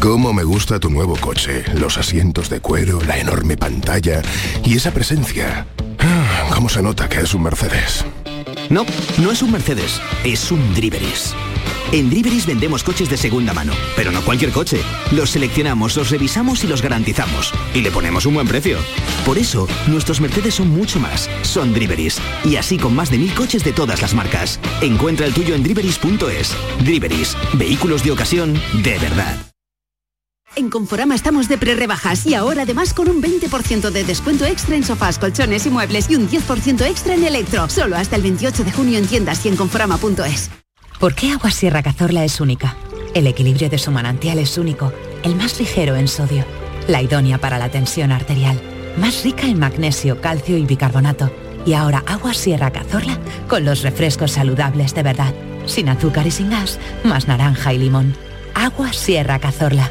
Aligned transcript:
Cómo 0.00 0.32
me 0.32 0.44
gusta 0.44 0.78
tu 0.78 0.90
nuevo 0.90 1.16
coche, 1.16 1.64
los 1.74 1.98
asientos 1.98 2.48
de 2.50 2.60
cuero, 2.60 3.00
la 3.06 3.18
enorme 3.18 3.56
pantalla 3.56 4.22
y 4.64 4.76
esa 4.76 4.92
presencia. 4.92 5.66
Ah, 5.98 6.50
¿Cómo 6.54 6.68
se 6.68 6.82
nota 6.82 7.08
que 7.08 7.20
es 7.20 7.34
un 7.34 7.42
Mercedes? 7.42 8.04
No, 8.68 8.84
no 9.18 9.32
es 9.32 9.42
un 9.42 9.52
Mercedes, 9.52 10.00
es 10.24 10.50
un 10.52 10.74
Driveris. 10.74 11.34
En 11.92 12.10
Driveris 12.10 12.46
vendemos 12.46 12.82
coches 12.82 13.08
de 13.08 13.16
segunda 13.16 13.52
mano, 13.52 13.72
pero 13.94 14.10
no 14.10 14.22
cualquier 14.22 14.50
coche. 14.50 14.80
Los 15.12 15.30
seleccionamos, 15.30 15.96
los 15.96 16.10
revisamos 16.10 16.64
y 16.64 16.66
los 16.66 16.82
garantizamos. 16.82 17.52
Y 17.74 17.80
le 17.80 17.90
ponemos 17.90 18.26
un 18.26 18.34
buen 18.34 18.48
precio. 18.48 18.78
Por 19.24 19.38
eso, 19.38 19.68
nuestros 19.86 20.20
Mercedes 20.20 20.56
son 20.56 20.68
mucho 20.68 20.98
más. 20.98 21.30
Son 21.42 21.72
Driveris. 21.72 22.18
Y 22.44 22.56
así 22.56 22.76
con 22.76 22.94
más 22.94 23.10
de 23.10 23.18
mil 23.18 23.32
coches 23.34 23.62
de 23.64 23.72
todas 23.72 24.02
las 24.02 24.14
marcas. 24.14 24.58
Encuentra 24.82 25.26
el 25.26 25.34
tuyo 25.34 25.54
en 25.54 25.62
driveris.es. 25.62 26.56
Driveris. 26.80 27.36
Vehículos 27.54 28.02
de 28.02 28.10
ocasión 28.10 28.60
de 28.82 28.98
verdad. 28.98 29.45
En 30.58 30.70
Conforama 30.70 31.14
estamos 31.14 31.50
de 31.50 31.58
pre-rebajas 31.58 32.24
y 32.24 32.32
ahora 32.32 32.62
además 32.62 32.94
con 32.94 33.10
un 33.10 33.22
20% 33.22 33.90
de 33.90 34.04
descuento 34.04 34.46
extra 34.46 34.74
en 34.74 34.84
sofás, 34.84 35.18
colchones 35.18 35.66
y 35.66 35.70
muebles 35.70 36.08
y 36.08 36.16
un 36.16 36.30
10% 36.30 36.80
extra 36.86 37.14
en 37.14 37.24
electro. 37.24 37.68
Solo 37.68 37.94
hasta 37.94 38.16
el 38.16 38.22
28 38.22 38.64
de 38.64 38.72
junio 38.72 38.98
en 38.98 39.06
tiendas 39.06 39.44
y 39.44 39.50
en 39.50 39.56
conforama.es. 39.56 40.50
¿Por 40.98 41.14
qué 41.14 41.30
Agua 41.30 41.50
Sierra 41.50 41.82
Cazorla 41.82 42.24
es 42.24 42.40
única? 42.40 42.74
El 43.12 43.26
equilibrio 43.26 43.68
de 43.68 43.76
su 43.76 43.90
manantial 43.90 44.38
es 44.38 44.56
único, 44.56 44.94
el 45.24 45.36
más 45.36 45.60
ligero 45.60 45.94
en 45.94 46.08
sodio, 46.08 46.46
la 46.88 47.02
idónea 47.02 47.36
para 47.36 47.58
la 47.58 47.70
tensión 47.70 48.10
arterial, 48.10 48.58
más 48.96 49.24
rica 49.24 49.46
en 49.46 49.58
magnesio, 49.58 50.22
calcio 50.22 50.56
y 50.56 50.64
bicarbonato. 50.64 51.30
Y 51.66 51.74
ahora 51.74 52.02
Agua 52.06 52.32
Sierra 52.32 52.70
Cazorla 52.70 53.18
con 53.46 53.66
los 53.66 53.82
refrescos 53.82 54.32
saludables 54.32 54.94
de 54.94 55.02
verdad, 55.02 55.34
sin 55.66 55.90
azúcar 55.90 56.26
y 56.26 56.30
sin 56.30 56.48
gas, 56.48 56.78
más 57.04 57.28
naranja 57.28 57.74
y 57.74 57.78
limón. 57.78 58.16
Agua 58.54 58.94
Sierra 58.94 59.38
Cazorla 59.38 59.90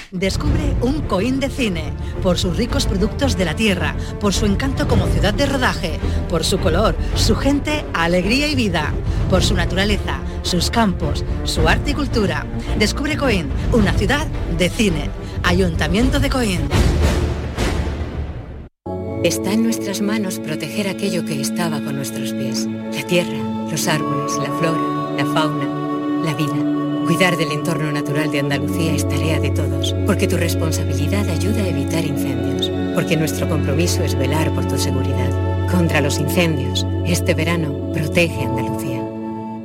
Descubre 0.11 0.75
un 0.81 0.99
Coín 1.03 1.39
de 1.39 1.49
cine, 1.49 1.93
por 2.21 2.37
sus 2.37 2.57
ricos 2.57 2.85
productos 2.85 3.37
de 3.37 3.45
la 3.45 3.55
tierra, 3.55 3.95
por 4.19 4.33
su 4.33 4.45
encanto 4.45 4.85
como 4.85 5.07
ciudad 5.07 5.33
de 5.33 5.45
rodaje, 5.45 5.99
por 6.27 6.43
su 6.43 6.59
color, 6.59 6.97
su 7.15 7.37
gente, 7.37 7.85
alegría 7.93 8.47
y 8.47 8.55
vida, 8.55 8.91
por 9.29 9.41
su 9.41 9.55
naturaleza, 9.55 10.19
sus 10.43 10.69
campos, 10.69 11.23
su 11.45 11.65
arte 11.65 11.91
y 11.91 11.93
cultura. 11.93 12.45
Descubre 12.77 13.15
Coín, 13.15 13.47
una 13.71 13.93
ciudad 13.93 14.27
de 14.57 14.69
cine. 14.69 15.09
Ayuntamiento 15.43 16.19
de 16.19 16.29
Coín. 16.29 16.59
Está 19.23 19.53
en 19.53 19.63
nuestras 19.63 20.01
manos 20.01 20.39
proteger 20.39 20.89
aquello 20.89 21.23
que 21.23 21.39
estaba 21.39 21.79
con 21.79 21.95
nuestros 21.95 22.33
pies. 22.33 22.67
La 22.93 23.07
tierra, 23.07 23.67
los 23.71 23.87
árboles, 23.87 24.33
la 24.37 24.51
flora, 24.59 25.15
la 25.17 25.25
fauna, 25.25 26.25
la 26.25 26.33
vida. 26.33 26.80
Cuidar 27.11 27.35
del 27.35 27.51
entorno 27.51 27.91
natural 27.91 28.31
de 28.31 28.39
Andalucía 28.39 28.95
es 28.95 29.07
tarea 29.07 29.37
de 29.37 29.49
todos, 29.49 29.93
porque 30.05 30.29
tu 30.29 30.37
responsabilidad 30.37 31.27
ayuda 31.27 31.61
a 31.61 31.67
evitar 31.67 32.05
incendios, 32.05 32.71
porque 32.95 33.17
nuestro 33.17 33.49
compromiso 33.49 34.01
es 34.01 34.17
velar 34.17 34.49
por 34.55 34.65
tu 34.65 34.77
seguridad. 34.77 35.67
Contra 35.69 35.99
los 35.99 36.19
incendios, 36.19 36.85
este 37.05 37.33
verano 37.33 37.91
protege 37.93 38.45
Andalucía. 38.45 39.01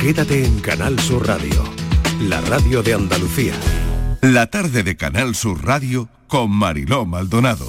Quédate 0.00 0.44
en 0.44 0.58
Canal 0.58 0.98
Sur 0.98 1.28
Radio, 1.28 1.62
la 2.22 2.40
radio 2.40 2.82
de 2.82 2.94
Andalucía. 2.94 3.54
La 4.20 4.48
tarde 4.48 4.82
de 4.82 4.96
Canal 4.96 5.36
Sur 5.36 5.64
Radio 5.64 6.08
con 6.34 6.50
Mariló 6.50 7.06
Maldonado. 7.06 7.64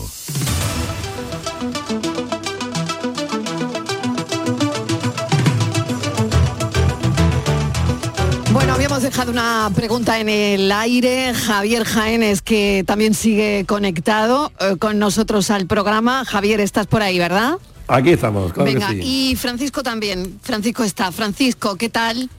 Bueno, 8.52 8.74
habíamos 8.74 9.04
dejado 9.04 9.32
una 9.32 9.70
pregunta 9.76 10.20
en 10.20 10.30
el 10.30 10.72
aire. 10.72 11.36
Javier 11.36 11.84
Jaénes, 11.84 12.42
que 12.42 12.84
también 12.88 13.14
sigue 13.14 13.66
conectado 13.68 14.52
eh, 14.60 14.78
con 14.78 14.98
nosotros 14.98 15.52
al 15.52 15.68
programa. 15.68 16.26
Javier, 16.26 16.60
estás 16.60 16.88
por 16.88 17.04
ahí, 17.04 17.20
¿verdad? 17.20 17.60
Aquí 17.88 18.10
estamos, 18.10 18.52
Venga, 18.56 18.92
y 18.96 19.36
Francisco 19.36 19.84
también. 19.84 20.40
Francisco 20.42 20.84
está. 20.84 21.12
Francisco, 21.12 21.76
¿qué 21.76 21.90
tal? 21.90 22.32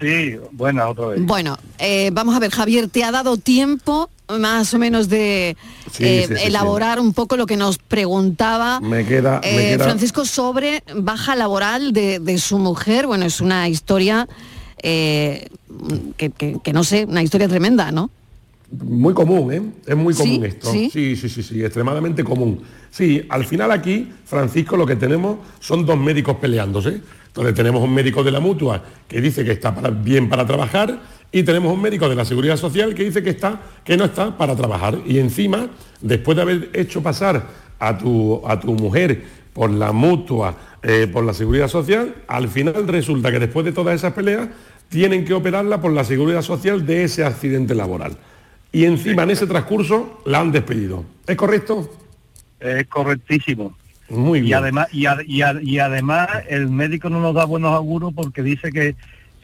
Sí, 0.00 0.36
buena 0.52 0.88
otra 0.88 1.08
vez. 1.08 1.20
Bueno, 1.20 1.58
eh, 1.76 2.08
vamos 2.14 2.34
a 2.34 2.38
ver, 2.38 2.52
Javier, 2.52 2.88
¿te 2.88 3.04
ha 3.04 3.10
dado 3.10 3.36
tiempo 3.36 4.08
más 4.38 4.74
o 4.74 4.78
menos 4.78 5.08
de 5.08 5.56
Sí, 5.90 6.04
eh, 6.04 6.24
sí, 6.28 6.34
sí, 6.34 6.40
sí. 6.40 6.46
elaborar 6.48 6.98
un 7.00 7.12
poco 7.12 7.36
lo 7.36 7.46
que 7.46 7.56
nos 7.56 7.78
preguntaba 7.78 8.80
Me 8.80 9.04
queda, 9.06 9.40
me 9.42 9.48
eh, 9.72 9.76
queda- 9.76 9.84
Francisco 9.84 10.24
sobre 10.24 10.82
baja 10.96 11.36
laboral 11.36 11.92
de, 11.92 12.18
de 12.18 12.38
su 12.38 12.58
mujer? 12.58 13.06
Bueno, 13.06 13.24
es 13.26 13.40
una 13.40 13.68
historia 13.68 14.28
eh, 14.82 15.48
que, 16.16 16.30
que- 16.30 16.58
que 16.62 16.72
no 16.72 16.84
sé, 16.84 17.04
una 17.04 17.22
historia 17.22 17.48
tremenda, 17.48 17.90
¿no? 17.92 18.10
Muy 18.82 19.14
común, 19.14 19.52
¿eh? 19.52 19.62
Es 19.86 19.96
muy 19.96 20.12
común 20.12 20.40
Sí, 20.40 20.46
esto. 20.46 20.72
sí. 20.72 20.90
sí, 20.92 21.16
sí, 21.16 21.28
sí, 21.28 21.42
sí, 21.44 21.64
extremadamente 21.64 22.24
común. 22.24 22.62
Sí, 22.90 23.24
al 23.28 23.44
final 23.44 23.70
aquí, 23.70 24.10
Francisco, 24.24 24.76
lo 24.76 24.84
que 24.86 24.96
tenemos 24.96 25.38
son 25.60 25.86
dos 25.86 25.96
médicos 25.96 26.36
peleándose. 26.40 27.00
Entonces 27.28 27.54
tenemos 27.54 27.82
un 27.82 27.94
médico 27.94 28.24
de 28.24 28.32
la 28.32 28.40
mutua 28.40 28.82
que 29.06 29.20
dice 29.20 29.44
que 29.44 29.52
está 29.52 29.72
para- 29.74 29.90
bien 29.90 30.28
para 30.28 30.44
trabajar 30.46 30.98
y 31.32 31.42
tenemos 31.42 31.72
un 31.72 31.82
médico 31.82 32.08
de 32.08 32.14
la 32.14 32.24
seguridad 32.24 32.56
social 32.56 32.94
que 32.94 33.04
dice 33.04 33.22
que 33.22 33.30
está, 33.30 33.60
que 33.84 33.96
no 33.96 34.04
está 34.04 34.36
para 34.36 34.54
trabajar. 34.56 34.98
Y 35.06 35.18
encima, 35.18 35.68
después 36.00 36.36
de 36.36 36.42
haber 36.42 36.70
hecho 36.72 37.02
pasar 37.02 37.46
a 37.78 37.98
tu, 37.98 38.42
a 38.46 38.58
tu 38.58 38.72
mujer 38.74 39.22
por 39.52 39.70
la 39.70 39.92
mutua, 39.92 40.54
eh, 40.82 41.08
por 41.12 41.24
la 41.24 41.32
seguridad 41.34 41.68
social, 41.68 42.14
al 42.28 42.48
final 42.48 42.86
resulta 42.88 43.30
que 43.32 43.38
después 43.38 43.64
de 43.66 43.72
todas 43.72 43.94
esas 43.94 44.12
peleas 44.12 44.48
tienen 44.88 45.24
que 45.24 45.34
operarla 45.34 45.80
por 45.80 45.92
la 45.92 46.04
seguridad 46.04 46.42
social 46.42 46.86
de 46.86 47.04
ese 47.04 47.24
accidente 47.24 47.74
laboral. 47.74 48.16
Y 48.72 48.84
encima 48.84 49.22
en 49.24 49.30
ese 49.30 49.46
transcurso 49.46 50.20
la 50.26 50.40
han 50.40 50.52
despedido. 50.52 51.04
¿Es 51.26 51.36
correcto? 51.36 51.90
Es 52.60 52.86
correctísimo. 52.86 53.76
Muy 54.08 54.38
Y 54.38 54.42
bien. 54.42 54.54
además, 54.58 54.86
y, 54.92 55.06
a- 55.06 55.18
y 55.26 55.42
a- 55.42 55.60
y 55.60 55.78
además 55.80 56.28
el 56.48 56.68
médico 56.68 57.08
no 57.10 57.20
nos 57.20 57.34
da 57.34 57.44
buenos 57.44 57.72
auguros 57.74 58.12
porque 58.14 58.42
dice 58.42 58.70
que 58.70 58.94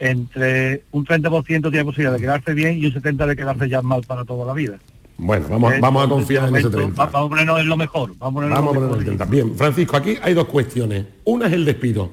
entre 0.07 0.83
un 0.91 1.05
30% 1.05 1.45
tiene 1.69 1.85
posibilidad 1.85 2.11
de 2.13 2.19
quedarse 2.19 2.53
bien 2.53 2.77
y 2.77 2.85
un 2.87 2.91
70% 2.93 3.25
de 3.25 3.35
quedarse 3.37 3.69
ya 3.69 3.81
mal 3.81 4.01
para 4.05 4.25
toda 4.25 4.45
la 4.45 4.53
vida. 4.53 4.77
Bueno, 5.17 5.45
vamos, 5.49 5.73
vamos 5.79 6.05
a 6.05 6.09
confiar 6.09 6.49
en 6.49 6.55
ese 6.57 6.65
Entonces, 6.67 6.93
30. 6.95 7.05
va- 7.05 7.09
Vamos 7.11 7.27
a 7.27 7.29
ponernos 7.29 7.59
en 7.61 7.67
lo 7.69 7.77
mejor. 7.77 8.09
Vamos 8.17 8.31
a 8.31 8.33
ponernos 8.33 8.59
Vamos 8.59 8.75
en 8.75 8.81
lo 8.81 8.87
poner 8.89 8.99
el 9.07 9.11
mejor. 9.13 9.27
30. 9.27 9.43
Bien, 9.45 9.55
Francisco, 9.57 9.95
aquí 9.95 10.17
hay 10.21 10.33
dos 10.33 10.45
cuestiones. 10.47 11.05
Una 11.23 11.47
es 11.47 11.53
el 11.53 11.63
despido. 11.63 12.11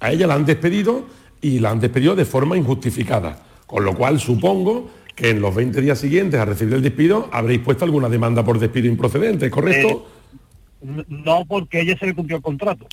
A 0.00 0.10
ella 0.10 0.26
la 0.26 0.34
han 0.34 0.44
despedido 0.44 1.04
y 1.40 1.60
la 1.60 1.70
han 1.70 1.78
despedido 1.78 2.16
de 2.16 2.24
forma 2.24 2.56
injustificada. 2.56 3.38
Con 3.66 3.84
lo 3.84 3.94
cual 3.94 4.18
supongo 4.18 4.90
que 5.14 5.30
en 5.30 5.40
los 5.40 5.54
20 5.54 5.80
días 5.80 5.98
siguientes 6.00 6.40
a 6.40 6.44
recibir 6.44 6.74
el 6.74 6.82
despido 6.82 7.28
habréis 7.30 7.60
puesto 7.60 7.84
alguna 7.84 8.08
demanda 8.08 8.44
por 8.44 8.58
despido 8.58 8.88
improcedente, 8.88 9.48
¿correcto? 9.50 10.08
N- 10.82 11.04
No 11.08 11.44
porque 11.46 11.80
ella 11.80 11.96
se 11.96 12.06
le 12.06 12.14
cumplió 12.14 12.38
el 12.38 12.42
contrato. 12.42 12.86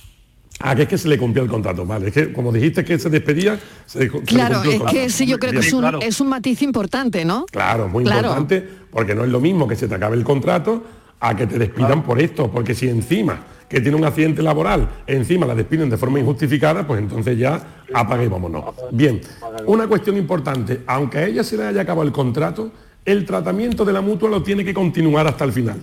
Ah, 0.62 0.74
que 0.76 0.82
es 0.82 0.88
que 0.88 0.98
se 0.98 1.08
le 1.08 1.18
cumplió 1.18 1.42
el 1.44 1.50
contrato, 1.50 1.84
vale. 1.84 2.08
Es 2.08 2.12
que 2.14 2.32
como 2.32 2.52
dijiste 2.52 2.84
que 2.84 2.98
se 2.98 3.10
despedía, 3.10 3.58
se, 3.86 3.98
le- 4.00 4.10
se 4.10 4.16
le 4.18 4.22
Claro, 4.24 4.54
cumplió 4.56 4.62
el 4.62 4.68
es 4.76 4.78
contrato. 4.80 4.92
que 4.98 5.10
sí, 5.10 5.26
yo 5.26 5.38
creo 5.38 5.52
que 5.52 5.58
es 5.58 5.72
un, 5.72 6.02
es 6.02 6.20
un 6.20 6.28
matiz 6.28 6.62
importante, 6.62 7.24
¿no? 7.24 7.46
Claro, 7.50 7.88
muy 7.88 8.04
Claro. 8.04 8.28
importante, 8.28 8.68
porque 8.90 9.14
no 9.14 9.24
es 9.24 9.30
lo 9.30 9.40
mismo 9.40 9.66
que 9.68 9.76
se 9.76 9.88
te 9.88 9.94
acabe 9.94 10.16
el 10.16 10.24
contrato 10.24 10.82
a 11.20 11.36
que 11.36 11.46
te 11.46 11.58
despidan 11.58 12.02
por 12.02 12.20
esto, 12.20 12.50
porque 12.50 12.74
si 12.74 12.88
encima 12.88 13.44
que 13.68 13.80
tiene 13.80 13.96
un 13.96 14.04
accidente 14.04 14.42
laboral, 14.42 14.88
encima 15.06 15.46
la 15.46 15.54
despiden 15.54 15.88
de 15.88 15.96
forma 15.96 16.20
injustificada, 16.20 16.86
pues 16.86 17.00
entonces 17.00 17.38
ya 17.38 17.82
apague 17.94 18.24
y 18.24 18.28
vámonos. 18.28 18.64
Bien, 18.90 19.20
una 19.66 19.86
cuestión 19.86 20.16
importante, 20.18 20.82
aunque 20.86 21.18
a 21.18 21.26
ella 21.26 21.42
se 21.42 21.56
le 21.56 21.64
haya 21.64 21.80
acabado 21.80 22.06
el 22.06 22.12
contrato, 22.12 22.70
el 23.04 23.24
tratamiento 23.24 23.84
de 23.84 23.92
la 23.94 24.00
mutua 24.02 24.28
lo 24.28 24.42
tiene 24.42 24.64
que 24.64 24.74
continuar 24.74 25.26
hasta 25.26 25.44
el 25.44 25.52
final, 25.52 25.78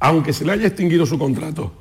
aunque 0.00 0.32
se 0.34 0.44
le 0.44 0.52
haya 0.52 0.66
extinguido 0.66 1.06
su 1.06 1.18
contrato. 1.18 1.72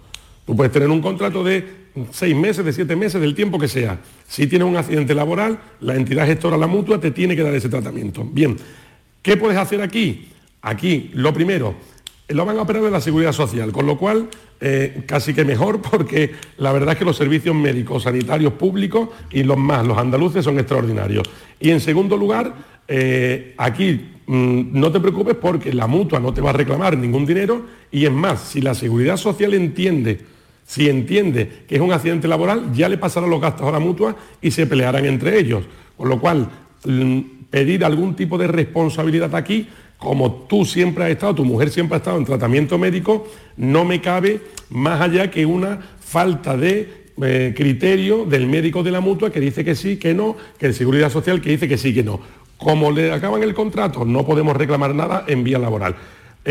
Tú 0.50 0.56
puedes 0.56 0.74
tener 0.74 0.90
un 0.90 1.00
contrato 1.00 1.44
de 1.44 1.64
seis 2.12 2.36
meses, 2.36 2.66
de 2.66 2.74
siete 2.74 2.96
meses, 2.96 3.22
del 3.22 3.36
tiempo 3.36 3.60
que 3.60 3.68
sea. 3.68 4.00
Si 4.28 4.48
tienes 4.48 4.68
un 4.68 4.78
accidente 4.78 5.14
laboral, 5.14 5.60
la 5.80 5.96
entidad 5.96 6.26
gestora, 6.26 6.58
la 6.58 6.66
mutua, 6.66 7.00
te 7.00 7.12
tiene 7.12 7.36
que 7.36 7.44
dar 7.44 7.54
ese 7.54 7.70
tratamiento. 7.70 8.24
Bien, 8.24 8.58
¿qué 9.22 9.38
puedes 9.38 9.60
hacer 9.60 9.80
aquí? 9.80 10.30
Aquí, 10.64 11.12
lo 11.14 11.32
primero, 11.36 11.76
lo 12.30 12.46
van 12.48 12.58
a 12.58 12.64
operar 12.64 12.82
de 12.82 12.90
la 12.90 13.00
seguridad 13.00 13.32
social, 13.32 13.72
con 13.72 13.86
lo 13.86 13.96
cual 13.96 14.28
eh, 14.60 15.04
casi 15.06 15.36
que 15.36 15.46
mejor 15.46 15.82
porque 15.92 16.32
la 16.58 16.72
verdad 16.72 16.94
es 16.94 16.98
que 16.98 17.06
los 17.06 17.16
servicios 17.16 17.54
médicos, 17.54 18.02
sanitarios 18.02 18.54
públicos 18.54 19.10
y 19.30 19.44
los 19.44 19.58
más, 19.60 19.86
los 19.86 20.00
andaluces 20.00 20.44
son 20.44 20.58
extraordinarios. 20.58 21.30
Y 21.60 21.70
en 21.70 21.80
segundo 21.80 22.18
lugar, 22.18 22.56
eh, 22.88 23.54
aquí 23.56 24.14
mm, 24.26 24.80
no 24.80 24.92
te 24.92 25.00
preocupes 25.00 25.36
porque 25.36 25.72
la 25.74 25.86
mutua 25.86 26.20
no 26.20 26.34
te 26.34 26.42
va 26.42 26.50
a 26.50 26.54
reclamar 26.54 26.98
ningún 26.98 27.28
dinero 27.28 27.68
y 27.92 28.06
es 28.06 28.12
más, 28.12 28.42
si 28.42 28.62
la 28.62 28.74
seguridad 28.74 29.16
social 29.16 29.54
entiende, 29.54 30.39
si 30.70 30.88
entiende 30.88 31.64
que 31.68 31.78
es 31.78 31.82
un 31.82 31.92
accidente 31.92 32.28
laboral, 32.28 32.72
ya 32.76 32.88
le 32.88 33.00
pasarán 33.00 33.32
los 33.32 33.42
gastos 33.42 33.68
a 33.68 33.72
la 33.72 33.80
mutua 33.80 34.16
y 34.40 34.52
se 34.52 34.68
pelearán 34.68 35.04
entre 35.06 35.40
ellos. 35.40 35.64
Con 35.98 36.10
lo 36.10 36.20
cual, 36.20 36.48
mm, 36.86 37.20
pedir 37.50 37.84
algún 37.84 38.16
tipo 38.16 38.38
de 38.38 38.46
responsabilidad 38.46 39.34
aquí, 39.34 39.68
como 39.98 40.32
tú 40.48 40.66
siempre 40.66 41.06
has 41.06 41.10
estado, 41.10 41.34
tu 41.34 41.44
mujer 41.44 41.72
siempre 41.72 41.96
ha 41.96 41.98
estado 41.98 42.20
en 42.20 42.26
tratamiento 42.26 42.78
médico, 42.78 43.28
no 43.58 43.84
me 43.84 44.00
cabe 44.00 44.42
más 44.70 45.02
allá 45.02 45.32
que 45.32 45.44
una 45.44 45.80
falta 46.00 46.56
de 46.56 47.08
eh, 47.20 47.52
criterio 47.58 48.26
del 48.26 48.46
médico 48.46 48.84
de 48.84 48.92
la 48.92 49.02
mutua 49.02 49.32
que 49.32 49.40
dice 49.40 49.66
que 49.66 49.74
sí, 49.74 49.98
que 49.98 50.14
no, 50.14 50.38
que 50.60 50.68
el 50.68 50.76
Seguridad 50.76 51.10
Social 51.10 51.42
que 51.42 51.50
dice 51.50 51.68
que 51.68 51.80
sí, 51.80 51.96
que 51.96 52.04
no. 52.04 52.20
Como 52.58 52.92
le 52.92 53.12
acaban 53.12 53.42
el 53.42 53.56
contrato, 53.56 54.06
no 54.06 54.24
podemos 54.24 54.56
reclamar 54.56 54.94
nada 54.94 55.26
en 55.28 55.44
vía 55.44 55.58
laboral. 55.58 55.96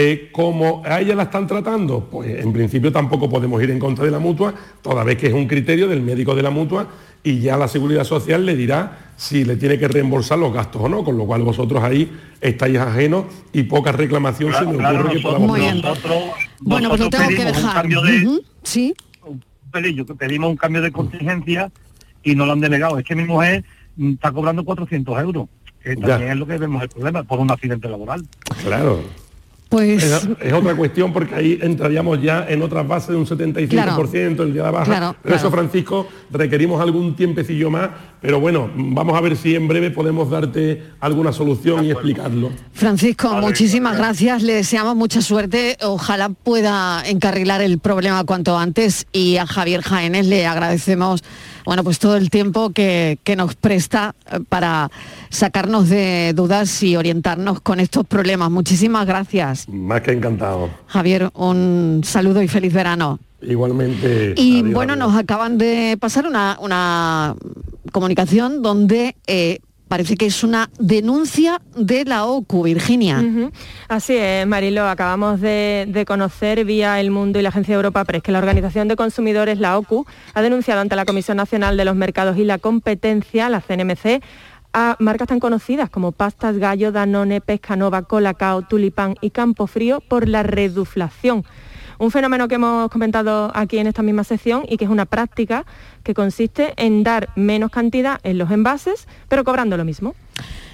Eh, 0.00 0.28
como 0.30 0.80
a 0.86 1.00
ella 1.00 1.16
la 1.16 1.24
están 1.24 1.44
tratando, 1.48 2.08
pues 2.08 2.38
en 2.44 2.52
principio 2.52 2.92
tampoco 2.92 3.28
podemos 3.28 3.60
ir 3.60 3.72
en 3.72 3.80
contra 3.80 4.04
de 4.04 4.12
la 4.12 4.20
mutua, 4.20 4.54
toda 4.80 5.02
vez 5.02 5.16
que 5.18 5.26
es 5.26 5.32
un 5.34 5.48
criterio 5.48 5.88
del 5.88 6.02
médico 6.02 6.36
de 6.36 6.42
la 6.44 6.50
mutua 6.50 6.86
y 7.24 7.40
ya 7.40 7.56
la 7.56 7.66
seguridad 7.66 8.04
social 8.04 8.46
le 8.46 8.54
dirá 8.54 9.10
si 9.16 9.44
le 9.44 9.56
tiene 9.56 9.76
que 9.76 9.88
reembolsar 9.88 10.38
los 10.38 10.52
gastos 10.54 10.82
o 10.82 10.88
no, 10.88 11.02
con 11.02 11.18
lo 11.18 11.26
cual 11.26 11.42
vosotros 11.42 11.82
ahí 11.82 12.12
estáis 12.40 12.78
ajenos 12.78 13.24
y 13.52 13.64
poca 13.64 13.90
reclamación 13.90 14.52
se 14.52 14.64
me 14.66 14.76
Claro, 14.76 15.10
que 15.10 15.18
podamos 15.18 15.48
Muy 15.48 15.60
bien. 15.62 15.80
nosotros- 15.80 16.22
Bueno, 16.60 16.90
pues 16.90 17.00
lo 17.00 17.10
tengo 17.10 17.28
que 17.28 17.34
pedimos 17.34 17.56
un 17.56 17.62
dejar. 17.64 17.74
cambio 17.82 18.02
de- 18.02 18.40
Sí. 18.62 18.94
Pelillo, 19.72 20.06
que 20.06 20.14
pedimos 20.14 20.48
un 20.48 20.56
cambio 20.56 20.80
de 20.80 20.92
contingencia 20.92 21.72
y 22.22 22.36
no 22.36 22.46
lo 22.46 22.52
han 22.52 22.60
denegado. 22.60 23.00
Es 23.00 23.04
que 23.04 23.16
mi 23.16 23.24
mujer 23.24 23.64
está 24.00 24.30
cobrando 24.30 24.64
400 24.64 25.20
euros, 25.20 25.48
que 25.82 25.96
Ya. 25.96 26.06
también 26.06 26.30
es 26.30 26.36
lo 26.38 26.46
que 26.46 26.56
vemos 26.56 26.84
el 26.84 26.88
problema, 26.88 27.24
por 27.24 27.40
un 27.40 27.50
accidente 27.50 27.88
laboral. 27.88 28.24
Claro. 28.62 29.00
Pues 29.68 30.02
Es, 30.02 30.28
es 30.40 30.52
otra 30.52 30.74
cuestión 30.74 31.12
porque 31.12 31.34
ahí 31.34 31.58
entraríamos 31.60 32.22
ya 32.22 32.46
en 32.48 32.62
otras 32.62 32.88
bases 32.88 33.10
de 33.10 33.16
un 33.16 33.26
75% 33.26 34.40
el 34.40 34.52
día 34.52 34.64
de 34.64 34.70
baja. 34.70 34.84
Claro, 34.86 35.16
pero 35.22 35.34
eso, 35.34 35.50
claro. 35.50 35.56
Francisco, 35.62 36.08
requerimos 36.30 36.80
algún 36.80 37.14
tiempecillo 37.14 37.70
más, 37.70 37.90
pero 38.20 38.40
bueno, 38.40 38.70
vamos 38.74 39.16
a 39.16 39.20
ver 39.20 39.36
si 39.36 39.54
en 39.54 39.68
breve 39.68 39.90
podemos 39.90 40.30
darte 40.30 40.82
alguna 41.00 41.32
solución 41.32 41.84
y 41.84 41.90
explicarlo. 41.90 42.50
Francisco, 42.72 43.34
muchísimas 43.34 43.98
gracias, 43.98 44.42
le 44.42 44.54
deseamos 44.54 44.96
mucha 44.96 45.20
suerte, 45.20 45.76
ojalá 45.82 46.30
pueda 46.30 47.02
encarrilar 47.06 47.60
el 47.60 47.78
problema 47.78 48.24
cuanto 48.24 48.56
antes 48.56 49.06
y 49.12 49.36
a 49.36 49.46
Javier 49.46 49.82
Jaénes 49.82 50.26
le 50.26 50.46
agradecemos 50.46 51.22
bueno, 51.68 51.84
pues 51.84 51.98
todo 51.98 52.16
el 52.16 52.30
tiempo 52.30 52.70
que, 52.70 53.18
que 53.24 53.36
nos 53.36 53.54
presta 53.54 54.14
eh, 54.32 54.38
para 54.48 54.90
sacarnos 55.28 55.90
de 55.90 56.32
dudas 56.34 56.82
y 56.82 56.96
orientarnos 56.96 57.60
con 57.60 57.78
estos 57.78 58.06
problemas. 58.06 58.50
Muchísimas 58.50 59.06
gracias. 59.06 59.68
Más 59.68 60.00
que 60.00 60.12
encantado. 60.12 60.70
Javier, 60.86 61.30
un 61.34 62.00
saludo 62.04 62.40
y 62.40 62.48
feliz 62.48 62.72
verano. 62.72 63.18
Igualmente. 63.42 64.32
Y 64.38 64.60
adiós, 64.60 64.72
bueno, 64.72 64.94
adiós. 64.94 65.08
nos 65.08 65.16
acaban 65.20 65.58
de 65.58 65.98
pasar 66.00 66.26
una, 66.26 66.56
una 66.58 67.36
comunicación 67.92 68.62
donde 68.62 69.14
eh, 69.26 69.58
parece 69.88 70.16
que 70.16 70.26
es 70.26 70.44
una 70.44 70.70
denuncia 70.78 71.60
de 71.76 72.04
la 72.04 72.26
OCU, 72.26 72.62
Virginia. 72.62 73.24
Así 73.88 74.16
es, 74.16 74.46
Marilo, 74.46 74.86
acabamos 74.86 75.40
de, 75.40 75.86
de 75.88 76.04
conocer 76.04 76.64
vía 76.64 77.00
El 77.00 77.10
Mundo 77.10 77.38
y 77.38 77.42
la 77.42 77.48
Agencia 77.48 77.74
Europa 77.74 78.04
Press 78.04 78.22
que 78.22 78.32
la 78.32 78.38
Organización 78.38 78.86
de 78.88 78.96
Consumidores, 78.96 79.58
la 79.58 79.78
OCU, 79.78 80.06
ha 80.34 80.42
denunciado 80.42 80.80
ante 80.80 80.96
la 80.96 81.04
Comisión 81.04 81.36
Nacional 81.36 81.76
de 81.76 81.84
los 81.84 81.96
Mercados 81.96 82.36
y 82.36 82.44
la 82.44 82.58
Competencia, 82.58 83.48
la 83.48 83.60
CNMC, 83.60 84.22
a 84.72 84.96
marcas 84.98 85.28
tan 85.28 85.40
conocidas 85.40 85.90
como 85.90 86.12
Pastas 86.12 86.58
Gallo, 86.58 86.92
Danone, 86.92 87.40
Pescanova, 87.40 88.02
Colacao, 88.02 88.62
Tulipán 88.62 89.16
y 89.20 89.30
Campofrío 89.30 90.00
por 90.00 90.28
la 90.28 90.42
reduflación. 90.42 91.44
Un 91.98 92.10
fenómeno 92.10 92.48
que 92.48 92.54
hemos 92.54 92.90
comentado 92.90 93.50
aquí 93.54 93.78
en 93.78 93.86
esta 93.86 94.02
misma 94.02 94.24
sección 94.24 94.64
y 94.68 94.76
que 94.76 94.84
es 94.84 94.90
una 94.90 95.04
práctica 95.04 95.64
que 96.04 96.14
consiste 96.14 96.74
en 96.76 97.02
dar 97.02 97.28
menos 97.34 97.70
cantidad 97.70 98.20
en 98.22 98.38
los 98.38 98.50
envases, 98.50 99.08
pero 99.28 99.44
cobrando 99.44 99.76
lo 99.76 99.84
mismo. 99.84 100.14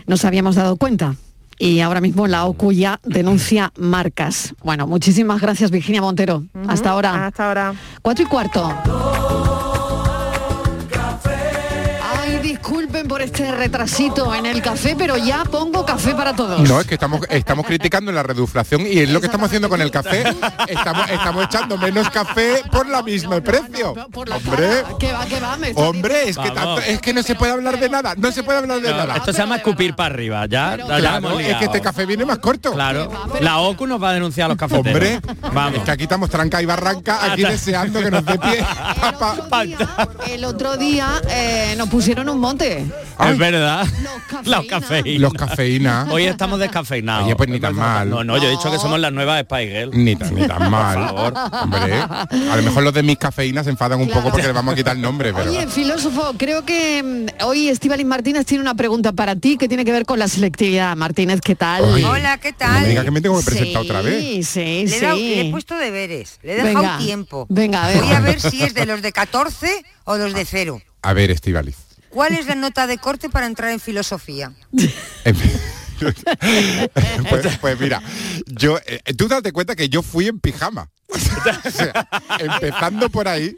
Nos 0.07 0.25
habíamos 0.25 0.55
dado 0.55 0.77
cuenta. 0.77 1.17
Y 1.59 1.81
ahora 1.81 2.01
mismo 2.01 2.27
la 2.27 2.45
OCU 2.47 2.73
ya 2.73 3.01
denuncia 3.05 3.73
marcas. 3.77 4.55
Bueno, 4.63 4.87
muchísimas 4.87 5.41
gracias 5.41 5.71
Virginia 5.71 6.01
Montero. 6.01 6.45
Hasta 6.69 6.91
ahora. 6.91 7.27
Hasta 7.27 7.49
ahora. 7.49 7.75
Cuatro 8.03 8.25
y 8.25 8.29
cuarto. 8.29 8.73
Ay, 12.03 12.39
disculpa. 12.43 12.94
Disculpen 13.05 13.09
por 13.09 13.23
este 13.23 13.51
retrasito 13.51 14.35
en 14.35 14.47
el 14.47 14.63
café, 14.63 14.95
pero 14.97 15.17
ya 15.17 15.45
pongo 15.45 15.85
café 15.85 16.15
para 16.15 16.35
todos. 16.35 16.61
No, 16.69 16.81
es 16.81 16.87
que 16.87 16.95
estamos, 16.95 17.21
estamos 17.31 17.67
criticando 17.67 18.11
la 18.13 18.23
reduflación 18.23 18.83
y 18.87 18.99
es 18.99 19.11
lo 19.11 19.21
que 19.21 19.27
estamos 19.27 19.47
haciendo 19.47 19.69
con 19.69 19.81
el 19.81 19.91
café. 19.91 20.25
Estamos, 20.69 21.11
estamos 21.11 21.45
echando 21.45 21.79
menos 21.79 22.09
café 22.11 22.63
por 22.71 22.89
la 22.89 23.03
misma 23.03 23.41
precio. 23.41 23.93
Hombre, 24.15 24.69
Que 24.99 25.13
va, 25.13 25.27
que 25.27 25.41
va, 25.41 25.57
me 25.57 25.73
hombre, 25.75 26.29
es 26.29 26.37
que, 26.39 26.51
tanto- 26.51 26.81
es 26.81 27.01
que 27.01 27.13
no 27.13 27.23
se 27.23 27.35
puede 27.35 27.53
hablar 27.53 27.79
de 27.79 27.89
nada. 27.89 28.15
No 28.17 28.33
se 28.33 28.43
puede 28.43 28.59
hablar 28.59 28.81
de 28.81 28.91
nada. 28.91 29.17
Esto 29.17 29.33
se 29.33 29.39
llama 29.39 29.57
escupir 29.57 29.95
para 29.95 30.15
arriba, 30.15 30.47
ya, 30.47 30.77
Claro, 30.77 31.39
es 31.39 31.57
que 31.57 31.65
este 31.67 31.81
café 31.81 32.07
viene 32.07 32.25
más 32.25 32.39
corto. 32.39 32.73
Claro. 32.73 33.11
La 33.41 33.59
OCU 33.59 33.87
nos 33.87 34.03
va 34.03 34.11
a 34.11 34.13
denunciar 34.15 34.47
a 34.47 34.49
los 34.49 34.59
cafeteros. 34.59 34.87
Hombre, 34.95 35.21
vamos. 35.53 35.79
es 35.79 35.85
que 35.85 35.91
aquí 35.91 36.03
estamos 36.05 36.31
tranca 36.31 36.61
y 36.63 36.67
barranca, 36.67 37.33
aquí 37.33 37.43
deseando 37.43 38.01
que 38.01 38.11
nos 38.11 38.25
dé 38.25 38.39
pie. 38.39 38.65
El 40.29 40.45
otro 40.45 40.77
día 40.77 41.21
eh, 41.31 41.75
nos 41.77 41.89
pusieron 41.89 42.29
un 42.29 42.39
monte. 42.39 42.85
Es 43.21 43.39
verdad. 43.39 43.87
Los 44.45 44.67
cafeínas. 44.67 45.21
Los 45.21 45.33
cafeínas. 45.35 46.09
Hoy 46.11 46.25
estamos 46.25 46.59
descafeinados. 46.59 47.27
Oye, 47.27 47.37
pues 47.37 47.49
ni 47.49 47.61
tan 47.61 47.75
mal. 47.75 48.09
No, 48.11 48.25
no, 48.25 48.37
yo 48.39 48.49
he 48.49 48.51
dicho 48.51 48.71
que 48.71 48.79
somos 48.79 48.99
las 48.99 49.13
nuevas 49.13 49.41
Spice 49.43 49.67
Girl. 49.69 49.91
Ni 49.93 50.17
tan, 50.17 50.35
ni 50.35 50.47
tan 50.47 50.71
mal. 50.71 51.09
Por 51.11 51.33
favor. 51.35 51.35
Hombre, 51.63 51.95
a 51.95 52.57
lo 52.57 52.63
mejor 52.63 52.83
los 52.83 52.95
de 52.95 53.03
mis 53.03 53.17
cafeínas 53.19 53.65
se 53.65 53.71
enfadan 53.71 54.01
un 54.01 54.09
poco 54.09 54.31
porque 54.31 54.47
le 54.47 54.53
vamos 54.53 54.73
a 54.73 54.77
quitar 54.77 54.97
el 54.97 55.03
nombre, 55.03 55.33
pero... 55.33 55.51
Oye, 55.51 55.67
filósofo, 55.69 56.35
creo 56.37 56.65
que 56.65 57.03
mm, 57.03 57.45
hoy 57.45 57.69
Estíbaliz 57.69 58.07
Martínez 58.07 58.47
tiene 58.47 58.63
una 58.63 58.75
pregunta 58.75 59.13
para 59.13 59.37
ti 59.37 59.57
que 59.57 59.69
tiene 59.69 59.85
que 59.85 59.93
ver 59.93 60.05
con 60.07 60.19
la 60.19 60.29
selectividad. 60.29 60.97
Martínez, 60.97 61.41
¿qué 61.41 61.55
tal? 61.55 61.85
Oye, 61.85 62.05
Hola, 62.05 62.39
¿qué 62.39 62.51
No 62.53 62.59
tal? 62.59 62.83
me 62.83 62.89
diga 62.89 63.05
que 63.05 63.11
me 63.11 63.21
tengo 63.21 63.39
que 63.39 63.45
presentar 63.45 63.83
otra 63.83 64.03
vez. 64.03 64.23
Sí, 64.23 64.43
sí, 64.45 64.87
Le 64.89 64.97
he, 64.97 65.01
dado- 65.01 65.17
sí. 65.17 65.35
le 65.37 65.49
he 65.49 65.51
puesto 65.51 65.77
deberes, 65.79 66.39
le 66.43 66.53
he 66.53 66.57
dejado 66.57 66.75
Venga, 66.83 66.99
tiempo. 66.99 67.47
venga, 67.49 67.85
a 67.85 67.89
ver. 67.89 68.03
Voy 68.03 68.13
a 68.13 68.21
ver 68.21 68.41
si 68.41 68.63
es 68.63 68.75
de 68.75 68.87
los 68.87 69.03
de 69.03 69.13
14 69.13 69.85
o 70.05 70.17
los 70.17 70.35
de 70.35 70.45
cero. 70.45 70.81
A 71.03 71.13
ver, 71.13 71.31
Estivaliz. 71.31 71.77
¿Cuál 72.15 72.35
es 72.35 72.47
la 72.47 72.55
nota 72.55 72.87
de 72.87 72.97
corte 72.99 73.29
para 73.29 73.47
entrar 73.47 73.73
en 73.73 73.81
filosofía? 73.81 74.53
pues, 77.29 77.59
pues 77.61 77.81
mira, 77.81 78.01
yo, 78.47 78.79
eh, 78.87 79.01
tú 79.19 79.27
date 79.27 79.51
cuenta 79.51 79.75
que 79.75 79.89
yo 79.89 80.01
fui 80.01 80.29
en 80.29 80.39
pijama. 80.39 80.89
O 81.65 81.71
sea, 81.71 82.09
empezando 82.39 83.11
por 83.11 83.29
ahí, 83.29 83.55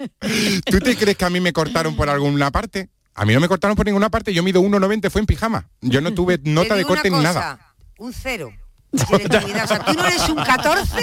¿tú 0.64 0.80
te 0.80 0.96
crees 0.96 1.16
que 1.16 1.24
a 1.24 1.30
mí 1.30 1.40
me 1.40 1.52
cortaron 1.52 1.94
por 1.94 2.08
alguna 2.08 2.50
parte? 2.50 2.90
A 3.14 3.24
mí 3.24 3.32
no 3.32 3.40
me 3.40 3.46
cortaron 3.48 3.76
por 3.76 3.86
ninguna 3.86 4.10
parte, 4.10 4.34
yo 4.34 4.42
mido 4.42 4.60
1,90, 4.60 5.10
fue 5.10 5.20
en 5.20 5.26
pijama. 5.26 5.68
Yo 5.80 6.00
no 6.00 6.12
tuve 6.12 6.40
nota 6.42 6.74
de 6.74 6.84
corte 6.84 7.10
ni 7.10 7.20
nada. 7.20 7.74
Un 7.98 8.12
cero. 8.12 8.52
Selectividad. 8.98 9.64
O 9.64 9.68
sea, 9.68 9.78
tú 9.80 9.94
no 9.94 10.04
eres 10.06 10.28
un 10.28 10.36
14, 10.36 11.02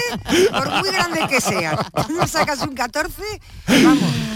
por 0.52 0.70
muy 0.80 0.90
grande 0.90 1.20
que 1.28 1.40
seas. 1.40 1.76
Tú 2.06 2.12
no 2.14 2.26
sacas 2.26 2.60
un 2.62 2.74
14, 2.74 3.12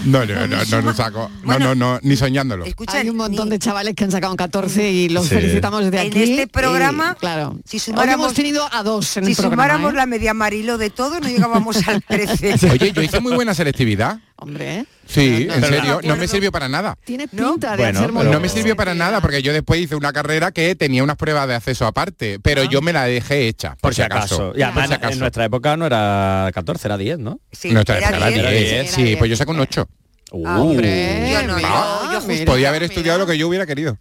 No, 0.05 0.25
no, 0.25 0.47
no, 0.47 0.65
no, 0.65 0.81
no 0.81 0.93
saco. 0.93 1.29
No, 1.43 1.59
no, 1.59 1.75
no, 1.75 1.99
ni 2.03 2.15
soñándolo. 2.15 2.65
Hay 2.87 3.09
un 3.09 3.17
montón 3.17 3.49
de 3.49 3.59
chavales 3.59 3.95
que 3.95 4.03
han 4.03 4.11
sacado 4.11 4.31
un 4.33 4.37
14 4.37 4.89
y 4.91 5.09
los 5.09 5.27
Sí. 5.27 5.35
felicitamos 5.35 5.83
desde 5.85 6.01
En 6.01 6.07
aquí. 6.07 6.23
este 6.31 6.47
programa, 6.47 7.13
Y, 7.17 7.19
claro. 7.19 7.57
si 7.65 7.77
Hoy 7.77 7.79
sumáramos- 7.81 8.13
hemos 8.25 8.33
tenido 8.33 8.67
a 8.71 8.83
dos 8.83 9.17
en 9.17 9.25
si 9.25 9.31
el 9.31 9.37
programa. 9.37 9.63
sumáramos 9.63 9.93
¿eh? 9.93 9.97
la 9.97 10.05
media 10.05 10.33
marilo 10.33 10.77
de 10.77 10.89
todo, 10.89 11.19
no 11.19 11.27
llegábamos 11.27 11.87
al 11.87 12.03
13. 12.03 12.55
Oye, 12.71 12.91
yo 12.91 13.01
hice 13.01 13.19
muy 13.19 13.33
buena 13.33 13.53
selectividad. 13.53 14.19
Hombre. 14.41 14.85
Sí, 15.05 15.45
No, 15.47 15.55
en 15.55 15.63
serio, 15.63 15.99
no 16.03 16.15
me 16.15 16.27
sirvió 16.27 16.51
para 16.51 16.69
nada. 16.69 16.97
Tiene 17.03 17.27
pinta 17.27 17.71
de 17.71 17.83
Bueno, 17.83 17.99
hacer 17.99 18.11
muy 18.11 18.25
no 18.25 18.39
me 18.39 18.47
sirvió 18.47 18.75
para 18.75 18.93
nada 18.93 19.19
porque 19.21 19.41
yo 19.41 19.51
después 19.51 19.81
hice 19.81 19.95
una 19.95 20.13
carrera 20.13 20.51
que 20.51 20.75
tenía 20.75 21.03
unas 21.03 21.17
pruebas 21.17 21.47
de 21.47 21.55
acceso 21.55 21.85
aparte, 21.85 22.39
pero 22.41 22.63
yo 22.63 22.81
me 22.81 22.93
la 22.93 23.03
dejé 23.05 23.47
hecha, 23.47 23.71
por, 23.71 23.81
Por 23.81 23.95
si 23.95 24.01
acaso. 24.01 24.53
Y 24.55 24.61
además 24.61 24.87
si 24.87 24.93
en 24.93 24.99
acaso. 24.99 25.19
nuestra 25.19 25.45
época 25.45 25.75
no 25.77 25.85
era 25.87 26.49
14, 26.53 26.87
era 26.87 26.97
10, 26.97 27.19
¿no? 27.19 27.39
Nuestra 27.65 27.97
época 27.99 28.29
era 28.29 28.49
10. 28.51 28.91
Sí, 28.91 29.15
pues 29.17 29.29
yo 29.29 29.35
saco 29.35 29.51
un 29.51 29.59
8. 29.59 29.87
Hombre, 30.31 31.29
Yo 31.31 31.43
no, 31.47 31.55
mira, 31.55 31.69
yo- 31.69 32.11
yo 32.21 32.27
mira. 32.27 32.45
Podía 32.45 32.69
haber 32.69 32.83
estudiado 32.83 33.19
lo 33.19 33.25
que 33.27 33.37
yo 33.37 33.47
hubiera 33.47 33.65
querido. 33.65 33.97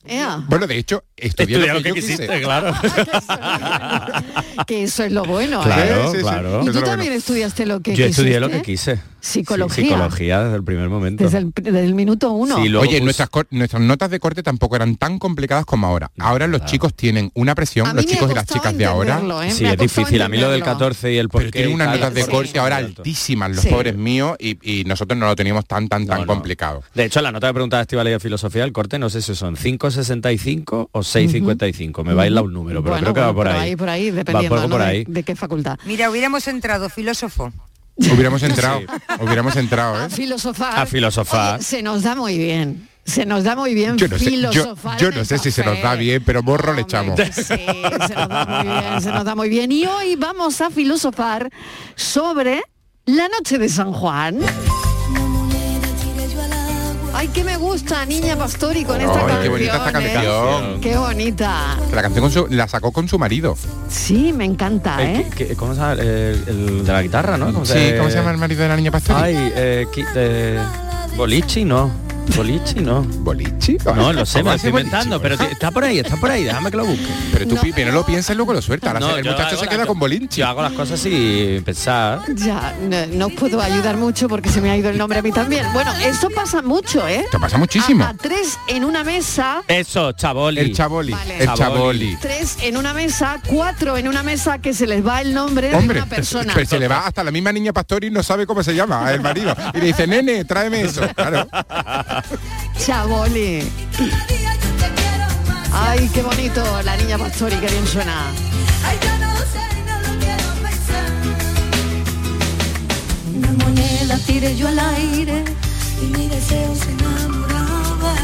Bueno, 0.49 0.67
de 0.67 0.77
hecho, 0.79 1.05
estudié 1.17 1.59
lo 1.59 1.83
que, 1.83 1.89
yo 1.91 1.95
quisiste, 1.95 2.27
quise. 2.27 2.41
claro. 2.43 2.75
Que 4.67 4.83
eso 4.83 5.05
es 5.05 5.13
lo 5.13 5.25
bueno. 5.25 5.61
¿eh? 5.61 5.65
Claro, 5.65 6.13
claro. 6.13 6.63
¿Y 6.65 6.69
Eso 6.69 6.81
tú 6.81 6.85
también 6.85 7.13
estudiaste 7.13 7.65
lo 7.67 7.81
que 7.81 7.95
Yo 7.95 8.07
estudié 8.07 8.41
lo 8.41 8.49
que 8.51 8.63
quise. 8.63 8.99
Psicología. 9.21 9.75
Sí, 9.75 9.83
psicología 9.89 10.45
desde 10.45 10.57
el 10.57 10.65
primer 10.65 10.89
momento. 10.89 11.25
Desde 11.25 11.39
el, 11.39 11.53
desde 11.55 11.85
el 11.85 11.95
minuto 11.95 12.31
uno. 12.33 12.57
Oye, 12.57 13.01
nuestras, 13.01 13.29
nuestras 13.51 13.83
notas 13.83 14.11
de 14.11 14.21
corte 14.21 14.43
tampoco 14.43 14.77
eran 14.77 14.97
tan 14.97 15.19
complicadas 15.19 15.65
como 15.65 15.87
ahora. 15.87 16.11
Ahora 16.19 16.47
los 16.47 16.65
chicos 16.65 16.95
tienen 16.95 17.31
una 17.35 17.55
presión, 17.55 17.95
los 17.95 18.07
chicos 18.07 18.31
y 18.31 18.35
las 18.35 18.47
chicas 18.47 18.77
de 18.77 18.85
ahora. 18.87 19.21
¿eh? 19.45 19.51
Sí, 19.51 19.65
es 19.65 19.77
difícil. 19.77 20.23
A 20.23 20.29
mí 20.29 20.37
lo 20.39 20.51
del 20.51 20.61
entenderlo. 20.61 20.79
14 20.79 21.13
y 21.13 21.17
el 21.19 21.29
por 21.29 21.41
Pero 21.43 21.51
tienen 21.53 21.73
unas 21.75 21.93
notas 21.95 22.15
de 22.15 22.27
corte 22.27 22.59
ahora 22.59 22.77
altísimas, 22.77 23.55
los 23.55 23.67
pobres 23.67 23.97
míos, 23.97 24.37
y, 24.39 24.59
y 24.81 24.85
nosotros 24.85 25.19
no 25.19 25.27
lo 25.27 25.37
teníamos 25.37 25.67
tan, 25.67 25.89
tan, 25.89 26.07
tan 26.07 26.18
complicado. 26.27 26.83
De 26.95 27.05
hecho, 27.05 27.21
la 27.23 27.33
nota 27.33 27.47
que 27.49 27.55
preguntaba 27.55 27.83
Estival 27.83 28.07
de 28.07 28.21
Filosofía 28.21 28.63
del 28.63 28.73
corte, 28.73 28.99
no 28.99 29.11
sé 29.11 29.23
si 29.23 29.35
son 29.35 29.57
5,65 29.57 30.89
o 30.93 31.01
6,55. 31.01 32.05
Me 32.05 32.15
baila 32.15 32.43
un 32.43 32.53
número, 32.53 32.83
pero 32.83 32.93
Bueno, 32.95 33.05
creo 33.05 33.15
que 33.15 33.21
va 33.21 33.35
por 33.35 33.47
pero 33.47 33.59
ahí. 33.59 33.77
por 33.77 33.89
ahí, 33.89 34.11
Va 34.11 34.17
dependiendo 34.17 34.57
por, 34.57 34.65
¿no? 34.65 34.69
por 34.71 34.81
de- 34.81 34.87
ahí. 34.87 35.05
De, 35.07 35.23
qué 35.23 35.37
facultad. 35.37 35.79
Mira, 35.85 36.11
hubiéramos 36.11 36.47
entrado 36.49 36.89
filósofo. 36.89 37.53
Hubiéramos 37.99 38.43
entrado, 38.45 38.81
hubiéramos 39.21 39.57
entrado, 39.57 40.05
¿eh? 40.05 40.09
Filosofar. 40.11 40.79
A 40.79 40.87
filosofar. 40.87 41.57
Oye, 41.57 41.65
se 41.65 41.83
nos 41.83 42.03
da 42.05 42.15
muy 42.15 42.39
bien. 42.39 42.89
Se 43.05 43.25
nos 43.25 43.43
da 43.43 43.57
muy 43.57 43.73
bien 43.75 43.97
Yo 43.97 44.07
no 44.07 44.19
sé, 44.19 44.25
yo, 44.27 44.31
filosofar. 44.53 45.01
yo 45.01 45.09
en 45.09 45.15
no 45.17 45.25
sé 45.25 45.39
si 45.39 45.51
se 45.51 45.65
nos 45.65 45.81
da 45.81 45.95
bien, 45.95 46.23
pero 46.25 46.43
morro 46.43 46.75
le 46.75 46.83
echamos. 46.83 47.19
Sí, 47.33 47.43
se 47.43 48.15
nos 48.15 48.29
da 48.29 48.47
muy 48.47 48.67
bien, 48.69 49.01
se 49.03 49.11
nos 49.11 49.25
da 49.25 49.35
muy 49.35 49.49
bien. 49.49 49.73
Y 49.73 49.87
hoy 49.87 50.15
vamos 50.17 50.61
a 50.61 50.71
filosofar 50.71 51.51
sobre 51.97 52.63
la 53.07 53.27
noche 53.29 53.59
de 53.59 53.69
San 53.71 53.93
Juan. 53.93 54.39
Ay, 57.15 57.29
que 57.29 57.43
me 57.43 57.57
gusta, 57.57 58.05
Niña 58.07 58.37
Pastori, 58.37 58.85
con 58.85 59.01
esta 59.01 59.13
Ay, 59.13 59.27
canción. 59.27 59.43
qué 59.43 59.49
bonita 59.49 59.73
esta 59.77 59.89
¿eh? 59.89 59.93
canción. 59.93 60.81
Qué 60.81 60.97
bonita. 60.99 61.77
Que 61.91 61.97
La 61.97 62.03
canción 62.03 62.23
con 62.23 62.31
su- 62.33 62.47
la 62.49 62.69
sacó 62.69 62.93
con 62.93 63.09
su 63.09 63.19
marido. 63.19 63.57
Sí, 63.89 64.33
me 64.33 64.45
encanta, 64.45 65.03
Eh, 65.03 65.17
¿eh? 65.17 65.31
¿qué- 65.37 65.47
qué- 65.49 65.57
¿Cómo 65.57 65.75
se 65.75 65.81
llama? 65.81 65.93
El, 65.95 66.45
el 66.47 66.85
de 66.87 66.93
la 66.93 67.03
guitarra, 67.03 67.37
¿no? 67.37 67.47
¿Cómo 67.53 67.65
Sí, 67.65 67.93
¿cómo 67.97 68.09
se 68.11 68.17
llama 68.17 68.31
el 68.31 68.39
marido 68.39 68.63
de 68.63 68.69
la 68.69 68.77
niña 68.77 68.91
Pastori? 68.93 69.21
Ay, 69.21 69.53
eh, 69.57 69.87
qui- 69.93 70.07
eh, 70.15 70.61
Bolichi, 71.17 71.65
no. 71.65 71.91
Bolichi, 72.37 72.81
no. 72.81 73.03
¿Bolichi? 73.03 73.79
No, 73.85 74.13
lo 74.13 74.25
sé, 74.27 74.39
me 74.39 74.43
¿Cómo 74.43 74.51
lo 74.51 74.55
hace 74.55 74.57
estoy 74.57 74.71
bolichi? 74.73 74.87
inventando, 74.89 75.21
pero 75.21 75.37
ti- 75.39 75.45
está 75.51 75.71
por 75.71 75.85
ahí, 75.85 75.99
está 75.99 76.17
por 76.17 76.31
ahí, 76.31 76.45
déjame 76.45 76.71
que 76.71 76.77
lo 76.77 76.85
busque. 76.85 77.07
Pero 77.33 77.49
tú 77.49 77.57
primero 77.57 77.93
lo 77.93 78.05
piensas 78.07 78.35
y 78.35 78.37
luego 78.37 78.53
lo 78.53 78.63
sueltas. 78.63 78.89
Ahora 78.89 79.01
No, 79.01 79.17
el 79.17 79.25
muchacho 79.25 79.57
se 79.57 79.65
la- 79.65 79.71
queda 79.71 79.87
con 79.87 79.99
Bolinchi. 79.99 80.41
Yo 80.41 80.47
hago 80.47 80.63
las 80.63 80.73
cosas 80.73 81.01
sin 81.01 81.63
pensar. 81.65 82.21
Ya, 82.35 82.75
no, 82.89 83.07
no 83.07 83.29
puedo 83.31 83.61
ayudar 83.61 83.97
mucho 83.97 84.29
porque 84.29 84.49
se 84.51 84.61
me 84.61 84.71
ha 84.71 84.77
ido 84.77 84.91
el 84.91 84.99
nombre 84.99 85.19
a 85.19 85.23
mí 85.23 85.33
también. 85.33 85.67
Bueno, 85.73 85.93
eso 85.97 86.29
pasa 86.31 86.63
mucho, 86.63 87.07
¿eh? 87.09 87.23
Esto 87.25 87.41
pasa 87.41 87.59
muchísimo. 87.59 88.05
A, 88.05 88.11
a 88.11 88.15
tres 88.15 88.59
en 88.69 88.85
una 88.85 89.03
mesa. 89.05 89.63
Eso, 89.67 90.13
chaboli. 90.13 90.61
El 90.61 90.75
chaboli. 90.75 91.13
Vale. 91.13 91.39
El 91.43 91.53
chaboli. 91.55 92.17
Tres 92.21 92.59
en 92.63 92.77
una 92.77 92.93
mesa, 92.95 93.41
cuatro 93.47 93.97
en 93.97 94.07
una 94.07 94.23
mesa 94.23 94.59
que 94.59 94.75
se 94.75 94.87
les 94.87 95.05
va 95.07 95.21
el 95.21 95.35
nombre 95.35 95.75
Hombre, 95.75 95.95
de 96.01 96.03
una 96.03 96.09
persona. 96.09 96.53
pero 96.55 96.67
se 96.69 96.79
le 96.79 96.89
va 96.89 97.07
hasta 97.07 97.25
la 97.25 97.31
misma 97.31 97.53
niña 97.53 97.73
Pastori 97.73 98.09
y 98.09 98.11
no 98.11 98.23
sabe 98.23 98.47
cómo 98.47 98.63
se 98.63 98.75
llama 98.75 99.11
el 99.13 99.21
marido. 99.21 99.55
Y 99.75 99.79
le 99.79 99.87
dice, 99.87 100.07
nene, 100.07 100.45
tráeme 100.45 100.83
eso. 100.83 101.03
Claro. 101.15 101.49
Chaboli. 102.79 103.63
Ay, 105.73 106.11
qué 106.13 106.23
bonito, 106.23 106.63
la 106.83 106.97
niña 106.97 107.19
Pastori, 107.19 107.57
qué 107.57 107.67
bien 107.67 107.87
suena. 107.87 108.33
Una 113.35 113.53
moneda 113.65 114.19
tiré 114.27 114.57
yo 114.57 114.69
al 114.69 114.79
aire 114.79 115.45
y 116.03 116.07
mi 116.07 116.29
deseo 116.29 116.75
se 116.75 116.91
enamoraba. 116.91 118.15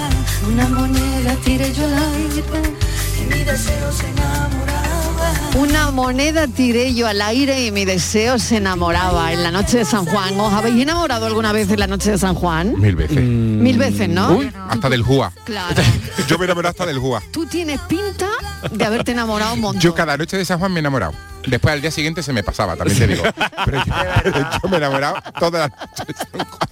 Una 0.49 0.69
moneda 0.69 1.37
tiré 1.45 1.73
yo 1.73 1.85
al 1.85 1.95
aire 1.95 2.43
y 3.21 3.25
mi 3.33 3.45
deseo 3.45 3.93
se 3.93 4.09
enamoraba. 4.09 4.74
Una 5.57 5.91
moneda 5.93 6.49
tiré 6.49 6.95
yo 6.95 7.07
al 7.07 7.23
aire 7.23 7.65
y 7.65 7.71
mi 7.71 7.85
deseo 7.85 8.39
se 8.39 8.57
enamoraba 8.57 9.33
en 9.33 9.43
la 9.43 9.51
noche 9.51 9.79
de 9.79 9.85
San 9.85 10.05
Juan. 10.05 10.39
¿Os 10.39 10.53
habéis 10.53 10.83
enamorado 10.83 11.27
alguna 11.27 11.53
vez 11.53 11.71
en 11.71 11.79
la 11.79 11.87
noche 11.87 12.11
de 12.11 12.19
San 12.19 12.35
Juan? 12.35 12.75
Mil 12.81 12.97
veces. 12.97 13.23
Mil 13.23 13.79
veces, 13.79 14.09
¿no? 14.09 14.33
Uy, 14.33 14.53
hasta 14.69 14.89
del 14.89 15.03
Jua. 15.03 15.33
Claro. 15.45 15.75
Yo 16.29 16.39
me 16.39 16.47
enamoré 16.47 16.69
hasta 16.69 16.85
del 16.87 16.99
Jua. 16.99 17.23
Tú 17.31 17.47
tienes 17.47 17.81
pinta 17.83 18.29
de 18.71 18.85
haberte 18.85 19.13
enamorado 19.13 19.55
un 19.55 19.61
montón. 19.61 19.81
Yo 19.81 19.95
cada 19.95 20.17
noche 20.17 20.37
de 20.37 20.45
San 20.45 20.59
Juan 20.59 20.73
me 20.73 20.79
he 20.79 20.81
enamorado. 20.81 21.15
Después 21.47 21.75
al 21.75 21.81
día 21.81 21.91
siguiente 21.91 22.23
se 22.23 22.33
me 22.33 22.43
pasaba, 22.43 22.75
también 22.75 22.99
te 22.99 23.07
digo. 23.07 23.23
Pero 23.65 23.83
yo, 24.63 24.69
me 24.69 24.77
he 24.77 24.79
enamorado 24.79 25.17
todas 25.39 25.71
las 25.71 25.81
noches 25.81 26.07
de 26.07 26.15
San 26.15 26.49
Juan. 26.49 26.69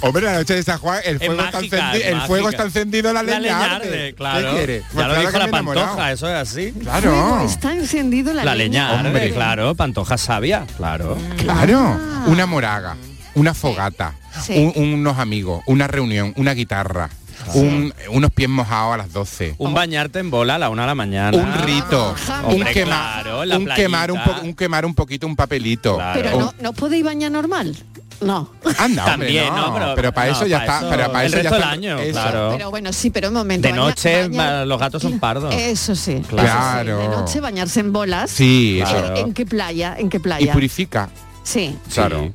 Hombre, 0.00 0.24
la 0.24 0.34
noche 0.34 0.54
de 0.54 0.62
San 0.62 0.78
Juan, 0.78 1.00
el 1.04 1.18
fuego, 1.18 1.42
está, 1.42 1.52
mágica, 1.58 1.76
encendi- 1.92 1.96
es 2.00 2.06
el 2.06 2.20
fuego 2.22 2.48
está 2.50 2.62
encendido, 2.64 3.12
la 3.12 3.22
La 3.22 3.38
leña 3.38 3.40
leña 3.40 3.74
arde. 3.76 3.86
arde, 3.88 4.14
claro. 4.14 4.50
¿Qué 4.50 4.56
quiere? 4.56 4.80
Ya 4.80 4.86
Pues 4.92 4.94
lo 4.94 5.04
claro 5.12 5.20
dijo 5.26 5.38
la 5.38 5.44
enamorado. 5.44 5.86
pantoja, 5.86 6.12
eso 6.12 6.28
es 6.28 6.34
así. 6.34 6.72
Claro. 6.80 7.44
Está 7.44 7.72
encendido 7.72 8.32
la, 8.32 8.44
La 8.44 8.54
leña 8.54 8.90
arde, 8.98 9.08
Hombre. 9.08 9.32
claro, 9.32 9.74
pantoja 9.74 10.18
sabia, 10.18 10.66
claro. 10.76 11.16
Claro, 11.38 11.98
una 12.26 12.46
moraga, 12.46 12.96
una 13.34 13.54
fogata, 13.54 14.14
Sí. 14.44 14.72
un- 14.74 14.82
unos 14.94 15.18
amigos, 15.18 15.62
una 15.66 15.86
reunión, 15.86 16.32
una 16.36 16.52
guitarra, 16.54 17.10
un- 17.54 17.94
unos 18.10 18.30
pies 18.30 18.48
mojados 18.48 18.94
a 18.94 18.96
las 18.98 19.12
12. 19.12 19.54
Un 19.58 19.74
bañarte 19.74 20.18
en 20.20 20.30
bola 20.30 20.54
a 20.56 20.58
la 20.58 20.70
una 20.70 20.82
de 20.82 20.86
la 20.88 20.94
mañana. 20.94 21.36
Un 21.36 21.52
rito, 21.64 22.14
un, 22.46 22.52
Hombre, 22.54 22.72
quema- 22.72 22.84
claro, 22.86 23.42
en 23.42 23.48
la 23.50 23.58
un 23.58 23.66
quemar 23.66 24.12
un, 24.12 24.54
quemar 24.54 24.86
un 24.86 24.94
poquito 24.94 25.26
un 25.26 25.36
papelito. 25.36 25.98
Pero 26.14 26.36
Un- 26.36 26.44
no, 26.44 26.54
¿no 26.60 26.72
podéis 26.72 27.04
bañar 27.04 27.30
normal? 27.32 27.76
No. 28.20 28.48
Anda, 28.78 29.04
hombre, 29.06 29.26
También, 29.26 29.48
no, 29.54 29.66
¿no? 29.68 29.74
Pero- 29.74 29.94
pero, 29.96 30.12
para 30.14 30.26
no, 30.28 30.32
eso 30.36 30.46
ya 30.46 30.58
para 30.60 30.72
está, 30.74 30.78
eso- 30.86 30.96
pero 30.96 31.12
para 31.12 31.24
el 31.24 31.34
eso 31.34 31.36
ya 31.36 31.42
resto 31.42 31.54
del 31.54 31.62
está- 31.62 31.72
año, 31.72 31.98
eso. 31.98 32.12
claro. 32.12 32.48
Pero 32.56 32.70
bueno, 32.70 32.92
sí, 32.92 33.10
pero 33.10 33.28
un 33.28 33.34
momento. 33.34 33.66
De 33.66 33.72
baña- 33.72 33.82
noche 33.84 34.28
baña- 34.28 34.64
los 34.64 34.78
gatos 34.80 35.02
son 35.02 35.18
pardos. 35.18 35.52
Eso 35.54 35.94
sí. 35.96 36.22
Claro. 36.28 36.92
eso 36.92 37.02
sí, 37.02 37.08
De 37.10 37.16
noche 37.16 37.40
bañarse 37.40 37.80
en 37.80 37.92
bolas. 37.92 38.30
Sí, 38.30 38.78
¿En- 38.80 38.86
eso. 38.86 39.16
¿En, 39.16 39.34
qué 39.34 39.44
playa? 39.44 39.96
¿En 39.98 40.08
qué 40.08 40.18
Y 40.18 40.20
playa? 40.20 40.52
purifica. 40.52 41.10
Sí. 41.42 41.76
Claro. 41.92 42.32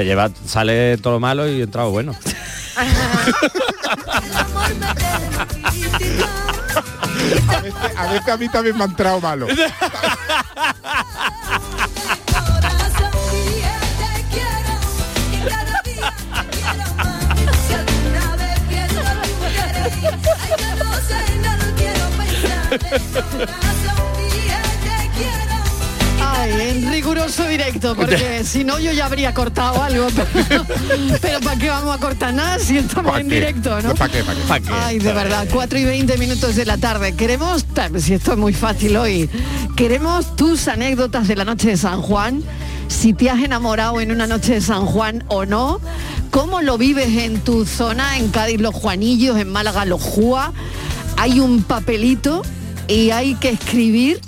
Te 0.00 0.06
lleva, 0.06 0.30
sale 0.46 0.96
todo 0.96 1.12
lo 1.12 1.20
malo 1.20 1.46
y 1.46 1.60
entrado 1.60 1.90
bueno. 1.90 2.16
A 7.48 7.60
veces, 7.60 7.98
a 7.98 8.06
veces 8.10 8.28
a 8.28 8.36
mí 8.38 8.48
también 8.48 8.78
me 8.78 8.84
ha 8.84 8.86
entrado 8.86 9.20
malo. 9.20 9.46
En 26.50 26.90
riguroso 26.90 27.46
directo, 27.46 27.94
porque 27.94 28.42
si 28.44 28.64
no 28.64 28.78
yo 28.78 28.92
ya 28.92 29.06
habría 29.06 29.32
cortado 29.32 29.82
algo. 29.82 30.08
Pero, 30.48 30.66
pero 31.20 31.40
¿para 31.40 31.56
qué 31.56 31.68
vamos 31.68 31.94
a 31.94 31.98
cortar 31.98 32.34
nada 32.34 32.58
si 32.58 32.78
estamos 32.78 33.12
¿Pa' 33.12 33.20
en 33.20 33.28
qué? 33.28 33.34
directo, 33.36 33.80
no? 33.82 33.94
¿Para 33.94 34.12
qué? 34.12 34.24
¿Para 34.24 34.38
qué? 34.38 34.46
¿Pa' 34.46 34.60
qué? 34.60 34.70
Ay, 34.72 34.98
de 34.98 35.12
verdad, 35.12 35.46
4 35.50 35.78
y 35.78 35.84
20 35.84 36.18
minutos 36.18 36.56
de 36.56 36.64
la 36.66 36.76
tarde. 36.76 37.14
Queremos, 37.14 37.64
si 37.98 38.14
esto 38.14 38.32
es 38.32 38.38
muy 38.38 38.52
fácil 38.52 38.96
hoy, 38.96 39.30
queremos 39.76 40.34
tus 40.36 40.66
anécdotas 40.68 41.28
de 41.28 41.36
la 41.36 41.44
noche 41.44 41.70
de 41.70 41.76
San 41.76 42.02
Juan, 42.02 42.42
si 42.88 43.12
te 43.12 43.30
has 43.30 43.42
enamorado 43.42 44.00
en 44.00 44.10
una 44.10 44.26
noche 44.26 44.54
de 44.54 44.60
San 44.60 44.86
Juan 44.86 45.24
o 45.28 45.46
no, 45.46 45.80
cómo 46.30 46.60
lo 46.60 46.76
vives 46.78 47.08
en 47.16 47.40
tu 47.40 47.64
zona, 47.66 48.18
en 48.18 48.28
Cádiz 48.30 48.60
los 48.60 48.74
Juanillos, 48.74 49.38
en 49.38 49.50
Málaga 49.50 49.84
los 49.84 50.02
Júa. 50.02 50.52
Hay 51.16 51.40
un 51.40 51.62
papelito 51.62 52.42
y 52.88 53.10
hay 53.10 53.34
que 53.36 53.50
escribir 53.50 54.20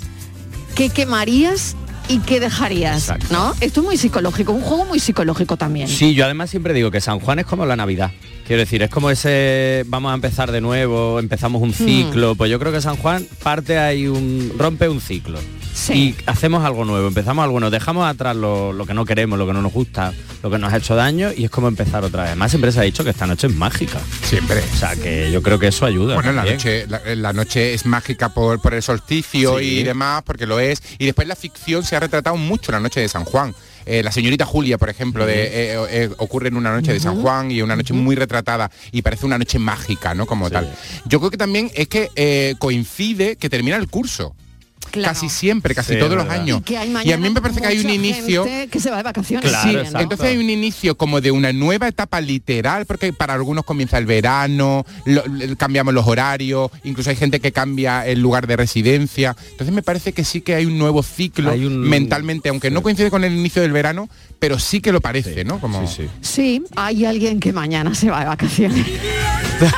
qué 0.75 0.89
quemarías 0.89 1.75
y 2.13 2.19
qué 2.19 2.39
dejarías, 2.39 3.11
¿no? 3.31 3.53
Esto 3.59 3.79
es 3.79 3.85
muy 3.85 3.97
psicológico, 3.97 4.51
un 4.51 4.61
juego 4.61 4.85
muy 4.85 4.99
psicológico 4.99 5.57
también. 5.57 5.87
Sí, 5.87 6.13
yo 6.13 6.25
además 6.25 6.51
siempre 6.51 6.73
digo 6.73 6.91
que 6.91 7.01
San 7.01 7.19
Juan 7.19 7.39
es 7.39 7.45
como 7.45 7.65
la 7.65 7.75
Navidad. 7.75 8.11
Quiero 8.45 8.59
decir, 8.59 8.83
es 8.83 8.89
como 8.91 9.09
ese 9.09 9.83
vamos 9.87 10.11
a 10.11 10.15
empezar 10.15 10.51
de 10.51 10.61
nuevo, 10.61 11.19
empezamos 11.19 11.61
un 11.61 11.73
ciclo. 11.73 12.35
Pues 12.35 12.51
yo 12.51 12.59
creo 12.59 12.71
que 12.71 12.81
San 12.81 12.97
Juan 12.97 13.25
parte 13.41 13.79
ahí 13.79 14.07
un. 14.07 14.53
rompe 14.57 14.87
un 14.89 15.01
ciclo. 15.01 15.39
Y 15.93 16.15
hacemos 16.27 16.63
algo 16.63 16.85
nuevo, 16.85 17.07
empezamos 17.07 17.43
algo 17.43 17.59
nuevo, 17.59 17.71
dejamos 17.71 18.05
atrás 18.07 18.35
lo, 18.35 18.71
lo 18.73 18.85
que 18.85 18.93
no 18.93 19.05
queremos, 19.05 19.39
lo 19.39 19.47
que 19.47 19.53
no 19.53 19.61
nos 19.61 19.73
gusta, 19.73 20.13
lo 20.43 20.49
que 20.51 20.57
nos 20.59 20.71
ha 20.71 20.77
hecho 20.77 20.95
daño 20.95 21.31
y 21.35 21.45
es 21.45 21.49
como 21.49 21.67
empezar 21.67 22.03
otra 22.03 22.21
vez. 22.23 22.29
Además 22.31 22.51
siempre 22.51 22.71
se 22.71 22.79
ha 22.79 22.83
dicho 22.83 23.03
que 23.03 23.09
esta 23.09 23.25
noche 23.25 23.47
es 23.47 23.55
mágica. 23.55 23.99
Siempre. 24.23 24.59
O 24.73 24.77
sea 24.77 24.95
que 24.95 25.31
yo 25.31 25.41
creo 25.41 25.57
que 25.59 25.67
eso 25.67 25.85
ayuda. 25.85 26.15
Bueno, 26.15 26.31
la 26.31 26.45
noche, 26.45 26.85
la, 26.87 27.01
la 27.15 27.33
noche 27.33 27.73
es 27.73 27.85
mágica 27.85 28.29
por, 28.33 28.61
por 28.61 28.73
el 28.73 28.83
solsticio 28.83 29.57
Sí. 29.59 29.79
y 29.79 29.83
demás, 29.83 30.21
porque 30.23 30.45
lo 30.45 30.59
es. 30.59 30.81
Y 30.99 31.05
después 31.05 31.27
la 31.27 31.35
ficción 31.35 31.83
se 31.83 31.95
ha 31.95 31.99
retratado 31.99 32.37
mucho 32.37 32.71
la 32.71 32.79
noche 32.79 32.99
de 32.99 33.09
San 33.09 33.25
Juan. 33.25 33.53
Eh, 33.85 34.01
la 34.01 34.11
señorita 34.13 34.45
Julia, 34.45 34.77
por 34.77 34.89
ejemplo, 34.89 35.25
de, 35.25 35.43
eh, 35.43 35.77
eh, 35.89 36.09
ocurre 36.17 36.47
en 36.47 36.55
una 36.55 36.71
noche 36.71 36.93
de 36.93 36.99
San 37.01 37.21
Juan 37.21 37.51
y 37.51 37.61
una 37.61 37.75
noche 37.75 37.93
muy 37.93 38.15
retratada 38.15 38.71
y 38.91 39.01
parece 39.01 39.25
una 39.25 39.37
noche 39.37 39.59
mágica, 39.59 40.13
¿no? 40.13 40.25
Como 40.25 40.49
tal. 40.49 40.73
Yo 41.05 41.19
creo 41.19 41.31
que 41.31 41.37
también 41.37 41.69
es 41.73 41.87
que 41.89 42.09
eh, 42.15 42.55
coincide 42.59 43.35
que 43.35 43.49
termina 43.49 43.75
el 43.75 43.87
curso. 43.89 44.35
Casi 45.01 45.29
siempre, 45.29 45.73
casi 45.73 45.93
Sí, 45.93 45.99
todos 45.99 46.15
los 46.15 46.29
años. 46.29 46.59
Y 46.59 46.63
que 46.63 46.77
hay 46.77 46.93
y 47.03 47.11
a 47.11 47.17
mí 47.17 47.29
me 47.29 47.41
parece 47.41 47.61
que 47.61 47.67
hay 47.67 47.79
un 47.79 47.89
inicio 47.89 48.43
que 48.69 48.79
se 48.79 48.89
va 48.91 48.97
de 48.97 49.03
vacaciones. 49.03 49.51
sí, 49.63 49.75
entonces 49.97 50.27
hay 50.27 50.37
un 50.37 50.49
inicio 50.49 50.95
como 50.95 51.21
de 51.21 51.31
una 51.31 51.51
nueva 51.53 51.87
etapa 51.87 52.21
literal, 52.21 52.85
porque 52.85 53.13
para 53.13 53.33
algunos 53.33 53.63
comienza 53.65 53.97
el 53.97 54.05
verano, 54.05 54.85
lo- 55.05 55.23
cambiamos 55.57 55.93
los 55.93 56.05
horarios, 56.07 56.69
incluso 56.83 57.09
hay 57.09 57.15
gente 57.15 57.39
que 57.39 57.51
cambia 57.51 58.05
el 58.05 58.19
lugar 58.21 58.47
de 58.47 58.55
residencia. 58.55 59.35
Entonces 59.51 59.73
me 59.73 59.81
parece 59.83 60.13
que 60.13 60.23
sí 60.23 60.41
que 60.41 60.55
hay 60.55 60.65
un 60.65 60.77
nuevo 60.77 61.03
ciclo 61.03 61.51
Hay 61.51 61.65
un- 61.65 61.79
mentalmente, 61.81 62.49
aunque 62.49 62.69
no 62.71 62.81
coincide 62.81 63.09
con 63.09 63.23
el 63.23 63.33
inicio 63.33 63.61
del 63.61 63.71
verano, 63.71 64.09
pero 64.39 64.59
sí 64.59 64.81
que 64.81 64.91
lo 64.91 65.01
parece, 65.01 65.43
¿no? 65.43 65.59
Como... 65.59 65.87
Sí, 66.21 66.63
hay 66.75 67.05
alguien 67.05 67.39
que 67.39 67.53
mañana 67.53 67.95
se 67.95 68.09
va 68.09 68.19
de 68.21 68.25
vacaciones. 68.25 68.85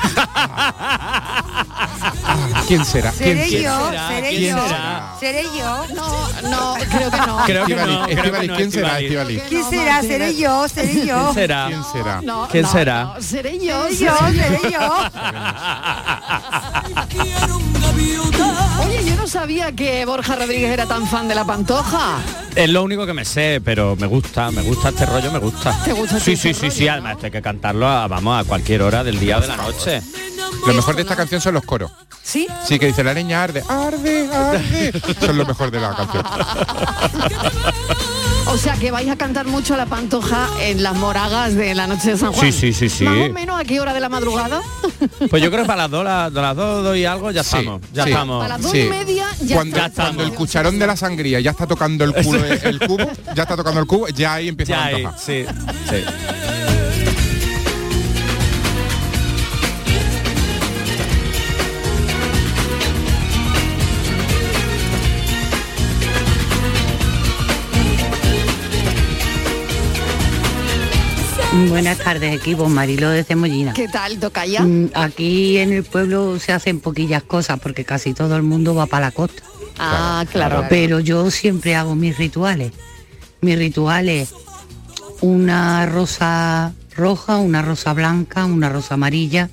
¿Quién 2.67 2.83
será? 2.85 3.11
¿Quién 3.11 3.37
Seré 3.37 3.49
será? 3.49 3.61
yo, 3.61 3.89
será? 3.89 4.07
seré 4.09 4.29
¿Quién 4.29 4.55
yo, 4.57 4.63
será? 4.67 5.13
seré 5.19 5.43
yo. 5.43 5.85
No, 5.95 6.49
no, 6.49 6.73
creo 6.89 7.11
que 7.11 7.17
no. 7.17 7.37
Creo 7.45 7.65
que 7.65 7.75
no, 7.75 8.05
creo 8.05 8.05
que 8.05 8.13
Estivali, 8.13 8.47
no, 8.47 8.55
¿quién 8.55 8.71
será, 8.71 8.99
Estivali. 8.99 9.39
¿Quién 9.47 9.63
será? 9.69 10.01
Seré 10.01 10.35
yo, 10.35 10.67
seré 10.67 11.05
yo. 11.05 11.15
¿Quién 11.23 11.33
será? 11.35 11.67
¿Quién 11.67 11.83
será? 11.83 12.21
No, 12.23 12.47
¿Quién 12.47 12.65
será? 12.67 13.03
no, 13.03 13.21
seré 13.21 13.59
yo. 13.59 13.83
Seré 13.89 13.97
yo. 14.05 14.17
seré 14.33 14.59
yo. 14.71 14.79
Oye, 18.85 19.03
yo 19.05 19.15
no 19.15 19.27
sabía 19.27 19.71
que 19.71 20.05
Borja 20.05 20.35
Rodríguez 20.35 20.71
era 20.71 20.85
tan 20.85 21.07
fan 21.07 21.27
de 21.27 21.35
la 21.35 21.45
pantoja. 21.45 22.19
Es 22.55 22.69
lo 22.69 22.83
único 22.83 23.05
que 23.05 23.13
me 23.13 23.25
sé, 23.25 23.61
pero 23.63 23.95
me 23.95 24.07
gusta, 24.07 24.51
me 24.51 24.61
gusta 24.61 24.89
este 24.89 25.05
rollo, 25.05 25.31
me 25.31 25.39
gusta. 25.39 25.77
¿Te 25.83 25.93
gusta 25.93 26.19
Sí, 26.19 26.33
este 26.33 26.47
sí, 26.47 26.53
sí, 26.53 26.61
rollo, 26.61 26.75
sí, 26.75 26.87
además 26.87 27.13
esto 27.13 27.25
hay 27.25 27.31
que 27.31 27.41
cantarlo 27.41 27.87
a, 27.87 28.07
vamos, 28.07 28.39
a 28.39 28.43
cualquier 28.47 28.81
hora 28.81 29.03
del 29.03 29.19
día 29.19 29.37
o 29.37 29.41
de 29.41 29.47
la 29.47 29.57
noche. 29.57 30.01
Lo 30.65 30.73
mejor 30.73 30.95
de 30.95 31.01
esta 31.01 31.15
canción 31.15 31.41
son 31.41 31.53
los 31.53 31.63
coros. 31.63 31.91
¿Sí? 32.23 32.47
Sí, 32.65 32.79
que 32.79 32.87
dice 32.87 33.03
la 33.03 33.13
leña 33.13 33.43
arde, 33.43 33.63
arde, 33.67 34.27
arde. 34.33 34.91
Son 35.19 35.37
lo 35.37 35.45
mejor 35.45 35.69
de 35.69 35.79
la 35.79 35.95
canción. 35.95 36.23
O 38.47 38.57
sea 38.57 38.75
que 38.75 38.91
vais 38.91 39.09
a 39.09 39.15
cantar 39.17 39.47
mucho 39.47 39.75
la 39.75 39.85
pantoja 39.85 40.47
en 40.61 40.81
las 40.83 40.95
moragas 40.95 41.55
de 41.55 41.73
la 41.75 41.87
noche 41.87 42.11
de 42.11 42.17
San 42.17 42.31
Juan. 42.31 42.51
Sí, 42.51 42.51
sí, 42.51 42.73
sí, 42.73 42.89
sí. 42.89 43.03
Más 43.03 43.29
o 43.29 43.33
menos 43.33 43.59
a 43.59 43.63
qué 43.65 43.79
hora 43.79 43.93
de 43.93 43.99
la 43.99 44.09
madrugada. 44.09 44.61
Pues 45.29 45.41
yo 45.43 45.49
creo 45.51 45.63
que 45.63 45.67
para 45.67 45.83
las 45.83 45.91
dos, 45.91 46.03
las, 46.05 46.33
de 46.33 46.41
las 46.41 46.55
dos, 46.55 46.83
dos 46.83 46.95
y 46.97 47.05
algo 47.05 47.29
ya 47.31 47.43
Sí, 47.43 47.57
estamos, 47.57 47.81
ya 47.91 48.03
sí. 48.05 48.09
estamos. 48.11 48.41
Para 48.43 48.53
las 48.55 48.61
dos 48.61 48.71
Sí. 48.71 48.79
y 48.81 48.89
media 48.89 49.25
ya 49.41 49.55
cuando, 49.55 49.77
está. 49.77 50.03
cuando 50.03 50.23
el 50.23 50.33
cucharón 50.33 50.79
de 50.79 50.87
la 50.87 50.95
sangría 50.95 51.39
ya 51.41 51.51
está 51.51 51.67
tocando 51.67 52.05
el, 52.05 52.13
culo, 52.13 52.43
el 52.45 52.79
cubo, 52.79 52.97
ya 53.35 53.43
está 53.43 53.55
tocando 53.57 53.81
el 53.81 53.87
cubo, 53.87 54.07
ya 54.09 54.35
ahí 54.35 54.47
empieza 54.47 54.73
Ya 54.73 54.77
la 54.79 54.85
ahí, 54.85 54.95
antoja. 55.03 55.17
sí, 55.17 55.45
sí. 55.89 56.64
Buenas 71.69 71.97
tardes, 71.99 72.35
equipo. 72.35 72.67
Marilo 72.67 73.09
desde 73.09 73.35
Mollina. 73.35 73.73
¿Qué 73.73 73.87
tal, 73.87 74.19
Tocaya? 74.19 74.61
Mm, 74.61 74.89
Aquí 74.93 75.57
en 75.57 75.71
el 75.71 75.83
pueblo 75.83 76.37
se 76.39 76.51
hacen 76.51 76.79
poquillas 76.81 77.23
cosas 77.23 77.59
porque 77.59 77.85
casi 77.85 78.13
todo 78.13 78.35
el 78.35 78.43
mundo 78.43 78.75
va 78.75 78.85
para 78.87 79.07
la 79.07 79.11
costa. 79.11 79.41
Ah, 79.79 80.25
claro. 80.31 80.65
Pero 80.69 80.99
yo 80.99 81.31
siempre 81.31 81.75
hago 81.75 81.95
mis 81.95 82.17
rituales. 82.17 82.71
Mis 83.41 83.57
rituales, 83.57 84.33
una 85.21 85.85
rosa 85.85 86.73
roja, 86.95 87.37
una 87.37 87.61
rosa 87.61 87.93
blanca, 87.93 88.45
una 88.45 88.69
rosa 88.69 88.95
amarilla. 88.95 89.49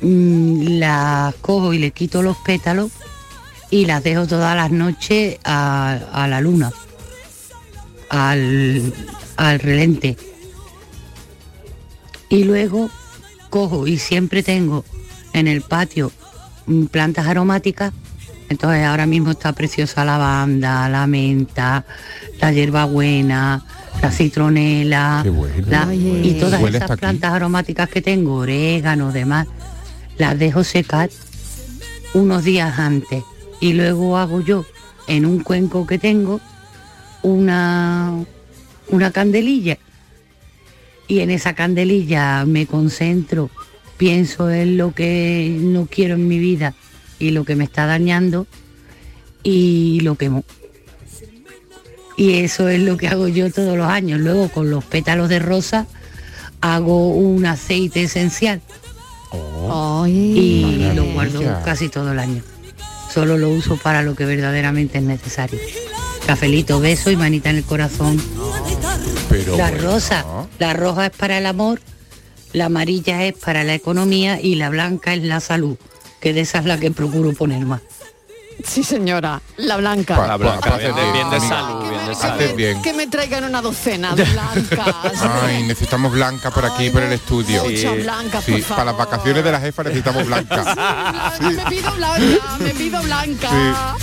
Mm, 0.00 0.78
Las 0.80 1.34
cojo 1.36 1.72
y 1.72 1.78
le 1.78 1.92
quito 1.92 2.22
los 2.22 2.36
pétalos 2.38 2.90
y 3.70 3.86
las 3.86 4.02
dejo 4.02 4.26
todas 4.26 4.56
las 4.56 4.70
noches 4.72 5.38
a, 5.44 5.98
a 6.12 6.26
la 6.28 6.40
luna, 6.40 6.72
al, 8.10 8.92
al 9.36 9.58
relente. 9.60 10.16
Y 12.32 12.44
luego 12.44 12.88
cojo 13.50 13.86
y 13.86 13.98
siempre 13.98 14.42
tengo 14.42 14.86
en 15.34 15.46
el 15.48 15.60
patio 15.60 16.10
mm, 16.66 16.86
plantas 16.86 17.26
aromáticas. 17.26 17.92
Entonces 18.48 18.84
ahora 18.86 19.04
mismo 19.04 19.32
está 19.32 19.52
preciosa 19.52 20.02
la 20.06 20.12
lavanda, 20.16 20.88
la 20.88 21.06
menta, 21.06 21.84
la 22.40 22.50
hierbabuena, 22.52 23.62
la 24.00 24.10
citronela, 24.10 25.22
la- 25.68 25.86
Oye. 25.88 26.20
y 26.24 26.40
todas 26.40 26.62
esas 26.62 26.90
aquí. 26.90 27.00
plantas 27.00 27.32
aromáticas 27.34 27.90
que 27.90 28.00
tengo, 28.00 28.36
orégano, 28.36 29.12
demás, 29.12 29.46
las 30.16 30.38
dejo 30.38 30.64
secar 30.64 31.10
unos 32.14 32.44
días 32.44 32.78
antes 32.78 33.22
y 33.60 33.74
luego 33.74 34.16
hago 34.16 34.40
yo 34.40 34.64
en 35.06 35.26
un 35.26 35.40
cuenco 35.40 35.86
que 35.86 35.98
tengo 35.98 36.40
una 37.22 38.12
una 38.88 39.10
candelilla 39.10 39.76
y 41.12 41.20
en 41.20 41.30
esa 41.30 41.52
candelilla 41.52 42.46
me 42.46 42.64
concentro, 42.64 43.50
pienso 43.98 44.50
en 44.50 44.78
lo 44.78 44.94
que 44.94 45.54
no 45.60 45.84
quiero 45.84 46.14
en 46.14 46.26
mi 46.26 46.38
vida 46.38 46.72
y 47.18 47.32
lo 47.32 47.44
que 47.44 47.54
me 47.54 47.64
está 47.64 47.84
dañando 47.84 48.46
y 49.42 50.00
lo 50.00 50.14
quemo. 50.14 50.42
Y 52.16 52.38
eso 52.38 52.66
es 52.70 52.80
lo 52.80 52.96
que 52.96 53.08
hago 53.08 53.28
yo 53.28 53.52
todos 53.52 53.76
los 53.76 53.88
años. 53.88 54.20
Luego 54.20 54.48
con 54.48 54.70
los 54.70 54.84
pétalos 54.84 55.28
de 55.28 55.38
rosa 55.38 55.86
hago 56.62 57.10
un 57.10 57.44
aceite 57.44 58.04
esencial 58.04 58.62
y 60.06 60.92
lo 60.94 61.04
guardo 61.12 61.42
casi 61.62 61.90
todo 61.90 62.12
el 62.12 62.20
año. 62.20 62.42
Solo 63.12 63.36
lo 63.36 63.50
uso 63.50 63.76
para 63.76 64.02
lo 64.02 64.14
que 64.14 64.24
verdaderamente 64.24 64.96
es 64.96 65.04
necesario. 65.04 65.58
Cafelito, 66.26 66.80
beso 66.80 67.10
y 67.10 67.16
manita 67.16 67.50
en 67.50 67.56
el 67.56 67.64
corazón. 67.64 68.16
Pero 69.32 69.56
la 69.56 69.70
bueno, 69.70 69.90
rosa, 69.92 70.24
la 70.58 70.72
roja 70.74 71.06
es 71.06 71.12
para 71.12 71.38
el 71.38 71.46
amor, 71.46 71.80
la 72.52 72.66
amarilla 72.66 73.24
es 73.24 73.34
para 73.34 73.64
la 73.64 73.74
economía 73.74 74.40
y 74.40 74.54
la 74.56 74.68
blanca 74.68 75.14
es 75.14 75.22
la 75.22 75.40
salud, 75.40 75.76
que 76.20 76.32
de 76.32 76.42
esa 76.42 76.58
es 76.58 76.66
la 76.66 76.78
que 76.78 76.90
procuro 76.90 77.32
poner 77.32 77.64
más. 77.64 77.80
Sí, 78.64 78.84
señora, 78.84 79.40
la 79.56 79.78
blanca. 79.78 80.24
La 80.26 80.36
blanca, 80.36 80.76
bien, 80.76 80.94
bien 80.94 81.30
de 81.30 81.36
Amiga, 81.36 81.48
salud, 81.48 81.88
bien 81.88 82.04
de 82.06 82.12
Haces 82.12 82.20
salud. 82.20 82.54
bien. 82.56 82.82
Que 82.82 82.92
me 82.92 83.06
traigan 83.08 83.44
una 83.44 83.62
docena 83.62 84.14
de 84.14 84.24
blancas. 84.32 84.94
Ay, 85.42 85.62
necesitamos 85.64 86.12
blanca 86.12 86.50
por 86.50 86.66
aquí, 86.66 86.90
por 86.90 87.02
el 87.02 87.12
estudio. 87.14 87.64
mucha 87.64 87.92
blanca, 87.92 88.42
Sí, 88.42 88.52
por 88.52 88.76
para 88.76 88.84
las 88.84 88.96
vacaciones 88.98 89.42
de 89.42 89.50
la 89.52 89.60
jefa 89.60 89.82
necesitamos 89.84 90.26
blanca. 90.26 90.62
Blanca, 90.62 91.32
Me 91.40 91.70
pido 91.70 91.92
blanca, 91.92 92.56
me 92.60 92.70
pido 92.70 93.02
blanca. 93.02 93.96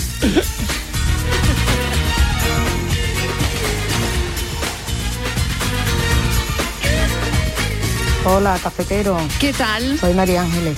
Hola, 8.31 8.57
cafetero. 8.61 9.17
¿Qué 9.39 9.53
tal? 9.53 9.97
Soy 9.97 10.13
María 10.13 10.41
Ángeles. 10.41 10.77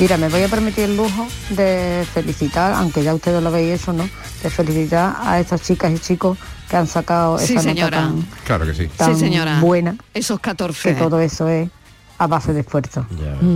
Mira, 0.00 0.16
me 0.16 0.28
voy 0.28 0.42
a 0.42 0.48
permitir 0.48 0.84
el 0.84 0.96
lujo 0.96 1.26
de 1.50 2.04
felicitar, 2.12 2.72
aunque 2.74 3.02
ya 3.02 3.14
ustedes 3.14 3.42
lo 3.42 3.50
veis 3.50 3.80
eso, 3.80 3.92
¿no? 3.92 4.08
De 4.42 4.50
felicitar 4.50 5.14
a 5.20 5.38
estas 5.38 5.62
chicas 5.62 5.92
y 5.92 5.98
chicos 5.98 6.36
que 6.68 6.76
han 6.76 6.86
sacado 6.86 7.38
Sí, 7.38 7.52
esa 7.54 7.62
señora. 7.62 8.02
nota 8.02 8.14
tan, 8.14 8.28
Claro 8.44 8.66
que 8.66 8.74
sí. 8.74 8.88
tan 8.96 9.14
Sí, 9.14 9.20
señora. 9.20 9.60
buena, 9.60 9.96
Esos 10.12 10.40
14. 10.40 10.94
que 10.94 11.00
todo 11.00 11.20
eso 11.20 11.48
es 11.48 11.70
a 12.18 12.26
base 12.26 12.52
de 12.52 12.60
esfuerzo 12.60 13.06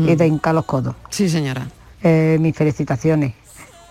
y 0.06 0.14
de 0.14 0.26
hincar 0.26 0.54
los 0.54 0.64
codos. 0.64 0.94
Sí, 1.10 1.28
señora. 1.28 1.66
Eh, 2.02 2.38
mis 2.40 2.56
felicitaciones. 2.56 3.34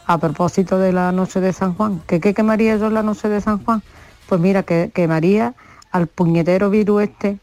A 0.05 0.17
propósito 0.17 0.79
de 0.79 0.93
la 0.93 1.11
noche 1.11 1.41
de 1.41 1.51
San 1.51 1.73
Juan, 1.73 2.01
¿qué, 2.07 2.21
qué 2.21 2.33
quemaría 2.33 2.77
yo 2.77 2.89
la 2.89 3.03
noche 3.03 3.27
de 3.27 3.41
San 3.41 3.63
Juan? 3.63 3.83
Pues 4.29 4.39
mira, 4.39 4.63
que 4.63 4.89
quemaría 4.93 5.53
al 5.91 6.07
puñetero 6.07 6.69
virus 6.69 7.03
este, 7.03 7.39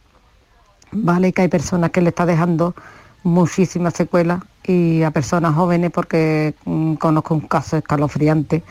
vale 0.95 1.33
que 1.33 1.43
hay 1.43 1.49
personas 1.49 1.91
que 1.91 2.01
le 2.01 2.11
está 2.11 2.27
dejando 2.27 2.75
muchísimas 3.23 3.95
secuelas 3.95 4.41
y 4.65 5.03
a 5.03 5.11
personas 5.11 5.55
jóvenes 5.55 5.91
porque 5.91 6.55
mm, 6.65 6.95
conozco 6.95 7.35
un 7.35 7.41
caso 7.41 7.77
escalofriante 7.77 8.63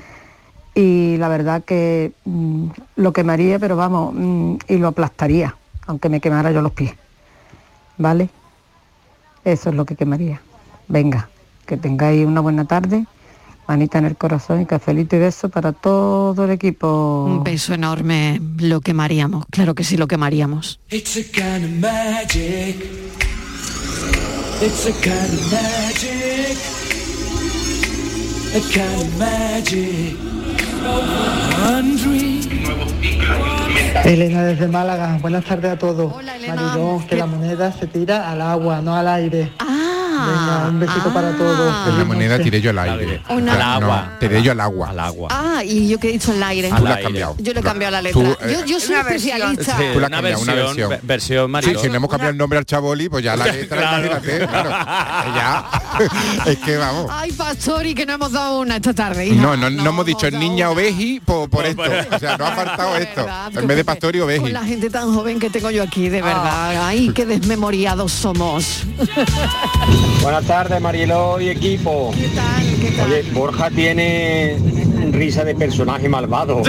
y 0.76 1.18
la 1.18 1.28
verdad 1.28 1.64
que 1.64 2.14
mm, 2.26 2.68
lo 2.96 3.14
quemaría, 3.14 3.60
pero 3.60 3.76
vamos, 3.76 4.14
mm, 4.16 4.56
y 4.68 4.78
lo 4.78 4.88
aplastaría, 4.88 5.56
aunque 5.86 6.10
me 6.10 6.20
quemara 6.20 6.52
yo 6.52 6.62
los 6.62 6.72
pies. 6.72 6.94
¿Vale? 7.98 8.30
Eso 9.44 9.70
es 9.70 9.76
lo 9.76 9.86
que 9.86 9.96
quemaría. 9.96 10.42
Venga, 10.88 11.30
que 11.66 11.78
tengáis 11.78 12.26
una 12.26 12.42
buena 12.42 12.66
tarde, 12.66 13.06
manita 13.68 13.98
en 13.98 14.06
el 14.06 14.16
corazón 14.16 14.62
y 14.62 14.66
cafelito 14.66 15.16
y 15.16 15.20
beso 15.20 15.50
para 15.50 15.72
todo 15.72 16.46
el 16.46 16.52
equipo. 16.52 17.26
Un 17.28 17.44
beso 17.44 17.74
enorme. 17.74 18.42
Lo 18.58 18.82
quemaríamos. 18.82 19.46
Claro 19.52 19.76
que 19.76 19.84
sí, 19.84 19.98
lo 19.98 20.08
quemaríamos. 20.08 20.80
It's 20.90 21.18
a 21.18 21.24
kind 21.24 21.66
of 21.66 21.72
magic. 21.80 22.76
It's 24.62 24.86
a 24.86 24.94
kind 25.02 25.34
of 25.34 25.52
magic. 25.52 26.58
A 28.56 28.60
kind 28.72 29.02
of 29.02 29.18
magic. 29.18 30.18
One 31.66 31.98
dream. 31.98 32.44
Elena 34.06 34.44
desde 34.44 34.68
Málaga, 34.68 35.18
buenas 35.22 35.46
tardes 35.46 35.72
a 35.72 35.78
todos. 35.78 36.14
Mariló, 36.48 37.02
que 37.08 37.16
la 37.16 37.26
moneda 37.26 37.72
se 37.72 37.88
tira 37.88 38.30
al 38.30 38.42
agua, 38.42 38.82
no 38.82 38.96
al 38.96 39.08
aire. 39.08 39.52
Venga, 40.14 40.68
un 40.70 40.80
besito 40.80 41.14
para 41.14 41.32
todos. 41.38 41.74
La 41.88 41.92
Feliz 41.92 42.08
moneda 42.08 42.40
tiré 42.40 42.62
yo 42.62 42.70
al 42.70 42.80
aire. 42.80 43.22
Una- 43.30 43.54
Al 43.54 43.62
agua. 43.84 44.08
No, 44.14 44.20
tiré 44.20 44.42
yo 44.44 44.52
al 44.52 44.60
agua. 44.62 44.90
Al 44.90 45.00
agua. 45.00 45.28
Ah, 45.32 45.64
y 45.64 45.88
yo 45.88 46.00
que 46.00 46.10
he 46.10 46.12
dicho 46.14 46.32
al 46.32 46.44
aire. 46.44 46.70
Tú 46.76 46.84
la 46.84 46.94
has 46.96 47.02
cambiado. 47.02 47.36
Yo 47.40 47.54
le 47.54 47.60
he 47.60 47.64
cambiado 47.64 47.92
la 47.92 48.02
letra. 48.02 48.22
Tú, 48.24 48.32
eh, 48.46 48.58
yo, 48.60 48.66
yo 48.66 48.80
soy 48.80 48.96
Una 48.96 49.04
versión. 49.04 49.38
especialista. 49.42 49.76
Tú 49.78 49.82
la 49.82 49.88
has 49.90 49.96
una 49.98 50.10
cambiado, 50.10 50.42
una 50.42 50.54
versión, 50.54 50.76
versión. 50.76 50.90
ve- 50.90 51.00
versión 51.04 51.52
Sí, 51.64 51.76
si 51.82 51.90
le 51.90 51.98
hemos 51.98 52.10
cambiado 52.10 52.32
el 52.32 52.38
nombre 52.38 52.60
al 52.60 52.66
chaboli, 52.66 53.10
pues 53.10 53.24
ya 53.24 53.36
la 53.36 53.46
letra, 53.46 53.78
Claro. 53.78 54.06
imagínate, 54.08 54.48
claro. 54.48 54.70
Ya. 55.36 55.66
es 56.46 56.58
que 56.60 56.78
vamos. 56.78 57.08
Ay, 57.12 57.32
Pastori, 57.32 57.94
que 57.96 58.06
no 58.06 58.14
hemos 58.14 58.32
dado 58.32 58.60
una 58.60 58.76
esta 58.78 58.94
tarde. 58.94 59.28
hija. 59.28 59.42
No, 59.42 59.56
no, 59.58 59.70
no 59.70 59.90
hemos 59.90 60.06
dicho 60.06 60.30
niña 60.32 60.70
oveji 60.70 61.20
por, 61.20 61.50
por 61.50 61.66
esto. 61.66 61.82
O 62.12 62.20
sea, 62.20 62.38
no 62.38 62.46
ha 62.46 62.52
faltado 62.52 62.96
esto. 62.98 63.26
En 63.56 63.68
vez 63.68 63.78
de 63.78 63.86
pastor 63.86 64.16
y 64.16 64.20
Con 64.20 64.28
oveji. 64.28 64.52
la 64.52 64.64
gente 64.64 64.90
tan 64.90 65.14
joven 65.14 65.40
que 65.40 65.50
tengo 65.50 65.70
yo 65.72 65.84
aquí, 65.84 66.10
de 66.10 66.20
Ah. 66.20 66.26
verdad. 66.26 66.86
Ay, 66.88 67.12
qué 67.14 67.26
desmemoriados 67.26 68.12
somos. 68.12 68.84
Buenas 70.22 70.46
tardes, 70.46 70.82
Mariló 70.82 71.40
y 71.42 71.50
equipo. 71.50 72.12
¿Qué 72.16 72.28
tal? 72.30 72.80
¿Qué 72.82 72.92
tal? 72.92 73.12
Oye, 73.12 73.24
Borja 73.34 73.70
tiene 73.70 74.58
risa 75.12 75.44
de 75.44 75.54
personaje 75.56 76.08
malvado. 76.08 76.62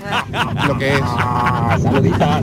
Lo 0.66 0.78
que 0.78 0.94
es. 0.94 1.00
Ah, 1.02 1.78
saluditas. 1.82 2.42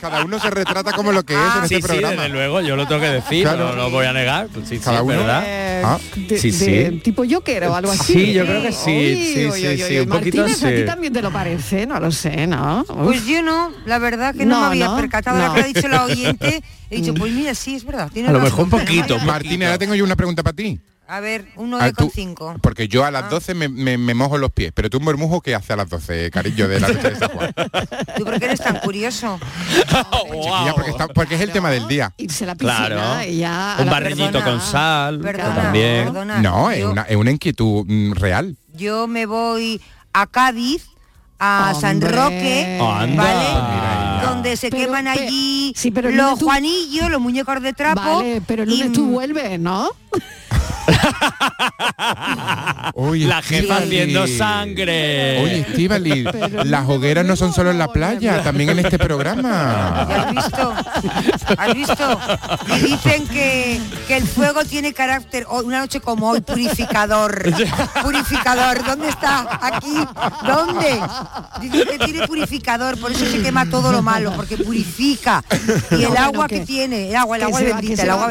Cada 0.00 0.24
uno 0.24 0.38
se 0.38 0.50
retrata 0.50 0.92
como 0.92 1.12
lo 1.12 1.22
que 1.24 1.34
es 1.34 1.40
en 1.62 1.68
sí, 1.68 1.74
este 1.74 1.76
sí, 1.76 1.82
programa. 1.82 2.22
desde 2.22 2.28
luego, 2.30 2.60
yo 2.62 2.74
lo 2.76 2.86
tengo 2.86 3.00
que 3.02 3.08
decir, 3.10 3.42
Claro. 3.42 3.70
no 3.70 3.76
lo 3.76 3.90
voy 3.90 4.06
a 4.06 4.12
negar. 4.12 4.48
Sí, 4.54 4.60
sí, 4.76 4.78
Cada 4.78 5.02
uno. 5.02 5.16
¿verdad? 5.18 5.42
Eh, 5.46 5.82
Ah, 5.84 5.98
de- 6.14 6.38
sí, 6.38 6.50
de 6.50 6.90
sí. 6.90 6.96
tipo 7.02 7.22
Joker 7.28 7.64
o 7.64 7.74
algo 7.74 7.90
así. 7.92 8.12
Sí, 8.12 8.32
yo 8.34 8.44
creo 8.44 8.62
que 8.62 8.70
sí, 8.72 8.90
Uy, 8.90 9.16
sí, 9.16 9.34
sí, 9.34 9.46
uy, 9.46 9.76
sí, 9.78 9.84
uy, 9.92 9.98
un 10.00 10.08
poquito 10.08 10.36
Martínez, 10.42 10.64
¿a 10.64 10.68
sí. 10.68 10.74
ti 10.76 10.84
también 10.86 11.12
te 11.12 11.22
lo 11.22 11.30
parece? 11.30 11.86
No 11.86 11.98
lo 12.00 12.12
sé, 12.12 12.46
¿no? 12.46 12.82
Uf. 12.88 13.04
Pues 13.04 13.26
yo 13.26 13.42
no, 13.42 13.70
la 13.86 13.98
verdad 13.98 14.34
que 14.34 14.44
no, 14.46 14.56
No, 14.56 14.60
me 14.62 14.66
había 14.68 14.88
no, 14.88 14.96
percatado 14.96 15.46
lo 15.46 15.54
que 15.54 15.60
ha 15.60 15.66
dicho 15.66 15.88
la 15.88 16.04
oyente. 16.04 16.62
He 16.90 16.96
dicho, 16.96 17.14
pues 17.14 17.32
mira, 17.32 17.54
sí, 17.54 17.76
es 17.76 17.84
verdad. 17.84 18.10
tiene 18.12 18.28
A 18.28 18.32
lo 18.32 18.40
mejor 18.40 18.64
un 18.64 18.70
no 18.70 18.78
poquito. 18.78 19.18
Martín, 19.20 19.62
ahora 19.62 19.78
tengo 19.78 19.94
yo 19.94 20.04
una 20.04 20.16
pregunta 20.16 20.42
para 20.42 20.56
ti. 20.56 20.78
A 21.06 21.18
ver, 21.18 21.48
un 21.56 21.74
Ah, 21.74 21.90
tú- 21.90 22.08
9,5. 22.14 22.60
Porque 22.60 22.86
yo 22.86 23.04
a 23.04 23.10
las 23.10 23.28
12 23.30 23.54
me, 23.54 23.68
me- 23.68 23.98
me 23.98 24.14
mojo 24.14 24.38
los 24.38 24.52
pies, 24.52 24.70
pero 24.72 24.88
tú 24.88 24.98
un 24.98 25.04
murmujo 25.04 25.40
que 25.40 25.56
hace 25.56 25.72
a 25.72 25.76
las 25.76 25.88
12, 25.88 26.30
cariño, 26.30 26.68
de 26.68 26.78
la 26.78 26.86
noche 26.86 27.10
de 27.10 27.16
San 27.16 27.30
Juan. 27.30 27.52
¿Tú 28.16 28.24
por 28.24 28.38
qué 28.38 28.44
eres 28.44 28.60
tan 28.60 28.76
curioso? 28.78 29.40
Chiquilla, 29.88 30.72
porque, 30.74 30.90
está- 30.90 31.08
porque 31.08 31.34
es 31.34 31.40
el 31.40 31.50
tema 31.50 31.70
del 31.70 31.88
día. 31.88 32.12
Irse 32.16 32.44
a 32.44 32.48
la 32.48 32.54
piscina 32.54 32.86
Claro. 32.86 33.28
y 33.28 33.38
ya... 33.38 33.76
Un 33.80 33.90
barreñito 33.90 34.30
perdona, 34.32 34.44
con 34.44 34.60
sal 34.60 35.18
perdona, 35.20 35.54
también. 35.62 36.04
perdona. 36.04 36.40
No, 36.42 36.70
es 36.70 36.78
Yo- 36.80 36.90
una, 36.92 37.02
es 37.02 37.16
una 37.16 37.30
inquietud 37.32 37.84
mm, 37.88 38.12
real. 38.12 38.56
Yo 38.74 39.08
me 39.08 39.26
voy 39.26 39.80
a 40.12 40.26
Cádiz, 40.28 40.86
a 41.40 41.74
San 41.80 41.96
Hombre. 41.96 42.10
Roque, 42.12 42.78
Anda. 42.80 43.22
¿vale? 43.24 43.48
Mira 43.74 43.99
Donde 44.22 44.56
se 44.56 44.70
Pero, 44.70 44.84
queman 44.86 45.04
pe- 45.04 45.10
allí 45.26 45.72
sí, 45.76 45.90
pero 45.90 46.10
los 46.10 46.38
tú- 46.38 46.44
juanillos, 46.46 47.10
los 47.10 47.20
muñecos 47.20 47.60
de 47.62 47.72
trapo. 47.72 48.00
Vale, 48.00 48.42
pero 48.46 48.62
el 48.64 48.70
lunes 48.70 48.88
y- 48.88 48.92
tú 48.92 49.06
vuelves, 49.06 49.58
¿no? 49.60 49.90
Oye, 52.94 53.26
La 53.26 53.42
jefa 53.42 53.76
haciendo 53.78 54.26
sangre. 54.26 55.42
Oye, 55.42 55.60
Estíbaliz, 55.60 56.26
las 56.64 56.88
hogueras 56.88 57.24
no 57.24 57.36
son 57.36 57.52
solo 57.52 57.70
en 57.70 57.78
la 57.78 57.88
playa, 57.88 58.42
también 58.42 58.70
en 58.70 58.80
este 58.80 58.98
programa. 58.98 60.06
¿Ya 60.08 60.22
has 60.22 60.30
visto? 60.34 60.74
¿Has 61.56 61.74
visto? 61.74 62.20
Y 62.76 62.80
dicen 62.80 63.26
que, 63.28 63.80
que 64.06 64.16
el 64.16 64.26
fuego 64.26 64.64
tiene 64.64 64.92
carácter, 64.92 65.46
hoy- 65.48 65.64
una 65.64 65.80
noche 65.80 66.00
como 66.00 66.30
hoy, 66.30 66.40
purificador. 66.40 67.42
Purificador, 68.02 68.84
¿dónde 68.84 69.08
está? 69.08 69.58
Aquí, 69.62 69.94
¿dónde? 70.46 71.00
Dice 71.60 71.84
que 71.86 71.98
tiene 71.98 72.26
purificador, 72.26 72.98
por 72.98 73.12
eso 73.12 73.24
se 73.26 73.42
quema 73.42 73.66
todo 73.68 73.92
lo 73.92 74.02
malo, 74.02 74.32
porque 74.34 74.56
purifica. 74.56 75.44
Y 75.90 76.04
el 76.04 76.16
agua 76.16 76.48
que- 76.48 76.60
tiene, 76.60 77.08
el 77.10 77.16
agua, 77.16 77.36
el 77.36 77.42
agua 77.44 77.60
bendita, 77.60 78.02
el 78.02 78.10
agua 78.10 78.26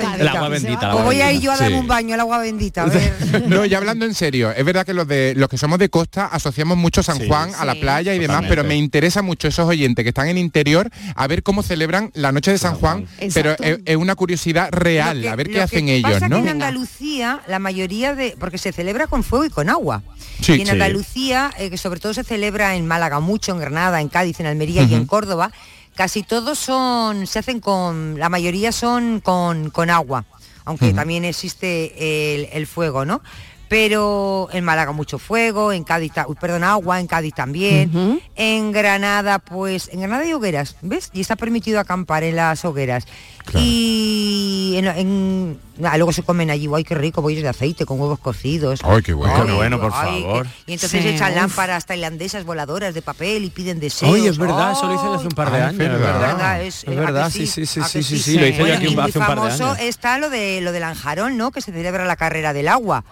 bendita. 0.49 0.93
Voy 1.03 1.21
a 1.21 1.31
ir 1.31 1.41
yo 1.41 1.51
a 1.51 1.57
Un 1.75 1.87
baño 1.87 2.13
al 2.13 2.19
agua 2.21 2.37
bendita, 2.39 2.83
a 2.83 2.85
ver. 2.87 3.13
No, 3.47 3.65
y 3.65 3.73
hablando 3.73 4.05
en 4.05 4.13
serio, 4.13 4.51
es 4.51 4.63
verdad 4.65 4.85
que 4.85 4.93
los 4.93 5.07
de 5.07 5.33
los 5.35 5.49
que 5.49 5.57
somos 5.57 5.79
de 5.79 5.89
costa 5.89 6.25
asociamos 6.25 6.77
mucho 6.77 7.03
San 7.03 7.17
Sí, 7.19 7.27
Juan 7.27 7.51
a 7.57 7.65
la 7.65 7.75
playa 7.75 8.13
y 8.13 8.19
demás, 8.19 8.45
pero 8.47 8.63
me 8.63 8.75
interesa 8.75 9.21
mucho 9.21 9.47
esos 9.47 9.67
oyentes 9.67 10.03
que 10.03 10.09
están 10.09 10.27
en 10.27 10.37
interior 10.37 10.89
a 11.15 11.27
ver 11.27 11.43
cómo 11.43 11.63
celebran 11.63 12.11
la 12.13 12.31
noche 12.31 12.51
de 12.51 12.57
San 12.57 12.75
Juan, 12.75 13.07
pero 13.33 13.55
es, 13.59 13.79
es 13.85 13.95
una 13.95 14.15
curiosidad 14.15 14.69
real, 14.71 15.21
que- 15.21 15.29
a 15.29 15.35
ver 15.35 15.49
qué 15.49 15.61
hacen 15.61 15.85
que 15.87 15.95
ellos, 15.95 16.11
pasa 16.11 16.27
¿no? 16.29 16.37
que 16.37 16.41
en 16.43 16.49
Andalucía, 16.49 17.41
la 17.47 17.59
mayoría 17.59 18.15
de... 18.15 18.35
Porque 18.39 18.57
se 18.57 18.71
celebra 18.71 19.07
con 19.07 19.23
fuego 19.23 19.45
y 19.45 19.49
con 19.49 19.69
agua. 19.69 20.03
Sí, 20.41 20.53
y 20.53 20.61
en 20.61 20.67
sí. 20.67 20.71
Andalucía, 20.71 21.51
eh, 21.57 21.69
que 21.69 21.77
sobre 21.77 21.99
todo 21.99 22.13
se 22.13 22.23
celebra 22.23 22.75
en 22.75 22.85
Málaga 22.87 23.19
mucho, 23.19 23.51
en 23.51 23.59
Granada, 23.59 23.99
en 24.01 24.07
Cádiz, 24.09 24.39
en 24.39 24.45
Almería 24.45 24.83
y 24.83 24.93
en. 24.93 25.05
Córdoba, 25.05 25.51
casi 25.95 26.23
todos 26.23 26.57
son... 26.59 27.27
Se 27.27 27.39
hacen 27.39 27.59
con... 27.59 28.17
La 28.19 28.29
mayoría 28.29 28.71
son 28.71 29.19
con, 29.21 29.69
con 29.69 29.89
agua. 29.89 30.25
Aunque 30.69 30.93
también 30.93 31.25
existe 31.25 32.35
el, 32.35 32.47
el 32.53 32.67
fuego, 32.67 33.03
¿no? 33.03 33.23
Pero 33.69 34.49
en 34.51 34.63
Málaga 34.63 34.91
mucho 34.91 35.17
fuego, 35.17 35.71
en 35.71 35.83
Cádiz, 35.83 36.11
uy, 36.27 36.35
perdón, 36.39 36.63
agua, 36.63 36.99
en 36.99 37.07
Cádiz 37.07 37.33
también. 37.33 38.21
En 38.35 38.71
Granada, 38.71 39.39
pues, 39.39 39.89
en 39.91 40.01
Granada 40.01 40.25
hay 40.25 40.33
hogueras, 40.33 40.75
¿ves? 40.83 41.09
Y 41.11 41.21
está 41.21 41.35
permitido 41.35 41.79
acampar 41.79 42.23
en 42.23 42.35
las 42.35 42.63
hogueras. 42.65 43.07
Y 43.55 44.38
en, 44.79 44.87
en- 44.87 45.59
ah, 45.85 45.97
luego 45.97 46.11
se 46.11 46.23
comen 46.23 46.49
allí, 46.49 46.67
¡ay, 46.73 46.83
qué 46.83 46.95
rico! 46.95 47.21
Bollos 47.21 47.41
de 47.43 47.49
aceite 47.49 47.85
con 47.85 47.99
huevos 47.99 48.19
cocidos. 48.19 48.79
Ay, 48.83 49.01
qué 49.01 49.13
bueno. 49.13 49.45
Qué 49.45 49.51
bueno, 49.53 49.79
por 49.79 49.91
ay, 49.93 50.21
favor. 50.23 50.47
Y 50.65 50.73
entonces 50.73 51.01
Sí, 51.03 51.07
echan 51.09 51.31
uf. 51.31 51.35
lámparas 51.37 51.85
tailandesas 51.85 52.43
voladoras 52.45 52.93
de 52.93 53.01
papel 53.01 53.43
y 53.45 53.49
piden 53.49 53.79
deseos. 53.79 54.11
Oye, 54.13 54.29
es 54.29 54.37
verdad, 54.37 54.71
eso 54.71 54.87
lo 54.87 54.95
hice 54.95 55.05
hace 55.05 55.23
un 55.27 55.29
par 55.35 55.51
de 55.51 55.57
Ay, 55.57 55.61
años. 55.63 55.73
es 55.73 55.89
verdad. 55.89 56.19
verdad, 56.19 56.61
es- 56.63 56.75
es 56.83 56.87
¿a 56.87 56.91
que 56.91 56.95
verdad, 56.97 57.29
sí? 57.31 57.47
sí, 57.47 57.47
sí, 57.47 57.65
sí, 57.65 57.79
¿A 57.81 57.83
sí, 57.87 58.03
sí, 58.03 58.17
sí? 58.17 58.23
sí, 58.23 58.39
lo 58.39 58.45
hice 58.47 58.59
Bueno, 58.59 58.67
yo 58.73 58.77
aquí 58.77 58.85
hace 58.99 59.19
un 59.19 59.25
par 59.25 59.35
de 59.35 59.41
famoso 59.49 59.65
años. 59.71 59.79
está 59.81 60.17
lo 60.17 60.29
de 60.29 60.61
lo 60.61 60.71
del 60.71 60.83
anjarón, 60.83 61.37
¿no? 61.37 61.51
Que 61.51 61.61
se 61.61 61.71
celebra 61.71 62.05
la 62.05 62.15
carrera 62.15 62.53
del 62.53 62.67
agua. 62.67 63.03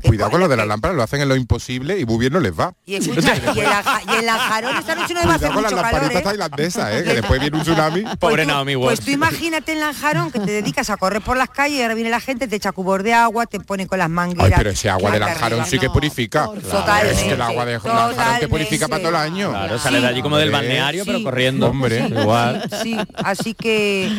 Pues 0.00 0.10
cuidado 0.10 0.30
con 0.30 0.40
lo 0.40 0.48
de 0.48 0.56
la 0.56 0.66
lámpara, 0.66 0.94
lo 0.94 1.02
hacen 1.02 1.20
en 1.20 1.28
lo 1.28 1.36
imposible 1.36 1.98
y 1.98 2.04
muy 2.04 2.18
bien 2.18 2.32
no 2.32 2.40
les 2.40 2.52
va. 2.58 2.72
Y 2.86 2.94
escucha, 2.96 3.34
y 3.56 4.16
el 4.18 4.28
anjarón 4.28 4.76
esta 4.76 4.94
noche 4.94 5.14
no 5.14 5.20
va 5.26 5.32
a 5.32 5.36
hacer 5.36 5.48
las 5.48 5.56
mucho 5.56 5.76
calor, 5.76 5.82
lamparitas 5.82 6.20
¿eh? 6.20 6.24
tailandesas, 6.24 6.94
¿eh? 6.94 7.04
que 7.06 7.14
después 7.14 7.40
viene 7.40 7.56
un 7.56 7.62
tsunami. 7.62 8.04
Pobre 8.18 8.46
Naomi 8.46 8.76
Watts. 8.76 8.96
Pues 8.96 9.06
tú 9.06 9.10
imagínate 9.12 9.72
el 9.72 9.80
lanjarón 9.80 10.30
que 10.30 10.40
te 10.40 10.50
dedicas 10.50 10.90
a 10.90 10.96
correr 10.96 11.22
por 11.22 11.36
las 11.36 11.50
calles 11.50 11.78
y 11.78 11.82
ahora 11.82 11.94
viene 11.94 12.10
la 12.10 12.20
gente, 12.20 12.48
te 12.48 12.56
echa 12.56 12.72
cubos 12.72 13.02
de 13.02 13.12
agua, 13.14 13.46
te 13.46 13.60
pone 13.60 13.86
con 13.86 13.98
las 13.98 14.10
mangueras. 14.10 14.46
Ay, 14.52 14.54
pero 14.56 14.70
ese 14.70 14.90
agua 14.90 15.10
del 15.10 15.22
anjarón 15.22 15.60
arriba. 15.60 15.64
sí 15.66 15.78
que 15.78 15.90
purifica. 15.90 16.46
Totalmente, 16.46 17.20
Es 17.20 17.22
que 17.26 17.32
el 17.34 17.42
agua 17.42 17.64
de 17.66 17.74
anjarón 17.76 18.14
te 18.40 18.48
purifica 18.48 18.88
para 18.88 19.00
todo 19.00 19.10
el 19.10 19.16
año. 19.16 19.50
Claro, 19.50 19.78
sale 19.78 20.00
de 20.00 20.06
allí 20.06 20.22
como 20.22 20.36
del 20.36 20.48
Hombre. 20.48 20.66
balneario, 20.68 21.04
pero 21.04 21.18
Sí. 21.18 21.24
corriendo. 21.24 21.68
Hombre. 21.68 22.06
Igual. 22.08 22.68
Sí, 22.82 22.96
así 23.22 23.54
que 23.54 24.10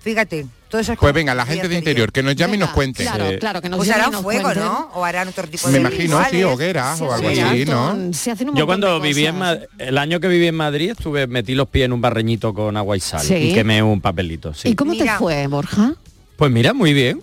fíjate, 0.00 0.46
Pues 0.68 1.14
venga, 1.14 1.34
la 1.34 1.46
gente 1.46 1.68
de 1.68 1.76
interior, 1.76 2.10
que 2.12 2.22
nos 2.22 2.34
llame 2.36 2.56
y 2.56 2.58
nos 2.58 2.70
cuente. 2.70 3.02
Claro, 3.04 3.26
claro, 3.38 3.62
que 3.62 3.68
nos 3.68 3.78
Pues 3.78 3.90
harán 3.90 4.12
fuego. 4.12 4.52
¿no? 4.54 4.90
O 4.94 5.04
harán 5.04 5.28
otro 5.28 5.46
tipo 5.48 5.68
Me 5.68 5.74
de 5.74 5.80
imagino, 5.80 6.20
sí, 6.30 6.42
hogueras 6.42 7.00
o 7.00 7.12
algo 7.12 7.30
Sí, 7.30 7.40
así, 7.40 7.64
¿no? 7.64 7.90
con- 7.90 8.12
se 8.14 8.30
hacen 8.32 8.50
un 8.50 8.56
Yo 8.56 8.66
cuando 8.66 8.98
de 9.00 9.08
viví 9.08 9.26
en 9.26 9.38
cosas. 9.38 9.58
Ma- 9.78 9.84
el 9.84 9.98
año 9.98 10.18
que 10.20 10.28
viví 10.28 10.46
en 10.48 10.54
Madrid 10.56 10.90
estuve 10.90 11.26
metí 11.28 11.54
los 11.54 11.68
pies 11.68 11.84
en 11.86 11.92
un 11.92 12.00
barreñito 12.00 12.52
con 12.52 12.76
agua 12.76 12.96
y 12.96 13.00
sal 13.00 13.20
Sí. 13.20 13.34
y 13.34 13.54
quemé 13.54 13.82
un 13.82 14.00
papelito. 14.00 14.52
sí. 14.54 14.68
¿Y 14.70 14.74
cómo 14.74 14.96
te 14.96 15.08
fue, 15.18 15.46
Borja? 15.46 15.94
Pues 16.36 16.50
mira, 16.50 16.72
muy 16.74 16.92
bien. 16.92 17.20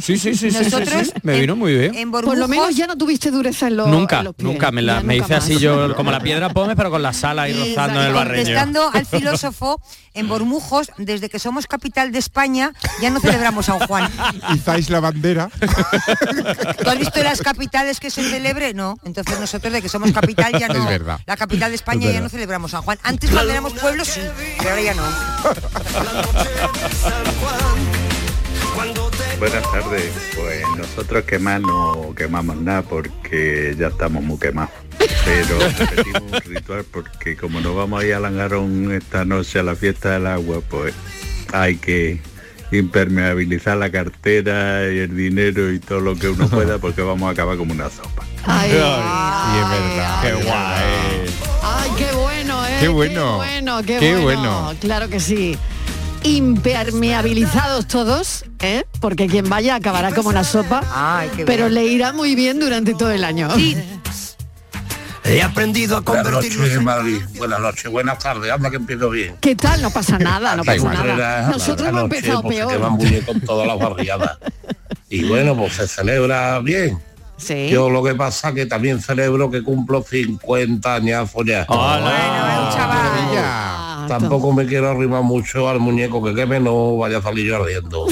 Sí, 0.00 0.18
sí, 0.18 0.34
sí, 0.34 0.50
sí, 0.50 0.64
sí, 0.70 1.12
Me 1.22 1.38
vino 1.40 1.54
muy 1.56 1.74
bien. 1.74 1.94
En 1.94 2.10
Por 2.10 2.36
lo 2.38 2.48
menos 2.48 2.74
ya 2.74 2.86
no 2.86 2.96
tuviste 2.96 3.30
dureza 3.30 3.68
en, 3.68 3.76
los 3.76 3.86
en 3.86 3.92
nunca, 3.92 4.22
los 4.22 4.34
pies. 4.34 4.44
nunca. 4.48 4.70
Me, 4.72 4.82
la, 4.82 4.94
Ya 4.96 5.00
me 5.02 5.14
nunca 5.14 5.24
hice 5.26 5.34
más. 5.34 5.44
así 5.44 5.58
yo 5.58 5.94
como 5.94 6.10
la 6.10 6.20
piedra 6.20 6.48
pómez, 6.50 6.74
pero 6.76 6.90
con 6.90 7.02
la 7.02 7.12
sal 7.12 7.38
ahí 7.38 7.52
y 7.52 7.68
rozando 7.70 8.00
en 8.00 8.06
el 8.08 8.12
barreño. 8.14 8.36
contestando 8.44 8.90
al 8.92 9.06
filósofo, 9.06 9.80
en 10.14 10.28
Bormujos, 10.28 10.90
desde 10.98 11.28
que 11.28 11.38
somos 11.38 11.66
capital 11.66 12.12
de 12.12 12.18
España, 12.18 12.72
ya 13.00 13.10
no 13.10 13.20
celebramos 13.20 13.66
San 13.66 13.78
Juan. 13.80 14.10
Izáis 14.54 14.90
la 14.90 15.00
bandera. 15.00 15.50
¿Tú 16.82 16.90
has 16.90 16.98
visto 16.98 17.22
las 17.22 17.40
capitales 17.42 18.00
que 18.00 18.10
se 18.10 18.22
celebre? 18.28 18.74
No. 18.74 18.96
Entonces 19.04 19.38
nosotros 19.38 19.72
de 19.72 19.82
que 19.82 19.88
somos 19.88 20.12
capital 20.12 20.52
ya 20.58 20.68
no. 20.68 20.74
Es 20.82 20.86
verdad. 20.86 21.20
La 21.26 21.36
capital 21.36 21.70
de 21.70 21.76
España 21.76 22.08
Es 22.08 22.14
ya 22.14 22.20
no 22.20 22.28
celebramos 22.28 22.70
San 22.70 22.82
Juan. 22.82 22.98
Antes 23.02 23.30
cuando 23.30 23.50
éramos 23.52 23.72
pueblos 23.74 24.08
sí, 24.08 24.20
pero 24.58 24.70
ahora 24.70 24.82
ya 24.82 24.94
no. 24.94 25.02
Buenas 29.42 29.72
tardes. 29.72 30.12
Pues 30.36 30.62
nosotros 30.78 31.24
quemar 31.24 31.60
no 31.60 32.14
quemamos 32.16 32.58
nada 32.58 32.82
porque 32.82 33.74
ya 33.76 33.88
estamos 33.88 34.22
muy 34.22 34.38
quemados. 34.38 34.70
Pero 35.24 35.58
repetimos 35.78 36.22
un 36.30 36.40
ritual 36.42 36.84
porque 36.84 37.36
como 37.36 37.60
nos 37.60 37.74
vamos 37.74 38.00
a 38.00 38.06
ir 38.06 38.14
a 38.14 38.20
Langarón 38.20 38.92
esta 38.92 39.24
noche 39.24 39.58
a 39.58 39.64
la 39.64 39.74
fiesta 39.74 40.12
del 40.12 40.28
agua, 40.28 40.60
pues 40.70 40.94
hay 41.52 41.74
que 41.74 42.20
impermeabilizar 42.70 43.78
la 43.78 43.90
cartera 43.90 44.88
y 44.92 44.98
el 45.00 45.16
dinero 45.16 45.72
y 45.72 45.80
todo 45.80 45.98
lo 45.98 46.14
que 46.14 46.28
uno 46.28 46.48
pueda 46.48 46.78
porque 46.78 47.02
vamos 47.02 47.28
a 47.28 47.32
acabar 47.32 47.56
como 47.56 47.72
una 47.72 47.90
sopa. 47.90 48.24
Ay, 48.44 48.70
Sí, 48.70 48.76
es 48.76 49.70
verdad. 49.70 50.22
Qué 50.22 50.28
es 50.28 50.44
guay. 50.44 51.34
ay, 51.64 51.90
qué 51.98 52.12
bueno, 52.14 52.64
¿eh? 52.64 52.76
Qué 52.80 52.88
bueno. 52.88 53.40
Qué 53.40 53.50
bueno, 53.50 53.82
qué, 53.82 53.98
Qué 53.98 54.16
bueno. 54.18 54.62
bueno. 54.62 54.74
Claro 54.80 55.08
que 55.08 55.18
sí. 55.18 55.58
Impermeabilizados 56.24 57.86
todos, 57.88 58.44
¿eh? 58.60 58.84
Porque 59.00 59.26
quien 59.26 59.48
vaya 59.48 59.74
acabará 59.74 60.12
como 60.14 60.28
una 60.28 60.44
sopa, 60.44 60.82
Ay, 60.94 61.28
qué 61.36 61.44
pero 61.44 61.64
bien. 61.64 61.74
le 61.74 61.84
irá 61.86 62.12
muy 62.12 62.34
bien 62.34 62.60
durante 62.60 62.94
todo 62.94 63.10
el 63.10 63.24
año. 63.24 63.48
He 65.24 65.40
aprendido 65.42 65.96
a 65.96 66.00
Buenas 66.00 66.24
convertirlos 66.24 66.60
noches, 66.62 66.78
en... 66.78 66.84
Madrid. 66.84 67.22
Buenas 67.38 67.60
noches, 67.60 67.90
buenas 67.90 68.18
tardes. 68.18 68.50
Anda 68.52 68.70
que 68.70 68.76
empiezo 68.76 69.08
bien. 69.10 69.36
¿Qué 69.40 69.54
tal? 69.54 69.80
No 69.82 69.90
pasa 69.90 70.18
nada, 70.18 70.56
no 70.56 70.64
pasa 70.64 70.92
nada. 70.92 71.14
Era 71.14 71.48
Nosotros 71.48 71.88
hemos 71.88 72.02
noche, 72.02 72.16
empezado 72.16 72.42
Se 72.42 72.48
peor. 72.48 72.72
queman 72.72 72.92
muy 72.92 73.06
bien 73.06 73.24
con 73.24 73.40
todas 73.40 73.66
las 73.66 73.78
barriadas. 73.78 74.38
Y 75.08 75.24
bueno, 75.24 75.56
pues 75.56 75.74
se 75.74 75.86
celebra 75.88 76.58
bien. 76.60 76.98
Sí. 77.36 77.68
Yo 77.70 77.88
lo 77.90 78.02
que 78.04 78.14
pasa 78.14 78.52
que 78.52 78.66
también 78.66 79.00
celebro 79.00 79.50
que 79.50 79.62
cumplo 79.62 80.02
50 80.02 80.94
añazos 80.94 81.42
ya. 81.46 81.66
Ah, 81.68 81.98
Tampoco 84.08 84.52
me 84.52 84.66
quiero 84.66 84.90
arrimar 84.90 85.22
mucho 85.22 85.68
al 85.68 85.78
muñeco 85.80 86.22
que 86.22 86.34
queme, 86.34 86.60
no 86.60 86.96
vaya 86.96 87.18
a 87.18 87.22
salir 87.22 87.46
yo 87.46 87.56
ardiendo. 87.56 88.06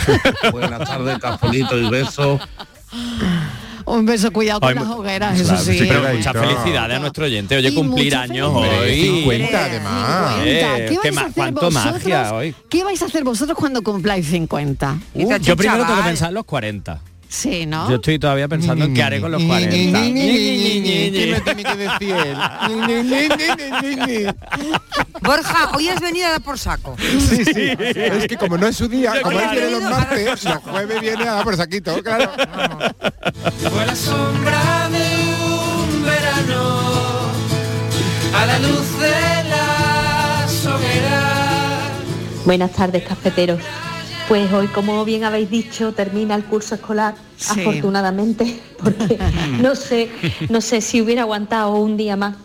Buenas 0.52 0.80
tardes, 0.88 1.18
cafelito 1.18 1.76
y 1.78 1.88
besos. 1.90 2.40
Un 3.84 4.04
beso, 4.04 4.32
cuidado 4.32 4.58
con 4.60 4.70
Ay, 4.70 4.74
las 4.74 4.86
hogueras, 4.88 5.40
Claro, 5.40 5.54
eso 5.60 5.72
sí. 5.72 5.78
pero 5.78 6.02
muchas 6.12 6.32
felicidades 6.32 6.96
a 6.96 6.98
nuestro 7.00 7.24
oyente. 7.24 7.56
Oye, 7.56 7.68
Y 7.68 7.74
cumplir 7.74 8.16
años 8.16 8.50
hoy. 8.52 9.00
50 9.00 9.64
además. 9.64 10.34
50. 10.44 10.78
Eh, 10.78 10.86
¿Qué 10.88 10.98
qué 11.00 11.10
vais 11.10 11.16
a 11.18 11.20
hacer 11.20 11.32
cuánto 11.34 11.60
vosotros? 11.66 11.92
magia 11.94 12.34
hoy. 12.34 12.54
¿Qué 12.68 12.82
vais 12.84 13.00
a 13.02 13.04
hacer 13.06 13.22
vosotros 13.22 13.56
cuando 13.56 13.82
cumpláis 13.82 14.26
50? 14.26 14.98
Uh, 15.14 15.36
yo 15.38 15.56
primero 15.56 15.84
tengo 15.86 15.98
que 15.98 16.02
pensar 16.08 16.28
en 16.30 16.34
los 16.34 16.44
40. 16.44 17.00
Sí, 17.28 17.66
¿no? 17.66 17.88
Yo 17.88 17.96
estoy 17.96 18.18
todavía 18.18 18.48
pensando 18.48 18.84
en 18.84 18.94
qué 18.94 19.02
haré 19.02 19.20
con 19.20 19.32
los 19.32 19.42
40. 19.42 19.70
¿Qué 19.70 19.90
me 19.92 21.40
tiene 21.40 21.64
que 21.64 21.76
decir 21.76 22.14
él? 22.14 22.36
Borja, 25.20 25.70
hoy 25.74 25.88
has 25.88 26.00
venido 26.00 26.26
a 26.26 26.30
dar 26.30 26.42
por 26.42 26.58
saco. 26.58 26.96
Sí, 26.98 27.44
sí. 27.44 27.72
Es 27.78 28.26
que 28.26 28.36
como 28.36 28.56
no 28.56 28.66
es 28.66 28.76
su 28.76 28.88
día, 28.88 29.20
como 29.22 29.38
él 29.40 29.48
viene 29.50 29.70
los 29.70 29.82
martes, 29.82 30.44
los 30.44 30.56
jueves 30.58 31.00
viene 31.00 31.28
a 31.28 31.34
dar 31.34 31.44
por 31.44 31.56
saquito, 31.56 32.02
claro. 32.02 32.32
Fue 33.70 33.86
la 33.86 33.96
sombra 33.96 34.88
de 34.90 35.34
un 35.44 36.04
verano 36.04 37.30
a 38.34 38.46
la 38.46 38.58
luz 38.60 38.98
de 39.00 39.26
hogueras. 40.68 41.90
Buenas 42.44 42.72
tardes, 42.72 43.02
cafeteros. 43.04 43.60
Pues 44.28 44.52
hoy, 44.52 44.66
como 44.68 45.04
bien 45.04 45.22
habéis 45.24 45.50
dicho, 45.50 45.92
termina 45.92 46.34
el 46.34 46.44
curso 46.44 46.74
escolar, 46.74 47.14
Sí. 47.36 47.60
afortunadamente, 47.60 48.58
porque 48.82 49.18
no 49.60 49.74
sé, 49.76 50.08
no 50.48 50.60
sé 50.60 50.80
si 50.80 51.00
hubiera 51.00 51.22
aguantado 51.22 51.76
un 51.76 51.96
día 51.96 52.16
más. 52.16 52.36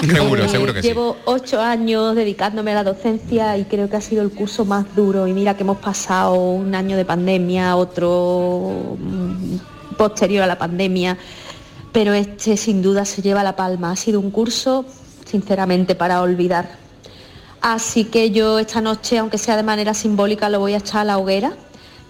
Seguro, 0.00 0.44
Eh, 0.44 0.48
seguro 0.48 0.72
que 0.72 0.80
sí. 0.80 0.88
Llevo 0.88 1.18
ocho 1.26 1.60
años 1.60 2.16
dedicándome 2.16 2.70
a 2.70 2.76
la 2.76 2.84
docencia 2.84 3.58
y 3.58 3.64
creo 3.64 3.90
que 3.90 3.96
ha 3.96 4.00
sido 4.00 4.22
el 4.22 4.30
curso 4.30 4.64
más 4.64 4.86
duro. 4.96 5.26
Y 5.26 5.34
mira 5.34 5.54
que 5.54 5.62
hemos 5.64 5.76
pasado 5.76 6.34
un 6.40 6.74
año 6.74 6.96
de 6.96 7.04
pandemia, 7.04 7.76
otro 7.76 8.96
mm, 8.98 9.56
posterior 9.98 10.42
a 10.42 10.46
la 10.46 10.56
pandemia, 10.56 11.18
pero 11.92 12.14
este 12.14 12.56
sin 12.56 12.80
duda 12.80 13.04
se 13.04 13.20
lleva 13.20 13.42
la 13.44 13.54
palma. 13.56 13.90
Ha 13.90 13.96
sido 13.96 14.20
un 14.20 14.30
curso, 14.30 14.86
sinceramente, 15.26 15.94
para 15.94 16.22
olvidar. 16.22 16.79
Así 17.60 18.04
que 18.04 18.30
yo 18.30 18.58
esta 18.58 18.80
noche, 18.80 19.18
aunque 19.18 19.38
sea 19.38 19.56
de 19.56 19.62
manera 19.62 19.92
simbólica, 19.94 20.48
lo 20.48 20.60
voy 20.60 20.74
a 20.74 20.78
echar 20.78 21.02
a 21.02 21.04
la 21.04 21.18
hoguera, 21.18 21.52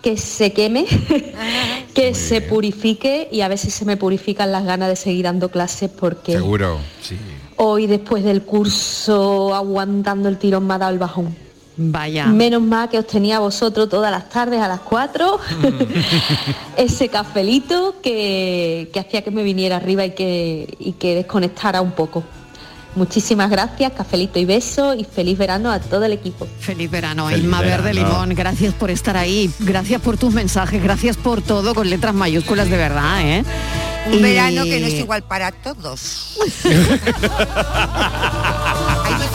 que 0.03 0.17
se 0.17 0.53
queme, 0.53 0.87
que 1.95 2.15
se 2.15 2.41
purifique 2.41 3.29
y 3.33 3.41
a 3.41 3.49
ver 3.49 3.59
si 3.59 3.71
se 3.71 3.85
me 3.85 3.97
purifican 3.97 4.53
las 4.53 4.65
ganas 4.65 4.89
de 4.89 4.97
seguir 4.97 5.25
dando 5.25 5.49
clases 5.51 5.91
porque 5.91 6.33
Seguro. 6.33 6.79
Sí. 7.03 7.17
hoy 7.57 7.87
después 7.87 8.25
del 8.25 8.43
curso 8.43 9.55
aguantando 9.55 10.29
el 10.29 10.39
tirón 10.39 10.67
me 10.67 10.75
ha 10.75 10.79
dado 10.79 10.93
el 10.93 10.99
bajón. 10.99 11.35
Vaya. 11.77 12.27
Menos 12.27 12.63
mal 12.63 12.89
que 12.89 12.99
os 12.99 13.07
tenía 13.07 13.37
a 13.37 13.41
vosotros 13.41 13.89
todas 13.89 14.11
las 14.11 14.29
tardes 14.29 14.61
a 14.61 14.69
las 14.69 14.81
4 14.81 15.39
ese 16.77 17.09
cafelito 17.09 17.97
que, 18.03 18.91
que 18.93 19.01
hacía 19.01 19.23
que 19.23 19.31
me 19.31 19.43
viniera 19.43 19.77
arriba 19.77 20.05
y 20.05 20.11
que, 20.11 20.77
y 20.79 20.93
que 20.93 21.15
desconectara 21.17 21.81
un 21.81 21.93
poco. 21.93 22.23
Muchísimas 22.97 23.49
gracias, 23.51 23.93
cafelito 23.93 24.39
y 24.41 24.45
beso 24.45 24.95
y 24.95 25.05
feliz 25.05 25.39
verano 25.39 25.71
a 25.71 25.79
todo 25.81 26.05
el 26.05 26.13
equipo. 26.13 26.47
Feliz 26.59 26.91
verano, 26.91 27.29
Feliz 27.29 27.45
Ilma 27.45 27.61
Verde. 27.61 27.95
Limón, 27.95 28.35
gracias 28.35 28.75
por 28.75 28.91
estar 28.91 29.17
ahí, 29.17 29.49
gracias 29.61 30.01
por 30.03 30.19
tus 30.19 30.35
mensajes, 30.35 30.83
gracias 30.83 31.17
por 31.17 31.41
todo 31.41 31.73
con 31.75 31.89
letras 31.89 32.15
mayúsculas 32.15 32.69
de 32.69 32.77
verdad, 32.77 33.21
¿eh? 33.23 33.45
Un 34.09 34.15
Y- 34.15 34.23
verano 34.23 34.65
que 34.65 34.81
no 34.81 34.87
es 34.89 34.95
igual 34.95 35.23
para 35.23 35.53
todos. 35.53 36.37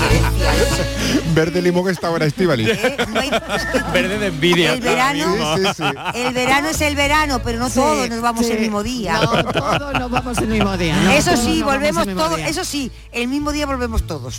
Verde 1.33 1.61
limón 1.61 1.89
está 1.89 2.07
ahora 2.07 2.25
Estivali. 2.25 2.63
Verde 2.65 4.19
de 4.19 4.27
envidia. 4.27 4.73
El 4.73 4.81
verano, 4.81 5.35
Sí, 5.57 5.63
sí, 5.65 5.71
sí. 5.77 5.83
el 6.15 6.33
verano 6.33 6.69
es 6.69 6.81
el 6.81 6.95
verano, 6.95 7.41
pero 7.43 7.59
no 7.59 7.67
Sí, 7.69 7.75
todos 7.75 8.09
nos 8.09 8.21
vamos 8.21 8.45
sí. 8.45 8.53
el 8.53 8.59
mismo 8.59 8.83
día. 8.83 9.19
No, 9.21 9.43
todos 9.51 9.93
nos 9.93 10.11
vamos 10.11 10.37
el 10.37 10.47
mismo 10.47 10.77
día. 10.77 10.95
¿no? 10.95 11.11
Eso 11.11 11.35
sí, 11.35 11.61
volvemos 11.61 12.05
todos, 12.07 12.39
eso 12.39 12.63
sí, 12.63 12.89
el 13.11 13.27
mismo 13.27 13.51
día 13.51 13.65
volvemos 13.65 14.05
todos. 14.07 14.37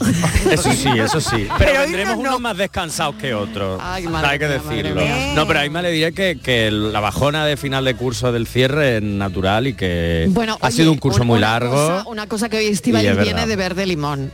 Eso 0.50 0.72
sí, 0.72 0.88
eso 0.98 1.20
sí. 1.20 1.48
Pero, 1.58 1.70
Pero 1.72 1.80
vendremos 1.82 2.14
no. 2.16 2.20
unos 2.30 2.40
más 2.40 2.56
descansados 2.56 3.16
que 3.16 3.34
otros. 3.34 3.80
Ay, 3.82 4.04
madre 4.06 4.28
Hay 4.28 4.38
que 4.38 4.48
decirlo. 4.48 5.02
No, 5.34 5.46
pero 5.46 5.60
ahí 5.60 5.70
me 5.70 5.82
le 5.82 5.90
diré 5.90 6.12
que, 6.12 6.38
que 6.42 6.70
la 6.70 7.00
bajona 7.00 7.44
de 7.44 7.56
final 7.56 7.84
de 7.84 7.94
curso 7.94 8.32
del 8.32 8.46
cierre 8.46 8.96
es 8.98 9.02
natural 9.02 9.66
y 9.66 9.74
que 9.74 10.26
Bueno, 10.30 10.56
ha 10.60 10.66
oye, 10.68 10.76
sido 10.76 10.92
un 10.92 10.98
curso 10.98 11.18
una- 11.18 11.26
muy 11.26 11.38
una 11.38 11.50
largo. 11.50 11.72
cosa- 11.74 12.04
una 12.08 12.26
cosa 12.26 12.48
que 12.48 12.56
hoy 12.58 12.66
Estivali 12.66 13.04
Y 13.06 13.08
es 13.08 13.16
viene 13.16 13.32
verdad. 13.32 13.48
de 13.48 13.56
verde 13.56 13.86
limón. 13.86 14.32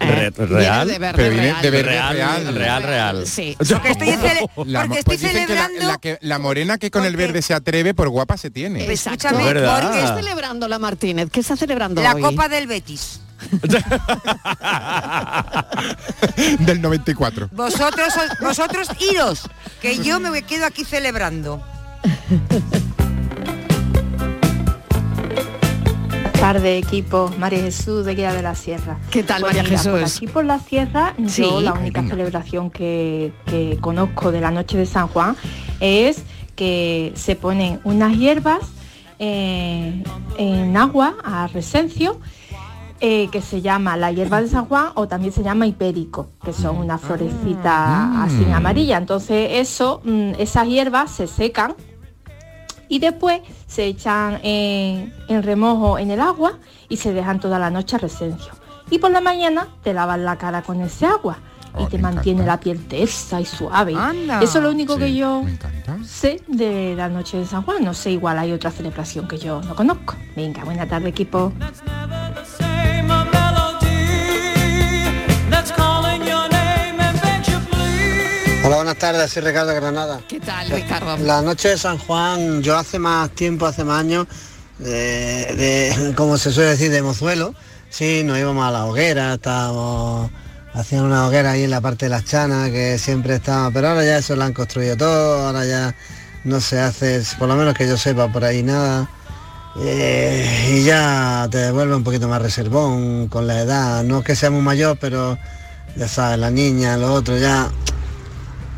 Re- 0.00 0.30
Viene 0.30 0.46
real, 0.46 0.88
de 0.88 0.98
verde 0.98 1.16
Pero 1.16 1.30
viene 1.30 1.42
real. 1.50 1.62
de 1.62 1.70
verde 1.70 1.90
real, 1.90 2.14
real. 2.16 2.54
real, 2.54 2.82
real. 2.82 3.26
Sí. 3.26 3.56
Porque 3.68 3.90
estoy, 3.92 4.08
cele- 4.08 4.48
La 4.66 4.80
porque 4.80 4.88
mo- 4.88 4.94
estoy 4.96 5.02
pues 5.04 5.20
dicen 5.20 5.46
que 5.46 5.54
la, 5.54 5.62
celebrando. 5.66 5.86
la 5.88 5.98
que- 5.98 6.18
la 6.20 6.38
morena 6.38 6.78
que 6.78 6.90
con 6.90 7.04
el 7.04 7.16
verde 7.16 7.42
se 7.42 7.54
atreve, 7.54 7.94
por 7.94 8.08
guapa 8.08 8.36
se 8.36 8.50
tiene. 8.50 8.84
Exacto. 8.90 9.28
Escúchame, 9.28 9.52
¿Verdad? 9.54 9.76
¿Qué 9.80 9.86
porque 9.86 10.00
está 10.00 10.14
celebrando 10.16 10.68
la 10.68 10.78
Martínez? 10.78 11.28
¿Qué 11.30 11.40
está 11.40 11.56
celebrando 11.56 12.02
la 12.02 12.14
hoy? 12.14 12.22
copa 12.22 12.48
del 12.48 12.66
Betis. 12.66 13.20
Del 16.60 16.80
94. 16.80 17.48
Vosotros, 17.52 18.08
os- 18.16 18.38
vosotros 18.40 18.88
iros, 19.12 19.42
que 19.82 19.98
yo 19.98 20.18
me 20.20 20.42
quedo 20.42 20.66
aquí 20.66 20.84
celebrando. 20.84 21.62
Tarde 26.44 26.76
equipo 26.76 27.30
María 27.38 27.60
Jesús 27.60 28.04
de 28.04 28.14
Guía 28.14 28.34
de 28.34 28.42
la 28.42 28.54
Sierra. 28.54 28.98
¿Qué 29.10 29.22
tal, 29.22 29.40
Pues 29.40 29.54
María 29.56 29.62
mira, 29.62 29.78
Jesús? 29.78 29.92
Por 29.92 30.02
aquí 30.02 30.26
por 30.26 30.44
la 30.44 30.58
sierra, 30.58 31.14
Sí. 31.26 31.40
yo 31.40 31.62
la 31.62 31.72
única 31.72 32.02
celebración 32.06 32.68
que, 32.70 33.32
que 33.46 33.78
conozco 33.80 34.30
de 34.30 34.42
la 34.42 34.50
noche 34.50 34.76
de 34.76 34.84
San 34.84 35.08
Juan 35.08 35.36
es 35.80 36.22
que 36.54 37.14
se 37.16 37.34
ponen 37.34 37.80
unas 37.84 38.14
hierbas 38.18 38.60
eh, 39.18 40.04
en 40.36 40.76
agua 40.76 41.14
a 41.24 41.46
resencio 41.46 42.20
eh, 43.00 43.28
que 43.32 43.40
se 43.40 43.62
llama 43.62 43.96
la 43.96 44.12
hierba 44.12 44.42
de 44.42 44.48
San 44.48 44.66
Juan 44.66 44.88
o 44.96 45.08
también 45.08 45.32
se 45.32 45.42
llama 45.42 45.66
hipérico, 45.66 46.28
que 46.44 46.52
son 46.52 46.76
unas 46.76 47.00
florecitas 47.00 48.18
así 48.18 48.44
amarillas. 48.52 49.00
Entonces 49.00 49.48
eso, 49.52 50.02
mm, 50.04 50.32
esas 50.38 50.68
hierbas 50.68 51.10
se 51.10 51.26
secan 51.26 51.74
y 52.88 52.98
después 52.98 53.40
se 53.66 53.86
echan 53.86 54.40
en, 54.42 55.12
en 55.28 55.42
remojo 55.42 55.98
en 55.98 56.10
el 56.10 56.20
agua 56.20 56.58
y 56.88 56.96
se 56.96 57.12
dejan 57.12 57.40
toda 57.40 57.58
la 57.58 57.70
noche 57.70 57.96
a 57.96 57.98
resencio. 57.98 58.52
Y 58.90 58.98
por 58.98 59.10
la 59.10 59.20
mañana 59.20 59.68
te 59.82 59.94
lavas 59.94 60.18
la 60.18 60.36
cara 60.36 60.62
con 60.62 60.80
ese 60.80 61.06
agua 61.06 61.38
y 61.78 61.86
te 61.86 61.98
mantiene 61.98 62.44
la 62.46 62.60
piel 62.60 62.86
tersa 62.86 63.40
y 63.40 63.44
suave. 63.44 63.94
Anda. 63.96 64.40
Eso 64.40 64.58
es 64.58 64.64
lo 64.64 64.70
único 64.70 64.96
que 64.96 65.14
yo 65.14 65.42
sé 66.04 66.42
de 66.46 66.94
la 66.96 67.08
noche 67.08 67.38
de 67.38 67.46
San 67.46 67.62
Juan. 67.62 67.84
No 67.84 67.94
sé, 67.94 68.12
igual 68.12 68.38
hay 68.38 68.52
otra 68.52 68.70
celebración 68.70 69.26
que 69.26 69.38
yo 69.38 69.60
no 69.62 69.74
conozco. 69.74 70.14
Venga, 70.36 70.64
buena 70.64 70.86
tarde 70.86 71.08
equipo. 71.08 71.52
Hola, 78.64 78.76
buenas 78.76 78.96
tardes, 78.96 79.30
soy 79.30 79.42
Ricardo 79.42 79.74
Granada. 79.74 80.20
¿Qué 80.26 80.40
tal, 80.40 80.70
Ricardo? 80.70 81.16
La 81.18 81.42
noche 81.42 81.68
de 81.70 81.78
San 81.78 81.98
Juan, 81.98 82.62
yo 82.62 82.76
hace 82.78 82.98
más 82.98 83.30
tiempo, 83.30 83.66
hace 83.66 83.84
más 83.84 84.00
años, 84.00 84.26
de, 84.78 84.88
de- 85.54 86.14
como 86.16 86.38
se 86.38 86.50
suele 86.50 86.70
decir, 86.70 86.90
de 86.90 87.02
mozuelo, 87.02 87.54
sí, 87.90 88.22
nos 88.24 88.38
íbamos 88.38 88.66
a 88.66 88.70
la 88.70 88.86
hoguera, 88.86 89.34
estábamos, 89.34 90.30
hacían 90.72 91.04
una 91.04 91.26
hoguera 91.26 91.50
ahí 91.52 91.64
en 91.64 91.70
la 91.70 91.82
parte 91.82 92.06
de 92.06 92.10
las 92.10 92.24
chanas, 92.24 92.70
que 92.70 92.98
siempre 92.98 93.34
estaba, 93.34 93.70
pero 93.70 93.88
ahora 93.88 94.02
ya 94.04 94.16
eso 94.18 94.34
lo 94.34 94.44
han 94.44 94.54
construido 94.54 94.96
todo, 94.96 95.46
ahora 95.46 95.66
ya 95.66 95.94
no 96.44 96.58
se 96.60 96.80
hace, 96.80 97.22
por 97.38 97.48
lo 97.48 97.56
menos 97.56 97.74
que 97.74 97.86
yo 97.86 97.98
sepa 97.98 98.32
por 98.32 98.44
ahí 98.44 98.62
nada. 98.62 99.10
Eh, 99.78 100.70
y 100.78 100.84
ya 100.84 101.48
te 101.50 101.58
devuelve 101.58 101.96
un 101.96 102.04
poquito 102.04 102.28
más 102.28 102.40
reservón 102.40 103.28
con 103.28 103.46
la 103.46 103.60
edad, 103.60 104.04
no 104.04 104.20
es 104.20 104.24
que 104.24 104.36
sea 104.36 104.50
muy 104.50 104.62
mayor, 104.62 104.96
pero 105.00 105.36
ya 105.96 106.08
sabes, 106.08 106.38
la 106.38 106.50
niña, 106.50 106.96
lo 106.96 107.12
otro, 107.12 107.36
ya 107.36 107.68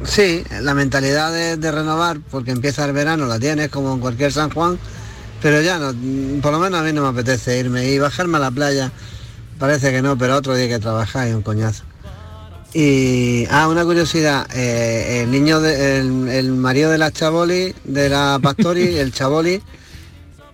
Sí, 0.04 0.44
la 0.60 0.74
mentalidad 0.74 1.32
de, 1.32 1.56
de 1.56 1.72
renovar, 1.72 2.18
porque 2.30 2.50
empieza 2.50 2.84
el 2.84 2.92
verano, 2.92 3.26
la 3.26 3.38
tienes 3.38 3.70
como 3.70 3.94
en 3.94 4.00
cualquier 4.00 4.32
San 4.32 4.50
Juan, 4.50 4.78
pero 5.40 5.62
ya 5.62 5.78
no, 5.78 5.94
por 6.42 6.52
lo 6.52 6.58
menos 6.58 6.80
a 6.80 6.84
mí 6.84 6.92
no 6.92 7.02
me 7.02 7.08
apetece 7.08 7.58
irme 7.58 7.88
y 7.90 7.98
bajarme 7.98 8.36
a 8.36 8.40
la 8.40 8.50
playa, 8.50 8.92
parece 9.58 9.90
que 9.92 10.02
no, 10.02 10.16
pero 10.18 10.36
otro 10.36 10.54
día 10.54 10.64
hay 10.64 10.70
que 10.70 10.78
trabajar 10.78 11.28
y 11.28 11.32
un 11.32 11.42
coñazo. 11.42 11.84
Y, 12.74 13.46
ah, 13.50 13.68
una 13.68 13.84
curiosidad, 13.84 14.46
eh, 14.54 15.22
el 15.22 15.30
niño, 15.30 15.60
de- 15.60 15.98
el, 16.00 16.28
el 16.28 16.52
marido 16.52 16.90
de 16.90 16.98
la 16.98 17.10
Chaboli, 17.10 17.74
de 17.84 18.08
la 18.10 18.38
Pastori, 18.42 18.98
el 18.98 19.12
Chaboli, 19.12 19.62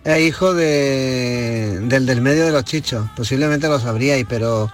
es 0.04 0.20
hijo 0.20 0.52
de, 0.52 1.78
del 1.82 2.06
del 2.06 2.20
medio 2.20 2.44
de 2.44 2.50
los 2.52 2.64
chichos, 2.64 3.06
posiblemente 3.14 3.68
lo 3.68 3.78
sabríais, 3.78 4.26
pero 4.28 4.72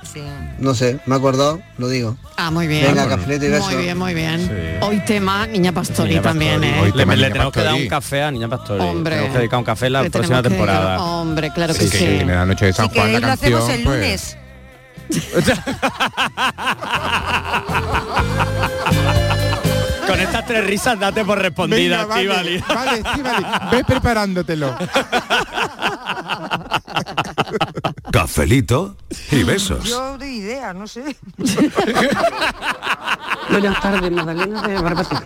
no 0.59 0.75
sé, 0.75 1.01
me 1.07 1.17
acordó, 1.17 1.61
lo 1.77 1.89
digo. 1.89 2.17
Ah, 2.37 2.51
muy 2.51 2.67
bien. 2.67 2.87
Venga, 2.95 3.19
y 3.27 3.39
beso. 3.39 3.65
Muy 3.67 3.77
bien, 3.77 3.99
muy 3.99 4.15
bien. 4.15 4.79
Hoy 4.81 5.01
tema 5.05 5.47
Niña 5.47 5.73
Pastori 5.73 6.11
Niña 6.11 6.23
también, 6.23 6.61
Pastori. 6.61 6.79
¿eh? 6.79 6.81
Hoy 6.81 6.93
le, 6.93 6.97
tema 6.99 7.15
le 7.15 7.23
Niña 7.23 7.33
tenemos 7.33 7.53
que 7.53 7.61
dar 7.61 7.67
Pastori. 7.69 7.83
un 7.85 7.89
café 7.91 8.23
a 8.23 8.31
Niña 8.31 8.49
Pastori. 8.49 8.81
Hombre. 8.81 9.15
Tenemos 9.15 9.33
que 9.33 9.39
dedicar 9.39 9.59
un 9.59 9.65
café 9.65 9.91
la 9.91 10.03
Le 10.03 10.11
próxima 10.11 10.43
tenemos 10.43 10.67
que 10.67 10.67
temporada. 10.67 11.03
Hombre, 11.03 11.51
claro 11.53 11.75
que 11.75 11.81
Sí, 11.81 11.89
sí. 11.89 11.99
que 11.99 12.21
en 12.21 12.29
la 12.29 12.47
noche 12.47 12.67
de 12.67 12.73
San 12.73 12.89
Si 12.89 12.99
Juan 12.99 13.13
la 13.13 13.21
lo 13.21 13.27
hacemos 13.29 13.69
canción, 13.69 13.81
el 13.81 13.85
pues, 13.85 13.97
lunes. 14.01 14.37
Con 20.19 20.27
estas 20.27 20.47
tres 20.47 20.67
risas 20.67 20.99
date 20.99 21.25
por 21.25 21.39
respondida, 21.39 22.05
Venga, 22.07 22.35
vale, 22.35 22.57
Estíbaliz. 22.57 22.65
vale, 22.67 23.03
ve 23.71 23.85
preparándotelo. 23.85 24.75
Cafelito 28.11 28.97
y 29.31 29.45
besos. 29.45 29.85
Yo 29.85 30.19
de 30.19 30.29
idea, 30.29 30.75
no 30.75 30.89
sé. 30.89 31.17
Buenas 33.49 33.81
tardes, 33.81 34.11
Magdalena 34.11 34.63
de 34.63 34.75
Barbate. 34.83 35.17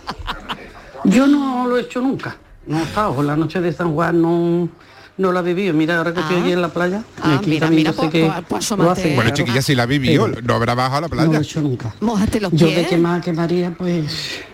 Yo 1.05 1.26
no 1.26 1.66
lo 1.66 1.78
he 1.78 1.83
hecho 1.83 2.02
nunca. 2.02 2.37
No 2.66 2.78
he 2.81 2.83
estado. 2.83 3.22
La 3.22 3.35
noche 3.35 3.62
de 3.62 3.72
San 3.72 3.94
Juan 3.94 4.20
no, 4.20 4.68
no 5.16 5.33
la 5.33 5.40
he 5.40 5.42
vivido. 5.42 5.72
Mira, 5.72 5.96
ahora 5.96 6.12
que 6.12 6.20
estoy 6.20 6.37
aquí 6.42 6.52
en 6.52 6.61
la 6.61 6.68
playa. 6.68 7.02
Ah, 7.22 7.37
aquí 7.38 7.48
mira, 7.48 7.66
también 7.66 7.81
mira, 7.81 7.90
yo 7.92 7.94
sé 7.96 8.00
pues- 8.02 8.12
que 8.12 8.31
pues- 8.46 8.66
pues 8.68 8.78
lo 8.78 8.90
hacen. 8.90 9.14
Bueno, 9.16 9.31
chiquilla, 9.31 9.62
si 9.62 9.74
la 9.74 9.87
vivió, 9.87 10.28
no 10.28 10.55
habrá 10.55 10.74
bajado 10.74 10.96
a 10.96 11.00
la 11.00 11.09
No 11.09 11.14
lo 11.14 11.22
he 11.22 11.26
playa. 11.28 11.40
hecho 11.42 11.62
nunca. 11.62 11.94
Mójate 12.00 12.40
los 12.42 12.52
Yo 12.52 12.66
pies. 12.66 12.76
de 12.78 12.87
quemar, 12.88 13.22
quemaría, 13.22 13.70
pues 13.76 14.44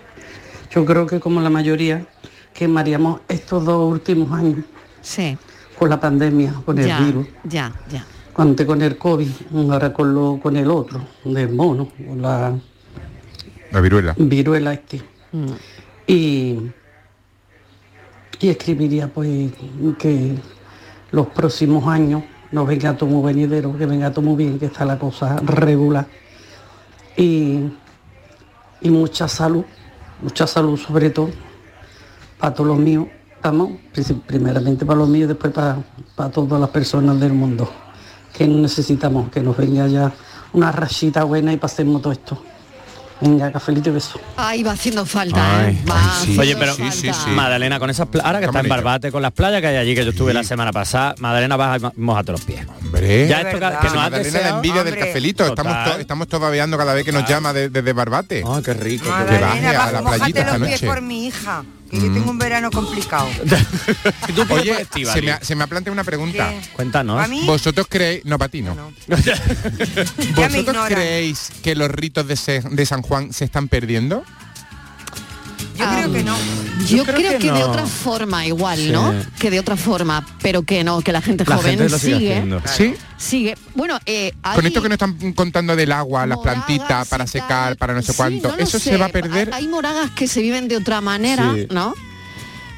yo 0.71 0.85
creo 0.85 1.05
que 1.07 1.19
como 1.19 1.41
la 1.41 1.49
mayoría 1.49 2.05
quemaríamos 2.53 3.21
estos 3.27 3.65
dos 3.65 3.91
últimos 3.91 4.31
años. 4.31 4.65
Sí. 5.01 5.37
Con 5.77 5.89
la 5.89 5.99
pandemia, 5.99 6.53
con 6.65 6.77
el 6.77 6.87
ya, 6.87 6.99
virus. 6.99 7.27
ya, 7.43 7.73
ya. 7.89 8.05
Antes 8.35 8.65
con 8.65 8.81
el 8.81 8.97
COVID, 8.97 9.27
ahora 9.71 9.91
con, 9.91 10.13
lo, 10.13 10.39
con 10.41 10.55
el 10.55 10.69
otro, 10.71 11.01
del 11.25 11.49
mono, 11.49 11.89
con 12.07 12.21
la 12.21 12.53
La 13.71 13.81
viruela. 13.81 14.15
viruela 14.17 14.73
este. 14.73 15.01
Y, 16.07 16.57
y 18.39 18.47
escribiría 18.49 19.07
pues 19.09 19.51
que 19.97 20.35
los 21.11 21.27
próximos 21.27 21.85
años 21.87 22.23
no 22.51 22.65
venga 22.65 22.95
todo 22.95 23.09
muy 23.09 23.33
venidero, 23.33 23.77
que 23.77 23.85
venga 23.85 24.09
todo 24.11 24.21
muy 24.21 24.37
bien, 24.37 24.57
que 24.57 24.67
está 24.67 24.85
la 24.85 24.97
cosa 24.97 25.35
regular. 25.43 26.07
Y, 27.17 27.59
y 28.81 28.89
mucha 28.89 29.27
salud, 29.27 29.65
mucha 30.21 30.47
salud 30.47 30.77
sobre 30.77 31.09
todo, 31.09 31.29
para 32.39 32.53
todos 32.53 32.67
los 32.69 32.77
míos, 32.79 33.07
prim- 33.93 34.21
primeramente 34.25 34.85
para 34.85 34.99
los 34.99 35.09
míos, 35.09 35.27
después 35.27 35.53
para, 35.53 35.77
para 36.15 36.29
todas 36.29 36.59
las 36.59 36.69
personas 36.69 37.19
del 37.19 37.33
mundo, 37.33 37.69
que 38.33 38.47
necesitamos, 38.47 39.29
que 39.29 39.41
nos 39.41 39.55
venga 39.57 39.87
ya 39.87 40.11
una 40.53 40.71
rachita 40.71 41.23
buena 41.23 41.53
y 41.53 41.57
pasemos 41.57 42.01
todo 42.01 42.13
esto. 42.13 42.41
Venga, 43.21 43.51
cafelito 43.51 43.89
y 43.89 43.93
beso. 43.93 44.17
Ay, 44.37 44.63
va 44.63 44.71
haciendo 44.71 45.05
falta, 45.05 45.69
¿eh? 45.69 45.77
Va 45.89 45.95
Oye, 45.95 46.53
haciendo 46.53 46.59
pero 46.59 46.75
falta. 46.75 47.27
Magdalena, 47.31 47.77
con 47.79 47.89
esas 47.89 48.07
ahora 48.23 48.39
que 48.39 48.45
está 48.45 48.61
en 48.61 48.69
Barbate, 48.69 49.11
con 49.11 49.21
las 49.21 49.33
playas 49.33 49.59
que 49.59 49.67
hay 49.67 49.75
allí, 49.75 49.93
que 49.93 50.05
yo 50.05 50.11
estuve 50.11 50.33
la 50.33 50.43
semana 50.43 50.71
pasada, 50.71 51.15
Magdalena, 51.19 51.57
vas 51.57 51.83
a 51.83 51.91
mojarte 51.97 52.31
los 52.31 52.41
pies. 52.45 52.65
Hombre, 52.81 53.27
Ya 53.27 53.41
esto 53.41 53.59
que, 53.59 53.59
que 53.59 53.65
nos 53.65 53.73
has 53.83 53.93
Magdalena 53.93 54.09
la 54.09 54.19
deseado- 54.39 54.55
envidia 54.55 54.83
del 54.85 54.97
cafelito. 54.97 55.45
Estamos, 55.45 55.73
Total. 55.73 55.93
to- 55.95 55.99
estamos 55.99 56.27
todos 56.29 56.41
babeando 56.43 56.77
cada 56.77 56.93
vez 56.93 57.03
que 57.03 57.11
nos 57.11 57.27
llama 57.27 57.51
de- 57.51 57.69
desde 57.69 57.91
Barbate. 57.93 58.43
Ay, 58.47 58.63
qué 58.63 58.73
rico. 58.73 59.03
Que 59.05 59.09
Magdalena, 59.11 59.47
baje 59.47 59.67
a 59.67 59.73
baja, 59.79 59.91
la 59.91 60.01
playita 60.11 60.39
esta 60.39 60.57
los 60.57 60.67
pies 60.67 60.81
noche. 60.81 60.87
por 60.93 61.01
mi 61.01 61.27
hija, 61.27 61.63
que 61.89 61.97
yo 61.99 62.13
tengo 62.13 62.31
un 62.31 62.37
verano 62.37 62.69
complicado. 62.71 63.27
Oye, 64.49 64.81
Estíbaliz. 64.81 65.13
se 65.13 65.21
me, 65.21 65.31
ha, 65.31 65.43
se 65.43 65.55
me 65.55 65.63
ha 65.63 65.67
planteado 65.67 65.93
una 65.93 66.03
pregunta. 66.03 66.49
¿Qué? 66.49 66.61
Cuéntanos. 66.73 67.17
¿Pa' 67.21 67.27
mí? 67.27 67.43
¿Vosotros 67.45 67.87
creéis, 67.89 68.25
no 68.25 68.37
para 68.37 68.49
ti 68.49 68.61
no, 68.61 68.75
¿vosotros 70.35 70.85
creéis 70.87 71.51
que 71.63 71.75
los 71.75 71.89
ritos 71.89 72.27
de, 72.27 72.35
se- 72.35 72.61
de 72.61 72.85
San 72.85 73.01
Juan 73.01 73.33
se 73.33 73.45
están 73.45 73.67
perdiendo? 73.67 74.23
Yo 75.79 75.85
creo 75.89 76.11
que 76.13 76.23
no. 76.23 76.35
Yo, 76.87 77.03
creo, 77.03 77.39
que, 77.39 77.51
de 77.51 77.59
no. 77.59 77.65
otra 77.67 77.85
forma 77.85 78.45
igual, 78.47 78.77
Sí. 78.79 78.89
¿no? 78.91 79.13
Que 79.39 79.49
de 79.51 79.59
otra 79.59 79.75
forma, 79.75 80.25
pero 80.41 80.63
que 80.63 80.83
no, 80.83 81.01
que 81.01 81.11
la 81.11 81.21
gente 81.21 81.43
La 81.47 81.55
joven 81.57 81.77
gente 81.77 81.89
lo 81.89 81.99
sigue. 81.99 82.43
¿Sí? 82.65 82.93
Sigue. 83.17 83.55
Bueno, 83.75 83.99
eh, 84.05 84.31
Con 84.41 84.61
hay- 84.63 84.67
esto 84.67 84.81
que 84.81 84.89
nos 84.89 84.95
están 84.95 85.33
contando 85.33 85.75
del 85.75 85.91
agua, 85.91 86.25
las 86.25 86.37
plantitas 86.39 87.07
para 87.07 87.27
secar, 87.27 87.75
para 87.77 87.93
no 87.93 88.01
sé 88.01 88.11
Sí, 88.13 88.17
cuánto, 88.17 88.49
no 88.49 88.57
eso 88.57 88.79
sé. 88.79 88.91
se 88.91 88.97
va 88.97 89.05
a 89.07 89.09
perder. 89.09 89.49
Hay, 89.53 89.63
hay 89.65 89.67
moragas 89.67 90.11
que 90.11 90.27
se 90.27 90.41
viven 90.41 90.67
de 90.67 90.77
otra 90.77 91.01
manera, 91.01 91.53
Sí. 91.55 91.67
¿no? 91.69 91.93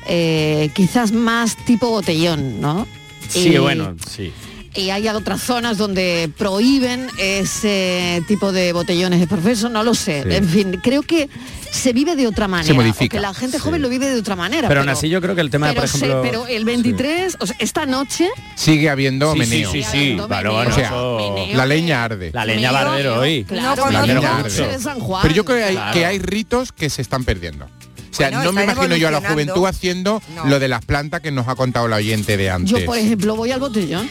Eh, 0.08 0.72
quizás 0.74 1.12
más 1.12 1.56
tipo 1.66 1.90
botellón, 1.90 2.60
¿no? 2.60 2.88
Sí, 3.30 3.50
Y- 3.50 3.58
bueno, 3.60 3.96
sí. 4.10 4.34
Y 4.74 4.90
hay 4.90 5.08
otras 5.10 5.42
zonas 5.42 5.78
donde 5.78 6.32
prohíben 6.38 7.08
ese 7.18 8.24
tipo 8.28 8.52
de 8.54 8.72
botellones 8.72 9.20
de 9.20 9.28
profeso, 9.28 9.68
no 9.70 9.84
lo 9.84 9.94
sé. 9.94 10.24
Sí. 10.24 10.36
En 10.36 10.48
fin, 10.48 10.80
creo 10.82 11.02
que 11.02 11.30
se 11.72 11.92
vive 11.94 12.16
de 12.16 12.26
otra 12.28 12.48
manera. 12.48 12.74
modifica. 12.74 13.18
o 13.18 13.20
que 13.20 13.22
la 13.22 13.34
gente 13.34 13.60
joven 13.60 13.82
lo 13.82 13.90
vive 13.90 14.08
de 14.10 14.20
otra 14.20 14.36
manera. 14.36 14.68
Pero 14.70 14.82
aún 14.82 14.90
así 14.90 15.10
yo 15.10 15.22
creo 15.22 15.36
que 15.36 15.42
el 15.42 15.50
tema 15.50 15.68
de, 15.68 15.74
pero 15.74 15.88
por 15.88 16.00
se- 16.00 16.08
pero 16.22 16.48
el 16.48 16.64
23, 16.66 17.38
o 17.40 17.46
sea, 17.48 17.56
esta 17.60 17.86
noche 17.86 18.30
Sigue 18.56 18.90
habiendo 18.90 19.36
meneo. 19.36 19.72
sí, 19.72 19.84
sí, 19.84 20.18
claro, 20.28 20.54
bueno, 20.54 20.70
o 20.70 20.74
sea, 20.74 20.88
eso- 20.88 21.36
la 21.54 21.66
leña 21.66 22.04
arde. 22.06 22.32
La 22.34 22.46
leña 22.46 22.72
va 22.72 22.80
a 22.82 22.92
arder 22.94 23.08
hoy. 23.08 23.44
Claro, 23.46 23.90
la 23.92 24.06
leña 24.06 24.38
arde. 24.40 24.78
Pero 25.22 25.34
yo 25.34 25.44
creo 25.46 25.58
que 25.58 25.64
hay, 25.64 25.74
Claro. 25.76 25.94
que 25.94 26.06
hay 26.06 26.20
ritos 26.20 26.72
que 26.72 26.90
se 26.90 27.02
están 27.02 27.24
perdiendo. 27.26 27.66
O 27.66 28.14
sea, 28.14 28.28
Bueno, 28.30 28.44
no 28.44 28.52
me 28.52 28.64
imagino 28.66 28.96
yo 28.98 29.08
a 29.08 29.12
la 29.12 29.22
juventud 29.22 29.66
haciendo 29.66 30.22
No. 30.36 30.46
lo 30.46 30.60
de 30.60 30.68
las 30.68 30.84
plantas 30.84 31.22
que 31.22 31.32
nos 31.32 31.48
ha 31.48 31.56
contado 31.56 31.88
la 31.88 31.96
oyente 31.96 32.36
de 32.36 32.50
antes. 32.50 32.70
Yo, 32.70 32.86
por 32.86 32.98
ejemplo, 32.98 33.38
voy 33.38 33.52
al 33.52 33.62
botellón, 33.62 34.10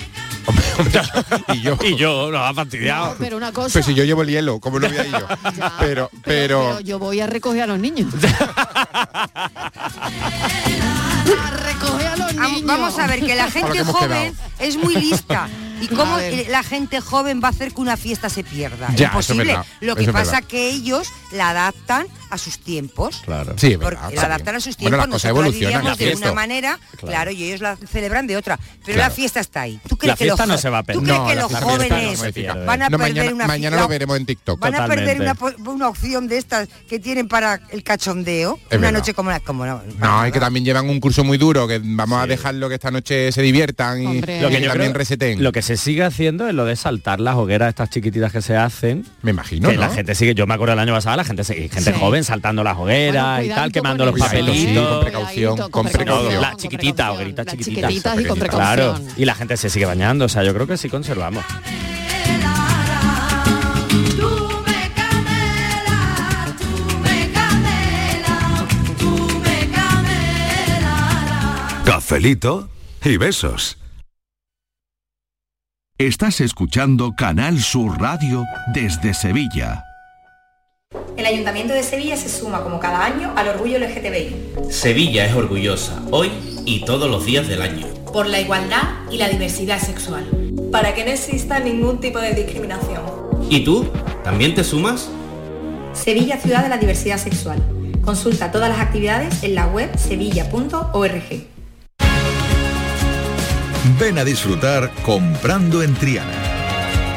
y 1.55 1.61
yo, 1.61 1.77
y 1.83 1.97
yo 1.97 2.31
nos 2.31 2.43
ha 2.43 2.55
fastidiado. 2.55 3.17
pero 3.19 3.37
una 3.37 3.53
cosa... 3.53 3.73
Pues 3.73 3.87
si 3.87 3.95
yo 3.95 4.05
llevo 4.05 4.23
el 4.23 4.29
hielo, 4.29 4.61
¿cómo 4.61 4.79
lo 4.79 4.89
voy 4.89 4.99
a 4.99 5.07
ir 5.07 5.13
yo? 5.13 5.19
pero, 5.79 5.79
pero, 5.79 6.11
pero 6.25 6.81
yo 6.81 6.99
voy 6.99 7.21
a 7.21 7.27
recoger 7.27 7.63
a 7.63 7.67
los 7.67 7.79
niños. 7.79 8.13
a 9.35 9.41
recoger 11.51 12.07
a 12.07 12.17
los 12.17 12.35
niños. 12.35 12.65
Vamos 12.65 12.99
a 12.99 13.07
ver, 13.07 13.21
que 13.21 13.35
la 13.35 13.51
gente 13.51 13.85
joven 13.85 14.35
es 14.59 14.77
muy 14.77 14.97
lista. 14.97 15.49
¿Y 15.81 15.89
cómo 15.89 16.17
la 16.49 16.63
gente 16.63 17.01
joven 17.01 17.41
va 17.43 17.49
a 17.49 17.51
hacer 17.51 17.73
que 17.73 17.81
una 17.81 17.97
fiesta 17.97 18.29
se 18.29 18.45
pierda? 18.45 18.89
Ya, 18.95 19.07
es 19.09 19.13
Imposible. 19.13 19.45
verdad, 19.45 19.67
Lo 19.81 19.97
que 19.97 20.03
eso 20.03 20.11
es 20.11 20.15
pasa 20.15 20.33
verdad. 20.33 20.49
que 20.49 20.69
ellos 20.71 21.09
la 21.33 21.51
adaptan 21.51 22.07
a 22.31 22.39
sus 22.39 22.59
tiempos. 22.61 23.23
Claro. 23.25 23.55
Sí, 23.57 23.73
es 23.73 23.79
Porque 23.79 23.97
verdad, 23.97 24.13
la 24.15 24.23
adaptan 24.23 24.55
a 24.57 24.61
sus 24.61 24.77
Bueno, 24.77 24.97
tiempos, 24.99 24.99
las 24.99 25.07
cosas 25.15 25.31
nosotros 25.35 25.61
la 25.73 25.83
la 25.83 25.91
de 25.91 25.97
fiesta. 25.97 26.27
una 26.27 26.35
manera, 26.35 26.79
Claro. 26.93 27.07
claro. 27.07 27.31
y 27.33 27.45
ellos 27.45 27.61
la 27.61 27.77
celebran 27.77 28.27
de 28.27 28.37
otra. 28.37 28.57
Pero 28.85 28.97
Claro. 28.97 29.09
la 29.09 29.11
fiesta 29.11 29.41
está 29.41 29.63
ahí. 29.63 29.81
¿Tú 29.89 29.97
crees 29.97 30.13
La 30.13 30.17
que 30.17 30.27
los, 30.27 30.37
fiesta 30.37 30.47
no 30.53 30.59
se 30.59 30.69
va 30.71 30.79
a 30.79 30.83
¿tú 30.83 30.87
perder. 30.87 31.03
crees 31.05 31.19
No, 31.19 31.27
que 31.27 31.35
la 31.35 31.41
los 31.43 31.51
fiesta 31.51 31.67
no 31.67 31.73
jóvenes 31.73 32.33
pierde. 32.33 32.65
van 32.65 32.83
a 32.83 32.89
No, 32.89 32.99
perder 32.99 33.15
mañana, 33.15 33.35
una 33.35 33.47
mañana 33.47 33.77
la- 33.77 33.83
lo 33.83 33.89
veremos 33.89 34.17
en 34.17 34.27
TikTok. 34.27 34.61
Van 34.61 34.75
a 34.75 34.87
perder 34.87 35.21
una, 35.21 35.35
Totalmente. 35.35 35.71
una 35.71 35.89
opción 35.89 36.29
de 36.29 36.39
estas 36.39 36.69
que 36.89 36.99
tienen 37.01 37.27
para 37.29 37.61
el 37.71 37.83
cachondeo. 37.83 38.59
Es 38.71 38.79
una 38.79 38.87
verdad. 38.89 38.99
noche 39.01 39.15
como 39.15 39.31
la... 39.31 39.41
Como 39.41 39.67
no, 39.67 39.83
No, 39.99 40.27
y 40.27 40.31
que 40.33 40.39
también 40.41 40.65
llevan 40.65 40.89
un 40.89 41.01
curso 41.01 41.25
muy 41.25 41.37
duro, 41.39 41.67
que 41.67 41.81
vamos 41.83 42.23
a 42.23 42.27
dejarlo 42.27 42.69
que 42.69 42.77
esta 42.77 42.91
noche 42.91 43.33
se 43.33 43.43
diviertan 43.43 44.03
y, 44.03 44.07
Hombre. 44.07 44.39
y 44.39 44.41
Lo 44.43 44.49
que 44.49 44.55
también 44.61 44.73
creo- 44.93 44.93
reseten. 44.95 45.43
Lo 45.43 45.51
que 45.53 45.63
se 45.71 45.77
sigue 45.77 46.03
haciendo 46.03 46.49
es 46.49 46.55
lo 46.57 46.65
de 46.65 46.75
saltar 46.75 47.21
las 47.21 47.37
hogueras 47.37 47.69
estas 47.69 47.91
chiquititas 47.91 48.33
que 48.33 48.43
se 48.43 48.57
hacen. 48.57 49.07
Me 49.23 49.31
imagino, 49.31 49.69
que 49.69 49.77
¿no? 49.77 49.81
la 49.83 49.89
gente 49.89 50.17
sigue, 50.17 50.35
yo 50.35 50.45
me 50.45 50.55
acuerdo 50.55 50.73
el 50.73 50.81
año 50.81 50.93
pasado, 50.93 51.17
la 51.17 51.23
gente 51.23 51.45
sigue, 51.45 51.69
gente 51.69 51.93
Sí. 51.93 52.01
joven 52.01 52.25
saltando 52.25 52.65
las 52.65 52.77
hogueras 52.77 53.37
Bueno, 53.39 53.53
y 53.53 53.55
tal, 53.55 53.71
quemando 53.71 54.05
los 54.05 54.19
papelitos. 54.19 54.89
con 54.89 55.01
precaución, 55.05 55.57
con 55.57 55.71
con 55.71 55.87
precaución. 55.87 56.35
No, 56.35 56.41
las 56.41 56.57
chiquititas, 56.57 57.11
hogueritas 57.11 57.47
Las 57.47 57.53
chiquititas. 57.55 57.89
chiquititas 57.89 58.21
y 58.21 58.25
con 58.25 58.39
Claro, 58.41 58.99
y 59.17 59.25
la 59.25 59.37
gente 59.37 59.57
se 59.57 59.71
sigue 59.71 59.87
bañando, 59.87 60.25
o 60.25 60.29
sea, 60.29 60.43
yo 60.43 60.53
creo 60.53 60.67
que 60.67 60.77
sí 60.77 60.89
conservamos. 60.89 61.45
Cafelito 71.85 72.69
y 73.05 73.17
besos. 73.17 73.77
Estás 76.01 76.41
escuchando 76.41 77.15
Canal 77.15 77.61
Sur 77.61 78.01
Radio 78.01 78.47
desde 78.73 79.13
Sevilla. 79.13 79.85
El 81.19 81.27
Ayuntamiento 81.27 81.75
de 81.75 81.83
Sevilla 81.83 82.17
se 82.17 82.31
suma 82.31 82.63
como 82.63 82.81
cada 82.81 83.05
año 83.05 83.35
al 83.37 83.49
orgullo 83.49 83.79
LGTBI, 83.79 84.71
Sevilla 84.71 85.27
es 85.27 85.35
orgullosa, 85.35 86.01
hoy 86.11 86.31
y 86.65 86.87
todos 86.87 87.11
los 87.11 87.27
días 87.27 87.49
del 87.49 87.61
año. 87.61 87.87
por 88.15 88.27
la 88.27 88.41
igualdad 88.41 88.81
y 89.11 89.19
la 89.19 89.29
diversidad 89.29 89.79
sexual. 89.79 90.27
para 90.73 90.95
que 90.95 91.05
no 91.05 91.11
exista 91.11 91.61
ningún 91.61 92.01
tipo 92.01 92.19
de 92.19 92.33
discriminación. 92.33 93.03
¿Y 93.51 93.63
tú? 93.63 93.87
¿También 94.25 94.55
te 94.55 94.65
sumas? 94.65 95.11
Sevilla 95.93 96.39
Ciudad 96.39 96.63
de 96.63 96.71
la 96.71 96.79
Diversidad 96.79 97.19
Sexual. 97.19 97.63
Consulta 98.01 98.51
todas 98.51 98.71
las 98.71 98.81
actividades 98.81 99.43
en 99.43 99.55
la 99.55 99.67
web 99.67 99.95
sevilla.org. 99.99 101.60
Ven 103.99 104.19
a 104.19 104.25
disfrutar 104.25 104.93
comprando 105.03 105.83
en 105.83 105.95
Triana. 105.95 106.35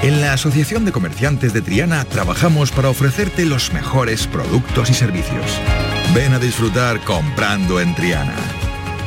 En 0.02 0.22
la 0.22 0.34
Asociación 0.34 0.86
de 0.86 0.92
Comerciantes 0.92 1.54
de 1.54 1.62
Triana 1.62 2.06
trabajamos 2.06 2.72
para 2.72 2.90
ofrecerte 2.90 3.46
los 3.46 3.74
mejores 3.74 4.28
productos 4.28 4.90
y 4.90 4.94
servicios. 4.94 5.60
Ven 6.14 6.34
a 6.34 6.40
disfrutar 6.40 7.02
comprando 7.02 7.80
en 7.80 7.94
Triana. 7.96 8.36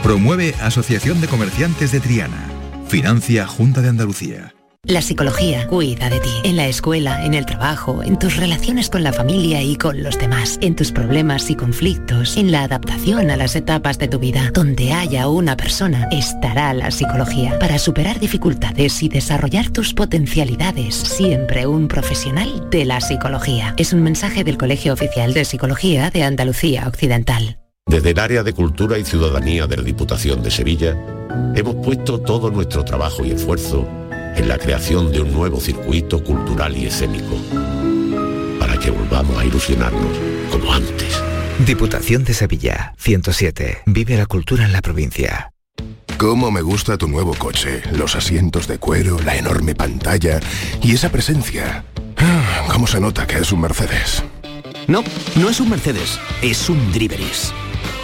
Promueve 0.03 0.55
Asociación 0.61 1.21
de 1.21 1.29
Comerciantes 1.29 1.93
de 1.93 2.01
Triana. 2.01 2.49
Financia 2.89 3.47
Junta 3.47 3.81
de 3.81 3.89
Andalucía. 3.89 4.56
La 4.89 5.03
psicología 5.03 5.67
cuida 5.67 6.09
de 6.09 6.21
ti. 6.21 6.31
En 6.45 6.57
la 6.57 6.69
escuela, 6.69 7.25
en 7.25 7.35
el 7.35 7.45
trabajo, 7.45 8.05
en 8.05 8.17
tus 8.21 8.37
relaciones 8.37 8.89
con 8.89 9.03
la 9.03 9.13
familia 9.13 9.61
y 9.61 9.75
con 9.75 10.01
los 10.01 10.17
demás, 10.17 10.59
en 10.63 10.77
tus 10.77 10.93
problemas 10.93 11.51
y 11.51 11.57
conflictos, 11.57 12.37
en 12.37 12.53
la 12.53 12.63
adaptación 12.63 13.33
a 13.33 13.37
las 13.37 13.57
etapas 13.57 13.99
de 13.99 14.07
tu 14.07 14.21
vida. 14.21 14.53
Donde 14.55 14.93
haya 14.93 15.27
una 15.27 15.57
persona, 15.57 16.07
estará 16.13 16.73
la 16.73 16.93
psicología. 16.93 17.59
Para 17.59 17.81
superar 17.81 18.21
dificultades 18.21 19.03
y 19.03 19.09
desarrollar 19.09 19.71
tus 19.71 19.93
potencialidades, 19.93 20.95
siempre 20.95 21.67
un 21.67 21.89
profesional 21.89 22.71
de 22.71 22.85
la 22.85 23.01
psicología. 23.01 23.75
Es 23.79 23.93
un 23.93 24.05
mensaje 24.05 24.45
del 24.45 24.57
Colegio 24.57 24.93
Oficial 24.93 25.35
de 25.35 25.45
Psicología 25.45 26.11
de 26.11 26.23
Andalucía 26.23 26.87
Occidental. 26.87 27.59
Desde 27.87 28.11
el 28.11 28.21
área 28.21 28.45
de 28.45 28.53
Cultura 28.53 28.99
y 28.99 29.05
Ciudadanía 29.05 29.67
de 29.67 29.79
la 29.79 29.83
Diputación 29.83 30.45
de 30.45 30.51
Sevilla, 30.53 30.97
hemos 31.57 31.75
puesto 31.85 32.21
todo 32.21 32.53
nuestro 32.53 32.85
trabajo 32.85 33.25
y 33.25 33.33
esfuerzo 33.33 34.06
en 34.37 34.49
la 34.49 34.59
creación 34.59 35.13
de 35.13 35.21
un 35.21 35.33
nuevo 35.33 35.61
circuito 35.61 36.23
cultural 36.23 36.77
y 36.77 36.87
escénico, 36.87 37.37
para 38.59 38.79
que 38.79 38.91
volvamos 38.91 39.39
a 39.39 39.45
ilusionarnos 39.45 40.17
como 40.51 40.73
antes. 40.73 41.23
Diputación 41.65 42.25
de 42.25 42.35
Sevilla, 42.35 42.95
107. 42.99 43.83
Vive 43.87 44.17
la 44.17 44.27
cultura 44.27 44.65
en 44.65 44.73
la 44.73 44.83
provincia. 44.83 45.51
Cómo 46.19 46.51
me 46.51 46.63
gusta 46.63 46.97
tu 46.97 47.09
nuevo 47.09 47.35
coche, 47.35 47.83
los 47.93 48.15
asientos 48.17 48.67
de 48.67 48.79
cuero, 48.79 49.19
la 49.25 49.37
enorme 49.37 49.75
pantalla 49.75 50.41
y 50.83 50.95
esa 50.95 51.11
presencia. 51.11 51.85
Ah, 52.17 52.67
¿Cómo 52.73 52.87
se 52.87 53.01
nota 53.01 53.27
que 53.27 53.39
es 53.39 53.53
un 53.53 53.61
Mercedes? 53.61 54.23
No, 54.87 55.03
no 55.35 55.51
es 55.51 55.61
un 55.61 55.69
Mercedes, 55.69 56.19
es 56.43 56.71
un 56.71 56.93
Driveris. 56.93 57.53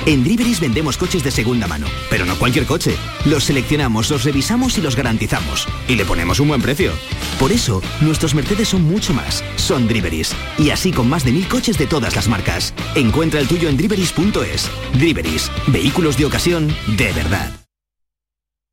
En 0.04 0.24
Driveris 0.24 0.58
vendemos 0.58 0.96
coches 0.96 1.22
de 1.22 1.30
segunda 1.30 1.68
mano, 1.68 1.86
pero 2.10 2.26
no 2.26 2.36
cualquier 2.36 2.66
coche. 2.66 2.96
Los 3.24 3.44
seleccionamos, 3.44 4.10
los 4.10 4.24
revisamos 4.24 4.76
y 4.76 4.80
los 4.80 4.96
garantizamos. 4.96 5.68
Y 5.86 5.94
le 5.94 6.04
ponemos 6.04 6.40
un 6.40 6.48
buen 6.48 6.60
precio. 6.60 6.92
Por 7.38 7.52
eso, 7.52 7.80
nuestros 8.00 8.34
Mercedes 8.34 8.68
son 8.68 8.82
mucho 8.82 9.14
más. 9.14 9.44
Son 9.56 9.86
Driveris. 9.86 10.34
Y 10.58 10.70
así 10.70 10.90
con 10.90 11.08
más 11.08 11.24
de 11.24 11.30
mil 11.30 11.46
coches 11.46 11.78
de 11.78 11.86
todas 11.86 12.16
las 12.16 12.26
marcas. 12.26 12.74
Encuentra 12.96 13.38
el 13.38 13.46
tuyo 13.46 13.68
en 13.68 13.76
driveris.es. 13.76 14.70
Driveris. 14.94 15.50
Vehículos 15.68 16.16
de 16.16 16.26
ocasión 16.26 16.74
de 16.96 17.12
verdad. 17.12 17.61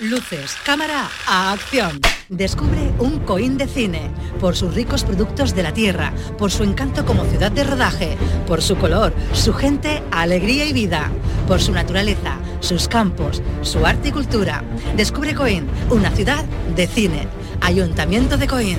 Luces, 0.00 0.56
cámara, 0.64 1.08
a 1.28 1.52
acción. 1.52 2.00
Descubre 2.28 2.92
un 2.98 3.20
Coín 3.20 3.56
de 3.56 3.68
cine, 3.68 4.10
por 4.40 4.56
sus 4.56 4.74
ricos 4.74 5.04
productos 5.04 5.54
de 5.54 5.62
la 5.62 5.72
tierra, 5.72 6.12
por 6.36 6.50
su 6.50 6.64
encanto 6.64 7.06
como 7.06 7.24
ciudad 7.26 7.52
de 7.52 7.62
rodaje, 7.62 8.16
por 8.44 8.60
su 8.60 8.76
color, 8.76 9.14
su 9.32 9.52
gente, 9.54 10.02
alegría 10.10 10.66
y 10.66 10.72
vida, 10.72 11.12
por 11.46 11.60
su 11.60 11.70
naturaleza, 11.70 12.38
sus 12.58 12.88
campos, 12.88 13.40
su 13.62 13.86
arte 13.86 14.08
y 14.08 14.12
cultura. 14.12 14.64
Descubre 14.96 15.32
Coín, 15.32 15.68
una 15.90 16.10
ciudad 16.10 16.44
de 16.74 16.88
cine. 16.88 17.28
Ayuntamiento 17.60 18.36
de 18.36 18.48
Coín. 18.48 18.78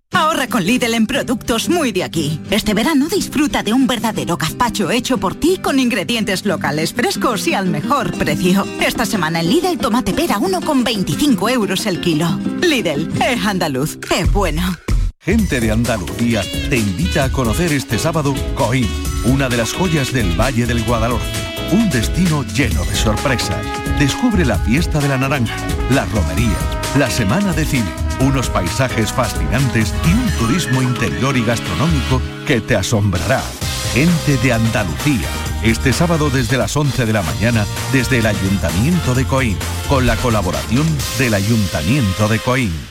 Ahorra 0.13 0.47
con 0.47 0.65
Lidl 0.65 0.93
en 0.93 1.07
productos 1.07 1.69
muy 1.69 1.91
de 1.91 2.03
aquí. 2.03 2.39
Este 2.51 2.73
verano 2.73 3.07
disfruta 3.07 3.63
de 3.63 3.73
un 3.73 3.87
verdadero 3.87 4.37
gazpacho 4.37 4.91
hecho 4.91 5.17
por 5.17 5.35
ti 5.35 5.57
con 5.57 5.79
ingredientes 5.79 6.45
locales 6.45 6.93
frescos 6.93 7.47
y 7.47 7.53
al 7.53 7.67
mejor 7.67 8.17
precio. 8.17 8.65
Esta 8.81 9.05
semana 9.05 9.39
en 9.39 9.49
Lidl 9.49 9.77
tomate 9.77 10.13
pera 10.13 10.37
1,25 10.37 11.51
euros 11.51 11.85
el 11.85 12.01
kilo. 12.01 12.27
Lidl, 12.61 13.09
es 13.21 13.45
andaluz, 13.45 13.97
es 14.17 14.31
bueno. 14.31 14.61
Gente 15.23 15.59
de 15.59 15.69
Andalucía 15.69 16.41
te 16.69 16.77
invita 16.77 17.25
a 17.25 17.31
conocer 17.31 17.71
este 17.71 17.99
sábado 17.99 18.33
Coín, 18.55 18.89
una 19.25 19.49
de 19.49 19.57
las 19.57 19.71
joyas 19.71 20.11
del 20.11 20.39
Valle 20.39 20.65
del 20.65 20.83
Guadalhorce. 20.83 21.27
Un 21.71 21.89
destino 21.91 22.43
lleno 22.55 22.83
de 22.83 22.95
sorpresas. 22.95 23.63
Descubre 23.99 24.43
la 24.45 24.57
fiesta 24.57 24.99
de 24.99 25.07
la 25.07 25.17
naranja, 25.17 25.55
la 25.91 26.05
romería, 26.05 26.57
la 26.97 27.09
semana 27.09 27.53
de 27.53 27.65
cine, 27.65 27.91
unos 28.21 28.49
paisajes 28.49 29.11
fascinantes 29.11 29.93
y 30.07 30.13
un 30.13 30.31
turismo 30.37 30.81
interior 30.81 31.35
y 31.37 31.43
gastronómico 31.43 32.21
que 32.47 32.61
te 32.61 32.75
asombrará. 32.75 33.41
Gente 33.93 34.37
de 34.37 34.53
Andalucía. 34.53 35.27
Este 35.63 35.93
sábado 35.93 36.29
desde 36.29 36.57
las 36.57 36.75
11 36.75 37.05
de 37.05 37.13
la 37.13 37.21
mañana 37.21 37.65
desde 37.91 38.19
el 38.19 38.25
Ayuntamiento 38.25 39.13
de 39.13 39.25
Coín, 39.25 39.57
con 39.87 40.07
la 40.07 40.15
colaboración 40.17 40.87
del 41.19 41.33
Ayuntamiento 41.33 42.27
de 42.27 42.39
Coín. 42.39 42.90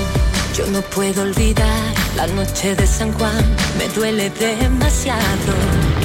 Yo 0.55 0.67
no 0.67 0.81
puedo 0.81 1.21
olvidar 1.21 1.93
la 2.17 2.27
noche 2.27 2.75
de 2.75 2.85
San 2.85 3.13
Juan, 3.13 3.55
me 3.77 3.87
duele 3.89 4.29
demasiado. 4.31 5.21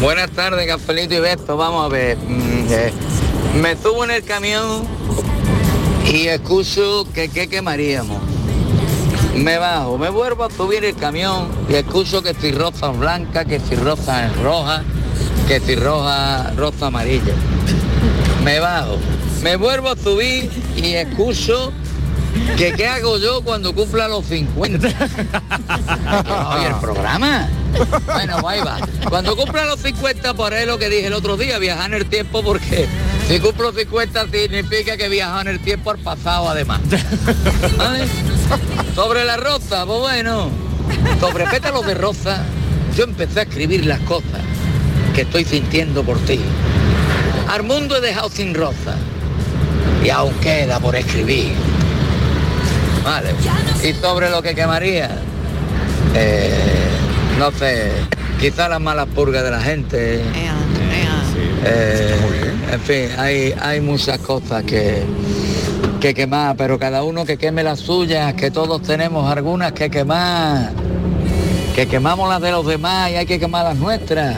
Buenas 0.01 0.30
tardes, 0.30 0.68
Cafelito 0.68 1.14
y 1.14 1.20
Beto. 1.20 1.57
Vamos 1.57 1.84
a 1.84 1.88
ver. 1.88 2.16
mm, 2.16 2.66
eh, 2.70 2.92
me 3.61 3.76
subo 3.76 4.05
en 4.05 4.12
el 4.12 4.22
camión 4.22 4.86
y 6.12 6.28
escucho 6.28 7.07
que 7.12 7.28
qué 7.28 7.49
quemaríamos. 7.49 8.22
Me 9.34 9.59
bajo, 9.59 9.99
me 9.99 10.11
vuelvo 10.11 10.44
a 10.44 10.51
subir 10.51 10.84
el 10.84 10.94
camión 10.94 11.49
y 11.68 11.74
escucho 11.74 12.22
que 12.22 12.32
si 12.32 12.53
rosa 12.53 12.90
blanca, 12.90 13.44
que 13.44 13.59
si 13.59 13.74
rosa 13.74 14.30
roja, 14.42 14.84
que 15.49 15.59
si 15.59 15.74
roja, 15.74 16.53
rosa 16.57 16.86
amarilla. 16.86 17.34
Me 18.44 18.61
bajo, 18.61 18.97
me 19.42 19.57
vuelvo 19.57 19.88
a 19.88 19.97
subir 19.97 20.51
y 20.76 20.94
escucho 20.94 21.72
que 22.57 22.72
qué 22.72 22.87
hago 22.87 23.18
yo 23.18 23.43
cuando 23.43 23.74
cumpla 23.74 24.09
los 24.09 24.24
50. 24.26 24.89
Oye, 26.57 26.66
el 26.66 26.74
programa. 26.80 27.49
Bueno, 28.07 28.49
ahí 28.49 28.61
va. 28.61 28.78
Cuando 29.09 29.37
cumpla 29.37 29.66
los 29.66 29.80
50, 29.80 30.34
por 30.34 30.55
ahí 30.55 30.66
lo 30.66 30.78
que 30.78 30.89
dije 30.89 31.07
el 31.07 31.12
otro 31.12 31.37
día, 31.37 31.59
viajar 31.59 31.87
en 31.93 31.95
el 31.95 32.07
tiempo 32.07 32.43
porque 32.43 32.87
si 33.28 33.41
cumplo 33.41 33.72
50 33.72 34.26
significa 34.30 34.97
que 34.97 35.09
viajo 35.09 35.41
en 35.41 35.49
el 35.49 35.61
tiempo 35.61 35.91
al 35.91 35.99
pasado 35.99 36.49
además. 36.49 36.80
¿Vale? 37.76 38.07
Sobre 38.95 39.24
la 39.24 39.37
rosa, 39.37 39.84
pues 39.84 40.01
bueno, 40.01 40.51
sobre 41.20 41.47
pétalos 41.47 41.87
de 41.87 41.95
rosa, 41.95 42.45
yo 42.97 43.05
empecé 43.05 43.41
a 43.41 43.43
escribir 43.43 43.84
las 43.84 44.01
cosas 44.01 44.41
que 45.14 45.22
estoy 45.22 45.45
sintiendo 45.45 46.03
por 46.03 46.18
ti. 46.20 46.41
Al 47.49 47.62
mundo 47.62 47.97
he 47.97 48.01
dejado 48.01 48.28
sin 48.30 48.55
rosa 48.55 48.97
y 50.05 50.11
aún 50.11 50.32
queda 50.41 50.80
por 50.80 50.97
escribir. 50.97 51.53
Vale. 53.07 53.30
Y 53.88 53.92
sobre 53.92 54.28
lo 54.30 54.42
que 54.42 54.57
quemaría, 54.57 55.09
eh, 56.12 56.52
no 57.38 57.52
sé, 57.52 57.92
quizá 58.40 58.68
las 58.68 58.80
malas 58.80 59.07
purgas 59.14 59.44
de 59.44 59.50
la 59.52 59.61
gente. 59.61 60.22
Eh, 61.64 62.14
en 62.72 62.80
fin, 62.80 63.09
hay, 63.16 63.54
hay 63.61 63.80
muchas 63.80 64.18
cosas 64.18 64.64
que, 64.64 65.04
que 66.00 66.14
quemar, 66.14 66.57
pero 66.57 66.80
cada 66.80 67.04
uno 67.04 67.24
que 67.24 67.36
queme 67.36 67.62
las 67.62 67.78
suyas, 67.78 68.34
que 68.34 68.50
todos 68.50 68.82
tenemos 68.82 69.30
algunas 69.30 69.70
que 69.70 69.88
quemar. 69.88 70.72
Que 71.76 71.86
quemamos 71.86 72.28
las 72.28 72.40
de 72.40 72.50
los 72.50 72.66
demás 72.66 73.11
y 73.11 73.16
hay 73.16 73.26
que 73.26 73.38
quemar 73.38 73.64
las 73.64 73.76
nuestras. 73.76 74.36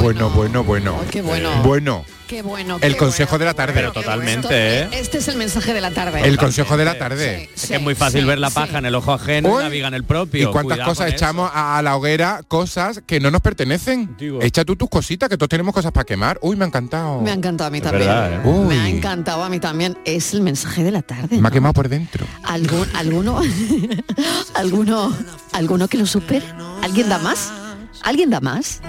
Bueno, 0.00 0.30
bueno, 0.30 0.64
bueno. 0.64 0.96
qué 1.10 1.22
bueno. 1.22 1.50
Bueno. 1.62 2.04
Qué 2.28 2.42
bueno. 2.42 2.76
El 2.82 2.92
qué 2.92 2.98
consejo 2.98 3.30
bueno. 3.30 3.38
de 3.40 3.44
la 3.46 3.54
tarde. 3.54 3.72
Pero 3.74 3.92
totalmente, 3.92 4.82
¿eh? 4.82 4.88
Este 4.92 5.16
es 5.18 5.28
el 5.28 5.36
mensaje 5.36 5.72
de 5.72 5.80
la 5.80 5.90
tarde. 5.90 6.20
El 6.28 6.36
consejo 6.36 6.76
de 6.76 6.84
la 6.84 6.98
tarde. 6.98 7.48
Es 7.54 7.66
que 7.66 7.76
es 7.76 7.80
muy 7.80 7.94
fácil 7.94 8.26
ver 8.26 8.38
la 8.38 8.50
paja 8.50 8.78
en 8.78 8.84
el 8.86 8.94
ojo 8.94 9.14
ajeno 9.14 9.58
y 9.58 9.62
la 9.62 9.68
viga 9.70 9.88
en 9.88 9.94
el 9.94 10.04
propio. 10.04 10.42
¿Y 10.48 10.52
cuántas 10.52 10.76
Cuidado 10.76 10.90
cosas 10.90 11.10
echamos 11.12 11.50
a, 11.52 11.78
a 11.78 11.82
la 11.82 11.96
hoguera? 11.96 12.42
Cosas 12.46 13.00
que 13.06 13.18
no 13.18 13.30
nos 13.30 13.40
pertenecen. 13.40 14.14
Echa 14.42 14.64
tú 14.66 14.76
tus 14.76 14.90
cositas, 14.90 15.28
que 15.30 15.38
todos 15.38 15.48
tenemos 15.48 15.72
cosas 15.72 15.90
para 15.90 16.04
quemar. 16.04 16.38
Uy, 16.42 16.54
me 16.56 16.64
ha 16.64 16.68
encantado. 16.68 17.22
Me 17.22 17.30
ha 17.30 17.34
encantado 17.34 17.68
a 17.68 17.70
mí 17.70 17.78
Es 17.78 17.84
también. 17.84 18.08
verdad, 18.08 18.32
¿eh? 18.34 18.40
Uy. 18.44 18.66
Me 18.66 18.78
ha 18.78 18.88
encantado 18.90 19.42
a 19.42 19.48
mí 19.48 19.58
también. 19.58 19.96
Es 20.04 20.34
el 20.34 20.42
mensaje 20.42 20.84
de 20.84 20.90
la 20.90 21.00
tarde. 21.00 21.38
Me 21.38 21.48
ha 21.48 21.50
quemado 21.50 21.72
por 21.72 21.88
dentro. 21.88 22.26
¿Algún, 22.44 22.86
alguno, 22.94 23.40
alguno, 24.54 25.16
alguno 25.52 25.88
que 25.88 25.96
lo 25.96 26.04
supere? 26.06 26.44
¿Alguien 26.82 27.08
da 27.08 27.18
más? 27.18 27.50
¿Alguien 28.02 28.28
da 28.30 28.40
más? 28.40 28.80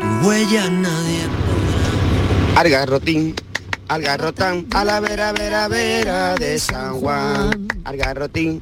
Tu 0.00 0.26
huella 0.26 0.70
nadie. 0.70 1.22
Algarrotín, 2.56 3.34
algarrotán, 3.88 4.66
a 4.74 4.84
la 4.84 5.00
vera, 5.00 5.32
vera, 5.32 5.68
vera 5.68 6.34
de 6.34 6.58
San 6.58 7.00
Juan. 7.00 7.68
Algarrotín, 7.84 8.60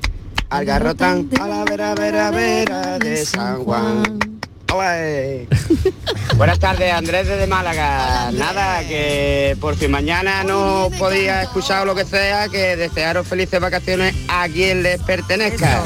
algarrotán, 0.50 1.28
a 1.40 1.46
la 1.46 1.64
vera, 1.64 1.94
vera, 1.94 2.30
vera 2.30 2.98
de 2.98 3.24
San 3.24 3.64
Juan. 3.64 4.36
Buenas 6.36 6.58
tardes, 6.58 6.92
Andrés 6.92 7.26
desde 7.26 7.46
Málaga. 7.46 8.30
Nada, 8.32 8.80
que 8.80 9.56
por 9.60 9.76
si 9.76 9.88
mañana 9.88 10.44
no 10.44 10.90
podía 10.98 11.42
escuchar 11.42 11.86
lo 11.86 11.94
que 11.94 12.04
sea, 12.04 12.48
que 12.48 12.76
desearos 12.76 13.26
felices 13.26 13.58
vacaciones 13.58 14.14
a 14.28 14.46
quien 14.48 14.82
les 14.82 15.00
pertenezca. 15.00 15.82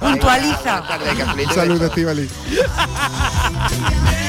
Puntualiza. 0.00 0.82
Saludos, 1.54 1.88
Estivali. 1.88 2.28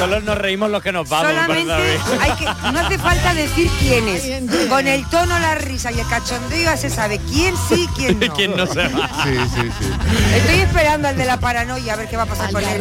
Solo 0.00 0.18
nos 0.20 0.38
reímos 0.38 0.70
los 0.70 0.82
que 0.82 0.92
nos 0.92 1.06
vamos. 1.10 1.28
Solamente 1.28 1.72
hay 2.20 2.32
que, 2.32 2.46
no 2.46 2.80
hace 2.80 2.96
falta 2.96 3.34
decir 3.34 3.70
quién 3.78 4.08
es. 4.08 4.68
Con 4.70 4.88
el 4.88 5.06
tono, 5.10 5.38
la 5.38 5.56
risa 5.56 5.92
y 5.92 6.00
el 6.00 6.08
cachondeo 6.08 6.62
ya 6.62 6.74
se 6.78 6.88
sabe 6.88 7.20
quién 7.30 7.54
sí, 7.68 7.86
quién 7.94 8.18
no. 8.18 8.32
¿Quién 8.34 8.56
no 8.56 8.66
se 8.66 8.88
va? 8.88 9.10
Sí, 9.22 9.36
sí, 9.54 9.70
sí. 9.78 9.92
Estoy 10.36 10.60
esperando 10.60 11.08
al 11.08 11.18
de 11.18 11.26
la 11.26 11.38
paranoia 11.38 11.92
a 11.92 11.96
ver 11.96 12.08
qué 12.08 12.16
va 12.16 12.22
a 12.22 12.26
pasar 12.26 12.50
con 12.50 12.64
él. 12.64 12.80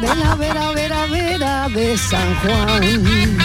De 0.00 0.14
la 0.14 0.36
vera, 0.36 0.70
vera, 0.70 1.06
vera 1.06 1.68
de 1.68 1.98
San 1.98 2.36
Juan. 2.36 3.38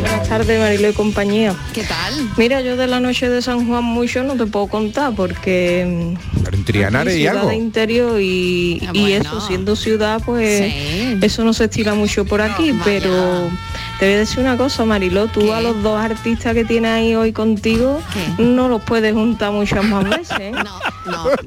Buenas 0.00 0.28
tardes, 0.28 0.58
Marilo 0.60 0.88
y 0.90 0.92
compañía. 0.92 1.54
¿Qué 1.72 1.82
tal? 1.82 2.14
Mira, 2.36 2.60
yo 2.60 2.76
de 2.76 2.86
la 2.86 3.00
noche 3.00 3.28
de 3.28 3.42
San 3.42 3.66
Juan 3.66 3.82
mucho 3.84 4.22
no 4.22 4.34
te 4.36 4.46
puedo 4.46 4.66
contar 4.68 5.12
porque 5.14 6.14
Pero 6.44 6.56
en 6.56 6.64
Triana 6.64 7.04
y 7.04 7.10
ciudad 7.18 7.36
algo. 7.38 7.48
de 7.48 7.56
interior 7.56 8.20
y, 8.20 8.80
Ah, 8.86 8.90
y 8.94 9.12
eso, 9.12 9.40
siendo 9.40 9.74
ciudad, 9.76 10.20
pues 10.24 10.72
Sí. 10.72 11.18
eso 11.22 11.44
no 11.44 11.52
se 11.52 11.64
estila 11.64 11.94
mucho 11.94 12.24
por 12.24 12.40
aquí, 12.40 12.72
pero 12.84 13.50
te 13.98 14.06
voy 14.06 14.14
a 14.14 14.18
decir 14.18 14.40
una 14.40 14.56
cosa, 14.56 14.84
Mariló, 14.84 15.26
tú 15.26 15.52
a 15.52 15.60
los 15.60 15.82
dos 15.82 16.00
artistas 16.00 16.54
que 16.54 16.64
tienes 16.64 16.90
ahí 16.90 17.14
hoy 17.14 17.32
contigo 17.32 18.00
no 18.38 18.68
los 18.68 18.82
puedes 18.82 19.12
juntar 19.12 19.52
muchas 19.52 19.84
más 19.84 20.04
veces. 20.10 20.38
¿eh? 20.38 20.52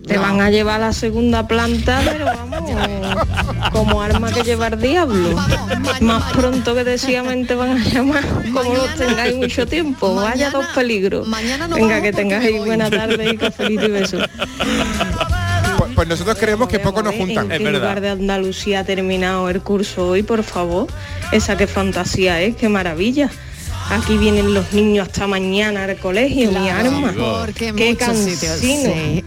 te 0.08 0.18
van 0.18 0.42
a 0.42 0.50
llevar 0.50 0.82
a 0.82 0.88
la 0.88 0.94
segunda 0.94 1.48
planta, 1.48 2.02
pero 2.04 2.26
vamos, 2.52 2.72
como 3.72 4.02
arma 4.02 4.32
que 4.32 4.44
lleva 4.44 4.68
el 4.68 4.82
diablo. 4.82 5.36
Más 6.02 6.32
pronto 6.34 6.74
que 6.76 6.84
decíamente 6.84 7.42
te 7.52 7.56
van 7.56 7.78
a 7.78 7.84
llamar, 7.84 8.24
como 8.54 8.74
los 8.74 8.96
tengáis 8.96 9.36
mucho 9.36 9.66
tiempo. 9.66 10.16
Vaya 10.16 10.52
dos 10.52 10.66
peligros. 10.68 11.28
no 11.28 11.76
Venga, 11.76 12.02
que 12.02 12.14
tengáis 12.14 12.64
buena 12.66 12.90
tarde 12.90 13.32
y 13.34 13.38
cafelito 13.38 13.86
y 13.86 13.92
besos. 13.92 14.24
Pues, 15.96 16.08
nosotros 16.08 16.38
creemos 16.40 16.68
que 16.68 16.80
poco 16.80 17.02
nos 17.04 17.16
juntan. 17.16 17.52
¿En 17.52 17.64
qué 17.64 17.72
lugar 17.72 18.02
de 18.02 18.10
Andalucía 18.10 18.80
ha 18.82 18.84
terminado 18.84 19.50
el 19.50 19.62
curso 19.62 20.08
hoy, 20.10 20.24
por 20.24 20.44
favor? 20.44 20.88
Esa 21.32 21.58
qué 21.58 21.68
fantasía 21.68 22.42
es, 22.42 22.56
qué 22.56 22.70
maravilla. 22.70 23.30
Aquí 23.90 24.18
vienen 24.18 24.54
los 24.54 24.72
niños 24.72 25.08
hasta 25.08 25.28
mañana 25.28 25.84
al 25.84 25.98
colegio, 25.98 26.50
mi 26.52 26.70
arma. 26.70 27.12
Porque 27.14 27.74
qué 27.74 27.98
cansino. 27.98 28.54
sí. 28.58 28.84
Qué 28.86 29.24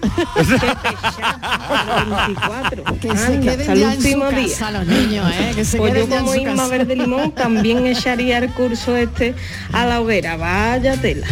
24. 2.16 2.84
Que 3.00 3.16
se 3.16 3.24
Anda, 3.26 3.40
queden 3.56 3.60
hasta 3.60 3.72
el 3.72 3.78
ya 3.78 3.92
en 3.92 4.00
su 4.00 4.06
último 4.08 4.30
día. 4.30 4.48
casa 4.48 4.70
los 4.70 4.86
niños, 4.86 5.30
¿eh? 5.32 5.52
Que 5.54 5.64
se 5.64 5.76
Pues 5.76 5.92
yo 5.92 6.06
queden 6.06 6.10
ya 6.10 6.34
en 6.34 6.44
como 6.46 6.56
casa. 6.56 6.68
Verde 6.68 6.96
Limón 6.96 7.32
también 7.34 7.86
echaría 7.86 8.38
el 8.38 8.50
curso 8.54 8.96
este 8.96 9.34
a 9.72 9.84
la 9.84 10.00
hoguera. 10.00 10.36
Vaya 10.36 10.96
tela. 10.96 11.26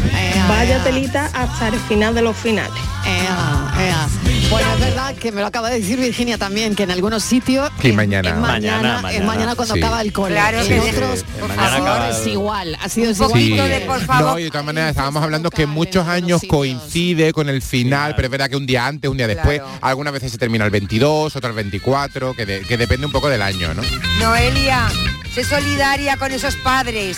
Vaya 0.48 0.82
telita 0.84 1.30
hasta 1.32 1.68
el 1.68 1.76
final 1.88 2.14
de 2.14 2.22
los 2.22 2.36
finales. 2.36 2.82
Ea, 3.06 3.74
ea. 3.80 4.08
Bueno, 4.52 4.74
es 4.74 4.80
verdad 4.80 5.14
que 5.16 5.32
me 5.32 5.40
lo 5.40 5.46
acaba 5.46 5.70
de 5.70 5.80
decir 5.80 5.98
Virginia 5.98 6.36
también, 6.36 6.74
que 6.74 6.82
en 6.82 6.90
algunos 6.90 7.22
sitios 7.22 7.70
Que 7.80 7.88
es- 7.90 7.94
mañana. 7.94 8.28
es 8.30 8.36
mañana, 8.36 9.00
Mañana, 9.00 9.12
es 9.12 9.24
mañana. 9.24 9.54
cuando 9.54 9.74
Sí. 9.74 9.80
acaba 9.80 10.00
el 10.02 10.12
cole. 10.12 10.34
Claro 10.34 10.60
en 10.60 10.68
que 10.68 10.80
sí. 10.80 10.88
otros 10.90 11.18
Sí, 11.20 11.24
favor, 11.40 11.52
acaba 11.80 12.10
es 12.10 12.26
igual, 12.26 12.76
ha 12.80 12.88
sido 12.88 13.10
Un 13.12 13.16
poquito 13.16 13.64
de 13.64 13.80
por 13.80 14.00
favor. 14.02 14.32
No, 14.32 14.38
y 14.38 14.44
de 14.44 14.50
todas 14.50 14.66
maneras 14.66 14.90
estábamos 14.90 15.22
hablando 15.22 15.50
que 15.50 15.66
muchos 15.66 16.06
años 16.06 16.42
coincide 16.46 17.32
con 17.32 17.48
el 17.48 17.62
final, 17.62 18.14
pero 18.14 18.26
es 18.26 18.30
verdad 18.30 18.50
que 18.50 18.56
un 18.56 18.66
día 18.66 18.86
antes, 18.86 19.10
un 19.10 19.16
día 19.16 19.26
después, 19.26 19.60
Claro. 19.60 19.78
algunas 19.80 20.12
veces 20.12 20.30
se 20.32 20.38
termina 20.38 20.64
el 20.66 20.70
22, 20.70 21.34
otras 21.34 21.50
el 21.50 21.56
24, 21.56 22.34
que, 22.34 22.44
de- 22.46 22.60
que 22.60 22.76
depende 22.76 23.06
un 23.06 23.12
poco 23.12 23.28
del 23.30 23.40
año, 23.42 23.72
¿no? 23.74 23.82
Noelia, 24.20 24.86
sé 25.34 25.44
solidaria 25.44 26.16
con 26.18 26.30
esos 26.30 26.56
padres 26.56 27.16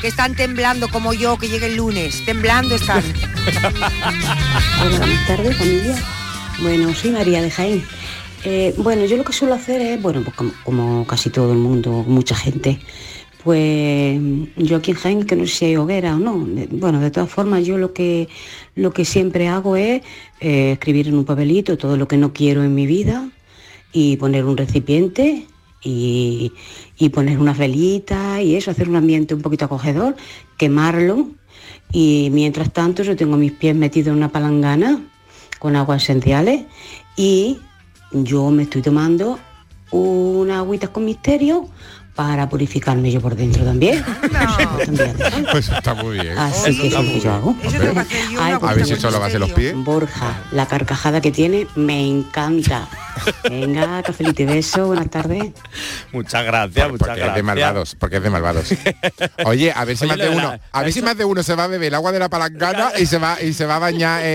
que 0.00 0.08
están 0.08 0.34
temblando 0.36 0.88
como 0.88 1.12
yo, 1.14 1.36
que 1.38 1.48
llegue 1.48 1.66
el 1.66 1.76
lunes. 1.76 2.24
Temblando 2.24 2.76
están. 2.76 3.02
Buenas 4.78 5.26
tardes, 5.26 5.56
familia. 5.56 5.96
Bueno, 6.62 6.94
soy 6.94 7.10
María 7.10 7.42
de 7.42 7.50
Jaén. 7.50 7.82
Eh, 8.42 8.74
bueno, 8.78 9.04
yo 9.04 9.18
lo 9.18 9.24
que 9.24 9.34
suelo 9.34 9.52
hacer 9.52 9.82
es, 9.82 10.00
bueno, 10.00 10.22
pues 10.22 10.52
como, 10.64 11.06
casi 11.06 11.28
todo 11.28 11.52
el 11.52 11.58
mundo, 11.58 12.02
mucha 12.08 12.34
gente, 12.34 12.78
pues 13.44 14.18
yo 14.56 14.76
aquí 14.78 14.92
en 14.92 14.96
Jaén, 14.96 15.24
que 15.24 15.36
no 15.36 15.46
sé 15.46 15.52
si 15.52 15.64
hay 15.66 15.76
hoguera 15.76 16.16
o 16.16 16.18
no, 16.18 16.46
bueno, 16.70 17.00
de 17.00 17.10
todas 17.10 17.28
formas 17.28 17.66
yo 17.66 17.76
lo 17.76 17.92
que, 17.92 18.28
lo 18.74 18.90
que 18.92 19.04
siempre 19.04 19.48
hago 19.48 19.76
es 19.76 20.02
eh, 20.40 20.72
escribir 20.72 21.08
en 21.08 21.16
un 21.16 21.26
papelito 21.26 21.76
todo 21.76 21.98
lo 21.98 22.08
que 22.08 22.16
no 22.16 22.32
quiero 22.32 22.64
en 22.64 22.74
mi 22.74 22.86
vida 22.86 23.28
y 23.92 24.16
poner 24.16 24.46
un 24.46 24.56
recipiente 24.56 25.46
y, 25.82 26.52
y 26.96 27.10
poner 27.10 27.38
unas 27.38 27.58
velitas 27.58 28.40
y 28.40 28.56
eso, 28.56 28.70
hacer 28.70 28.88
un 28.88 28.96
ambiente 28.96 29.34
un 29.34 29.42
poquito 29.42 29.66
acogedor, 29.66 30.16
quemarlo 30.56 31.28
y 31.92 32.30
mientras 32.32 32.72
tanto 32.72 33.02
yo 33.02 33.14
tengo 33.14 33.36
mis 33.36 33.52
pies 33.52 33.76
metidos 33.76 34.08
en 34.08 34.16
una 34.16 34.32
palangana 34.32 35.02
con 35.58 35.76
aguas 35.76 36.02
esenciales 36.02 36.62
y 37.16 37.58
yo 38.12 38.50
me 38.50 38.64
estoy 38.64 38.82
tomando 38.82 39.38
una 39.90 40.58
agüita 40.58 40.88
con 40.88 41.04
misterio 41.04 41.68
para 42.14 42.48
purificarme 42.48 43.12
yo 43.12 43.20
por 43.20 43.36
dentro 43.36 43.64
también. 43.64 44.02
Pues 45.52 45.68
está 45.68 45.94
muy 45.94 46.18
bien. 46.18 46.36
Así 46.38 46.76
que 46.76 46.88
eso 46.88 46.98
es 46.98 47.04
lo 47.04 47.12
que 47.12 47.20
yo 47.20 47.32
hago. 47.32 47.56
Ay, 48.40 48.54
A 48.60 48.74
ver 48.74 48.86
si 48.86 48.96
solo 48.96 49.20
va 49.20 49.26
a 49.26 49.30
ser 49.30 49.40
los 49.40 49.52
pies. 49.52 49.74
Borja, 49.76 50.42
la 50.52 50.66
carcajada 50.66 51.20
que 51.20 51.30
tiene 51.30 51.66
me 51.76 52.06
encanta. 52.06 52.88
Venga, 53.48 54.02
cafelito 54.02 54.42
y 54.42 54.46
beso, 54.46 54.86
buenas 54.86 55.08
tardes. 55.10 55.52
Muchas 56.12 56.44
gracias, 56.44 56.88
muchas 56.90 56.98
Porque 56.98 57.20
gracias. 57.20 57.28
es 57.28 57.34
de 57.34 57.42
malvados, 57.42 57.96
porque 57.98 58.16
es 58.16 58.22
de 58.22 58.30
malvados. 58.30 58.68
Oye, 59.44 59.72
a 59.74 59.84
ver 59.84 59.96
si 59.96 60.04
Oye, 60.04 60.12
más 60.16 60.18
de 60.18 60.28
uno, 60.36 60.42
la- 60.52 60.60
a 60.72 60.82
ver 60.82 60.92
si 60.92 61.02
más 61.02 61.16
de 61.16 61.24
uno 61.24 61.42
se 61.42 61.54
va 61.54 61.64
a 61.64 61.66
beber 61.66 61.88
el 61.88 61.94
agua 61.94 62.12
de 62.12 62.18
la 62.18 62.28
palangana 62.28 62.90
y 62.98 63.06
se 63.06 63.18
va 63.18 63.40
y 63.42 63.52
se 63.52 63.66
va 63.66 63.76
a 63.76 63.78
bañar 63.78 64.20
eh, 64.22 64.26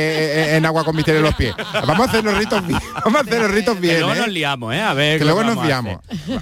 eh, 0.54 0.56
en 0.58 0.66
agua 0.66 0.84
con 0.84 0.96
misterio 0.96 1.20
en 1.20 1.26
los 1.26 1.36
pies. 1.36 1.54
Vamos 1.86 2.08
a 2.08 2.10
hacer 2.10 2.24
los 2.24 2.38
ritos 2.38 2.66
bien. 2.68 2.80
Vamos 3.06 3.22
a 3.22 3.24
hacer 3.24 3.42
los 3.42 3.52
ritos 3.52 3.76
Que 3.76 3.82
bien, 3.82 4.00
luego 4.02 4.14
¿eh? 4.16 4.18
nos 4.20 4.28
liamos, 4.30 4.74
¿eh? 4.74 4.82
A 4.82 4.94
ver. 4.94 5.20
Que 5.20 5.26
luego 5.26 5.44
nos 5.44 5.64
liamos. 5.66 6.00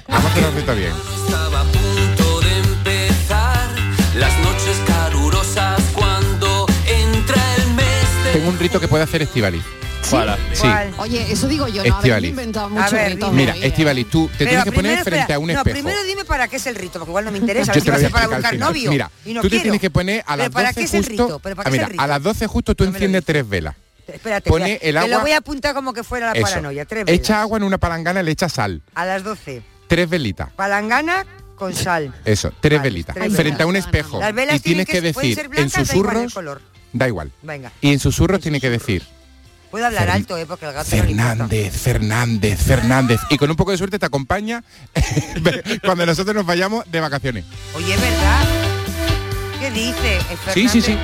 Vamos 0.07 0.25
a 0.25 0.27
hacer 0.31 0.43
los 0.43 0.53
ritos 0.53 0.75
bien. 0.77 0.91
Estaba 1.25 1.61
a 1.61 1.63
punto 1.65 2.41
de 2.41 2.57
empezar 2.59 3.67
las 4.15 4.37
noches 4.39 4.77
calurosas 4.87 5.81
cuando 5.93 6.65
entra 6.87 7.41
el 7.57 7.73
mes 7.73 7.85
Tengo 8.33 8.49
un 8.49 8.59
rito 8.59 8.79
que 8.79 8.87
puede 8.87 9.03
hacer 9.03 9.21
Estivali. 9.21 9.61
Sí. 10.53 10.67
Oye, 10.97 11.31
eso 11.31 11.47
digo 11.47 11.67
yo, 11.67 11.83
no 11.83 11.95
habéis 11.97 12.23
inventado 12.29 12.69
muchos 12.69 12.91
ver, 12.91 13.11
ritos 13.13 13.31
Mira, 13.31 13.53
hoy, 13.53 13.63
¿eh? 13.63 13.67
Estivali, 13.67 14.03
tú 14.05 14.27
te 14.27 14.39
Pero 14.39 14.49
tienes 14.49 14.63
que 14.65 14.71
poner 14.71 14.81
primero, 14.91 15.03
frente 15.03 15.19
espera, 15.21 15.35
a 15.35 15.39
un 15.39 15.47
No, 15.47 15.53
espejo. 15.53 15.73
primero 15.75 16.03
dime 16.03 16.25
para 16.25 16.47
qué 16.47 16.55
es 16.55 16.65
el 16.67 16.75
rito, 16.75 16.93
porque 16.99 17.11
igual 17.11 17.25
no 17.25 17.31
me 17.31 17.37
interesa. 17.37 17.71
A 17.71 17.75
ver 17.75 17.83
te 17.83 17.85
si 17.85 17.91
va 17.91 17.95
a 17.97 17.99
ser 17.99 18.11
para 18.11 18.27
buscar 18.27 18.57
novio. 18.57 18.89
Mira, 18.91 19.11
y 19.25 19.33
no 19.33 19.41
tú 19.41 19.47
te 19.47 19.49
quiero. 19.51 19.63
tienes 19.63 19.81
que 19.81 19.89
poner 19.91 20.21
a 20.21 20.35
Pero 20.35 20.37
las 20.37 20.49
¿para 20.49 20.67
12 20.69 20.79
qué 20.79 20.85
es 20.85 20.93
el 20.93 20.99
justo. 21.05 21.11
rito? 21.25 21.39
¿Pero 21.39 21.55
para 21.55 21.69
qué 21.69 21.77
es 21.77 21.83
el 21.83 21.89
rito? 21.91 22.01
a 22.03 22.07
las 22.07 22.23
12 22.23 22.47
justo 22.47 22.75
tú 22.75 22.83
enciendes 22.85 23.23
tres 23.25 23.47
velas. 23.47 23.75
Espérate, 24.07 24.49
pone 24.49 24.73
espera, 24.73 24.89
el 24.89 24.97
agua- 24.97 25.09
lo 25.09 25.19
voy 25.21 25.31
a 25.31 25.37
apuntar 25.37 25.75
como 25.75 25.93
que 25.93 26.03
fuera 26.03 26.27
la 26.27 26.33
Eso. 26.33 26.41
paranoia. 26.41 26.85
Tres 26.85 27.05
velas. 27.05 27.19
Echa 27.19 27.41
agua 27.41 27.57
en 27.59 27.63
una 27.63 27.77
palangana, 27.77 28.23
le 28.23 28.31
echa 28.31 28.49
sal. 28.49 28.81
A 28.95 29.05
las 29.05 29.23
12. 29.23 29.61
Tres 29.87 30.09
velitas. 30.09 30.49
Palangana 30.53 31.25
con 31.55 31.75
sal. 31.75 32.13
Eso, 32.25 32.51
tres 32.59 32.81
velitas. 32.81 33.13
tres 33.15 33.35
frente 33.35 33.61
a 33.61 33.67
un 33.67 33.75
espejo. 33.75 34.19
Las 34.19 34.33
velas 34.33 34.55
y 34.55 34.59
tienes 34.61 34.87
que, 34.87 35.01
decir 35.01 35.37
en 35.39 35.69
da 35.69 35.81
igual 35.83 35.85
susurros. 36.29 36.61
Da 36.93 37.07
igual. 37.07 37.31
Venga. 37.43 37.71
Y 37.81 37.91
en 37.93 37.99
susurros 37.99 38.39
tiene 38.41 38.59
que 38.59 38.71
decir 38.71 39.03
Puedo 39.71 39.85
hablar 39.85 40.09
alto, 40.09 40.35
¿eh? 40.37 40.45
Porque 40.45 40.65
el 40.65 40.73
gato 40.73 40.89
no. 40.95 41.03
Fernández, 41.03 41.73
Fernández, 41.77 42.59
Fernández. 42.61 43.21
Y 43.29 43.37
con 43.37 43.49
un 43.49 43.55
poco 43.55 43.71
de 43.71 43.77
suerte 43.77 43.99
te 43.99 44.05
acompaña 44.05 44.63
cuando 45.83 46.05
nosotros 46.05 46.35
nos 46.35 46.45
vayamos 46.45 46.83
de 46.91 46.99
vacaciones. 46.99 47.45
Oye, 47.75 47.93
¿es 47.93 48.01
verdad? 48.01 48.45
¿Qué 49.59 49.71
dice? 49.71 50.19
Sí, 50.53 50.69
sí, 50.69 50.81
sí. 50.81 50.97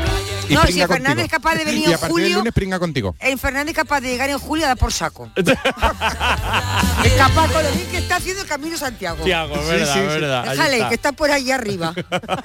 Y 0.48 0.54
No, 0.54 0.64
si 0.66 0.74
Fernández 0.74 0.88
contigo. 1.06 1.22
es 1.26 1.32
capaz 1.32 1.56
de 1.56 1.66
venir 1.66 1.82
Y 1.82 1.86
en 1.86 1.94
a 1.96 1.98
partir 1.98 2.16
del 2.16 2.24
julio, 2.24 2.38
lunes 2.38 2.54
pringa 2.54 2.80
contigo. 2.80 3.16
el 3.20 3.38
Fernández 3.40 3.72
es 3.72 3.76
capaz 3.76 4.00
de 4.02 4.10
llegar 4.10 4.30
en 4.30 4.38
julio 4.40 4.66
a 4.66 4.70
dar 4.70 4.78
por 4.78 4.94
saco. 4.94 5.30
es 5.36 7.14
capaz 7.18 7.52
con 7.52 7.64
lo 7.64 7.72
bien 7.72 7.88
que 7.90 7.98
está 7.98 8.16
haciendo 8.18 8.44
el 8.44 8.48
Camino 8.48 8.78
Santiago. 8.78 9.18
Santiago, 9.18 9.56
verdad, 9.68 9.98
es 9.98 10.08
verdad. 10.08 10.44
Ahí 10.44 10.50
Déjale, 10.58 10.76
está. 10.78 10.90
que 10.90 10.96
está 10.96 11.12
por 11.12 11.32
ahí 11.32 11.52
arriba. 11.52 11.94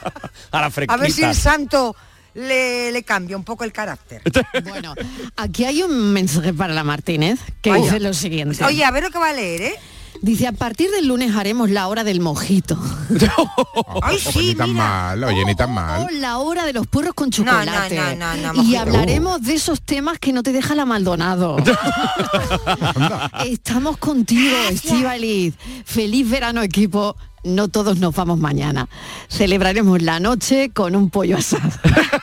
A 0.51 0.61
la 0.61 0.73
A 0.89 0.97
ver 0.97 1.13
si 1.13 1.23
el 1.23 1.35
santo 1.35 1.95
le, 2.35 2.93
le 2.93 3.03
cambia 3.03 3.37
un 3.37 3.45
poco 3.45 3.65
el 3.65 3.73
carácter. 3.73 4.23
Bueno, 4.65 4.95
aquí 5.37 5.65
hay 5.65 5.83
un 5.83 6.13
mensaje 6.13 6.53
para 6.53 6.73
la 6.75 6.85
Martínez 6.85 7.39
que 7.63 7.71
Vaya. 7.71 7.85
dice 7.85 8.01
lo 8.01 8.13
siguiente. 8.15 8.65
Oye, 8.65 8.85
a 8.85 8.91
ver 8.91 9.03
lo 9.05 9.11
que 9.11 9.19
va 9.19 9.31
a 9.31 9.33
leer, 9.33 9.63
¿eh? 9.63 9.75
Dice, 10.23 10.47
a 10.47 10.53
partir 10.53 10.91
del 10.91 11.07
lunes 11.07 11.35
haremos 11.35 11.71
la 11.71 11.89
hora 11.89 12.05
del 12.05 12.21
mojito. 12.21 12.79
Ay, 14.03 14.19
Pues 14.23 14.37
ni 14.37 14.55
tan 14.55 14.75
mal, 14.75 15.25
oye, 15.25 15.45
ni 15.47 15.55
tan 15.55 15.71
O 15.71 15.73
mal. 15.73 16.21
la 16.21 16.39
hora 16.39 16.67
de 16.67 16.75
los 16.75 16.87
puerros 16.87 17.15
con 17.15 17.31
No, 17.31 17.45
no, 17.45 17.51
chocolate. 17.65 18.17
no, 18.17 18.37
no, 18.37 18.53
no, 18.53 18.63
y 18.63 18.77
hablaremos 18.77 19.41
de 19.43 19.55
esos 19.55 19.81
temas 19.81 20.19
que 20.19 20.33
no 20.35 20.43
te 20.43 20.53
deja 20.53 20.75
la 20.75 20.85
Maldonado. 20.85 21.57
Estamos 23.47 23.97
contigo, 23.97 24.55
Estivaliz. 24.71 25.55
Feliz 25.85 26.29
verano, 26.29 26.63
equipo. 26.63 27.17
No 27.43 27.69
todos 27.69 27.99
nos 27.99 28.15
vamos 28.15 28.39
mañana. 28.39 28.89
Celebraremos 29.29 30.03
la 30.03 30.21
noche 30.21 30.71
con 30.75 30.95
un 30.95 31.09
pollo 31.09 31.39
asado. 31.39 31.71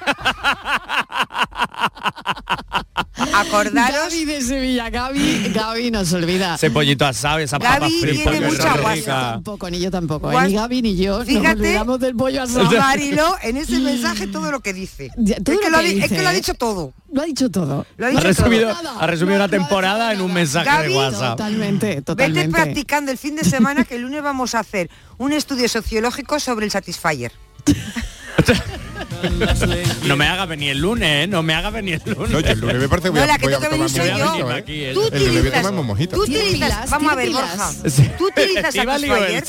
Acordaros. 3.33 3.95
Gaby 4.13 4.25
de 4.25 4.41
Sevilla, 4.41 4.89
Gaby, 4.89 5.51
Gaby 5.53 5.91
nos 5.91 6.11
olvida. 6.13 6.55
Ese 6.55 6.71
pollito 6.71 7.05
asado, 7.05 7.39
esa 7.39 7.59
papa 7.59 7.79
Gaby 7.79 7.99
frita. 8.01 8.31
tiene 8.31 8.47
mucha 8.47 8.77
guasa. 8.77 9.31
Tampoco, 9.33 9.69
ni 9.69 9.79
yo 9.79 9.91
tampoco. 9.91 10.31
¿eh? 10.31 10.47
Ni 10.47 10.53
Gaby 10.53 10.81
ni 10.81 10.95
yo 10.95 11.19
nos 11.19 11.27
Fíjate, 11.27 11.49
olvidamos 11.59 11.99
del 11.99 12.15
pollo 12.15 12.43
asado. 12.43 12.71
Mariló, 12.71 13.35
en 13.41 13.57
ese 13.57 13.79
mensaje 13.79 14.27
todo 14.27 14.51
lo 14.51 14.59
que 14.61 14.73
dice. 14.73 15.11
Ya, 15.17 15.35
todo 15.37 15.55
es, 15.55 15.61
que 15.61 15.69
lo 15.69 15.77
ha, 15.77 15.81
que 15.81 15.87
es 15.89 15.95
dice, 15.95 16.15
que 16.15 16.21
lo 16.21 16.29
ha 16.29 16.33
¿eh? 16.33 16.35
dicho 16.35 16.53
todo. 16.55 16.93
Lo 17.11 17.21
ha 17.21 17.25
dicho 17.25 17.49
todo. 17.49 17.85
Lo 17.97 18.05
ha 18.05 18.09
Ha 18.09 18.11
dicho 18.11 18.23
resumido, 18.23 18.73
todo. 18.75 18.99
ha 19.01 19.07
resumido 19.07 19.35
una 19.37 19.49
temporada 19.49 20.13
en 20.13 20.21
un 20.21 20.33
mensaje 20.33 20.65
Gaby, 20.69 20.89
de 20.89 20.97
WhatsApp. 20.97 21.37
Totalmente, 21.37 21.87
Vete 21.87 22.01
totalmente. 22.03 22.49
practicando 22.51 23.11
el 23.11 23.17
fin 23.17 23.35
de 23.35 23.43
semana 23.43 23.83
que 23.83 23.95
el 23.95 24.01
lunes 24.03 24.21
vamos 24.23 24.55
a 24.55 24.59
hacer 24.59 24.89
un 25.17 25.33
estudio 25.33 25.67
sociológico 25.69 26.39
sobre 26.39 26.65
el 26.65 26.71
Satisfyer. 26.71 27.31
No 30.05 30.15
me 30.15 30.27
haga 30.27 30.45
venir 30.45 30.71
el 30.71 30.79
lunes, 30.79 31.25
¿eh? 31.25 31.27
No 31.27 31.43
me 31.43 31.53
haga 31.53 31.69
venir 31.69 32.01
el 32.05 32.13
lunes. 32.13 32.29
No, 32.31 32.39
yo 32.39 32.51
el 32.51 32.59
lunes 32.59 32.77
me 32.77 32.89
parece 32.89 33.05
que 33.07 33.09
voy 33.11 33.19
No, 33.19 33.23
a, 33.23 33.27
la 33.27 33.37
que 33.37 33.45
voy 33.45 33.53
a 33.55 33.59
tomar 33.69 33.89
soy 33.89 34.09
mojito, 34.11 34.37
yo. 34.39 34.51
¿eh? 34.51 34.53
Aquí, 34.53 34.83
¿eh? 34.85 34.91
Tú 34.93 35.09
El 35.11 35.25
lunes 35.25 35.41
voy 35.43 35.51
a 35.51 35.61
tomar 35.61 35.83
mojito. 35.85 36.15
tú 36.15 36.23
utilizas, 36.23 36.89
vamos 36.89 37.11
a 37.11 37.15
ver. 37.15 37.29
Borja. 37.31 37.71
Tú 38.17 38.27
utilizas 38.27 38.73
Satisfyer. 38.75 39.43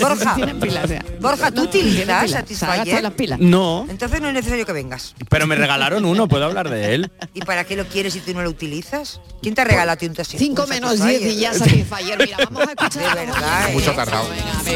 Borja, 0.00 0.34
pilas. 0.60 0.90
Borja, 1.20 1.50
tú 1.50 1.62
utilizas. 1.62 2.30
Se 2.30 2.36
Satisfyer. 2.36 3.02
las 3.02 3.12
pilas. 3.12 3.38
No, 3.40 3.86
Entonces 3.88 4.20
no 4.20 4.28
es 4.28 4.34
necesario 4.34 4.66
que 4.66 4.72
vengas. 4.72 5.14
pero 5.28 5.46
me 5.46 5.56
regalaron 5.56 6.04
uno, 6.04 6.28
puedo 6.28 6.44
hablar 6.44 6.68
de 6.70 6.94
él. 6.94 7.10
¿Y 7.34 7.40
para 7.40 7.64
qué 7.64 7.76
lo 7.76 7.86
quieres 7.86 8.12
si 8.14 8.20
tú 8.20 8.34
no 8.34 8.42
lo 8.42 8.50
utilizas? 8.50 9.20
¿Quién 9.42 9.54
te 9.54 9.60
ha 9.62 9.64
regalado 9.64 9.92
a 9.92 9.96
ti 9.96 10.06
un 10.06 10.14
Satisfyer? 10.16 10.40
5 10.40 10.66
menos 10.66 11.04
10 11.04 11.22
y 11.22 11.36
ya 11.36 11.54
Satisfyer. 11.54 12.18
Mira, 12.18 12.36
vamos 12.50 12.68
a 12.68 12.72
escuchar. 12.72 13.18
De 13.18 13.26
verdad, 13.26 13.72
Mucho 13.72 13.92
¿eh? 13.92 13.96
tardado. 13.96 14.24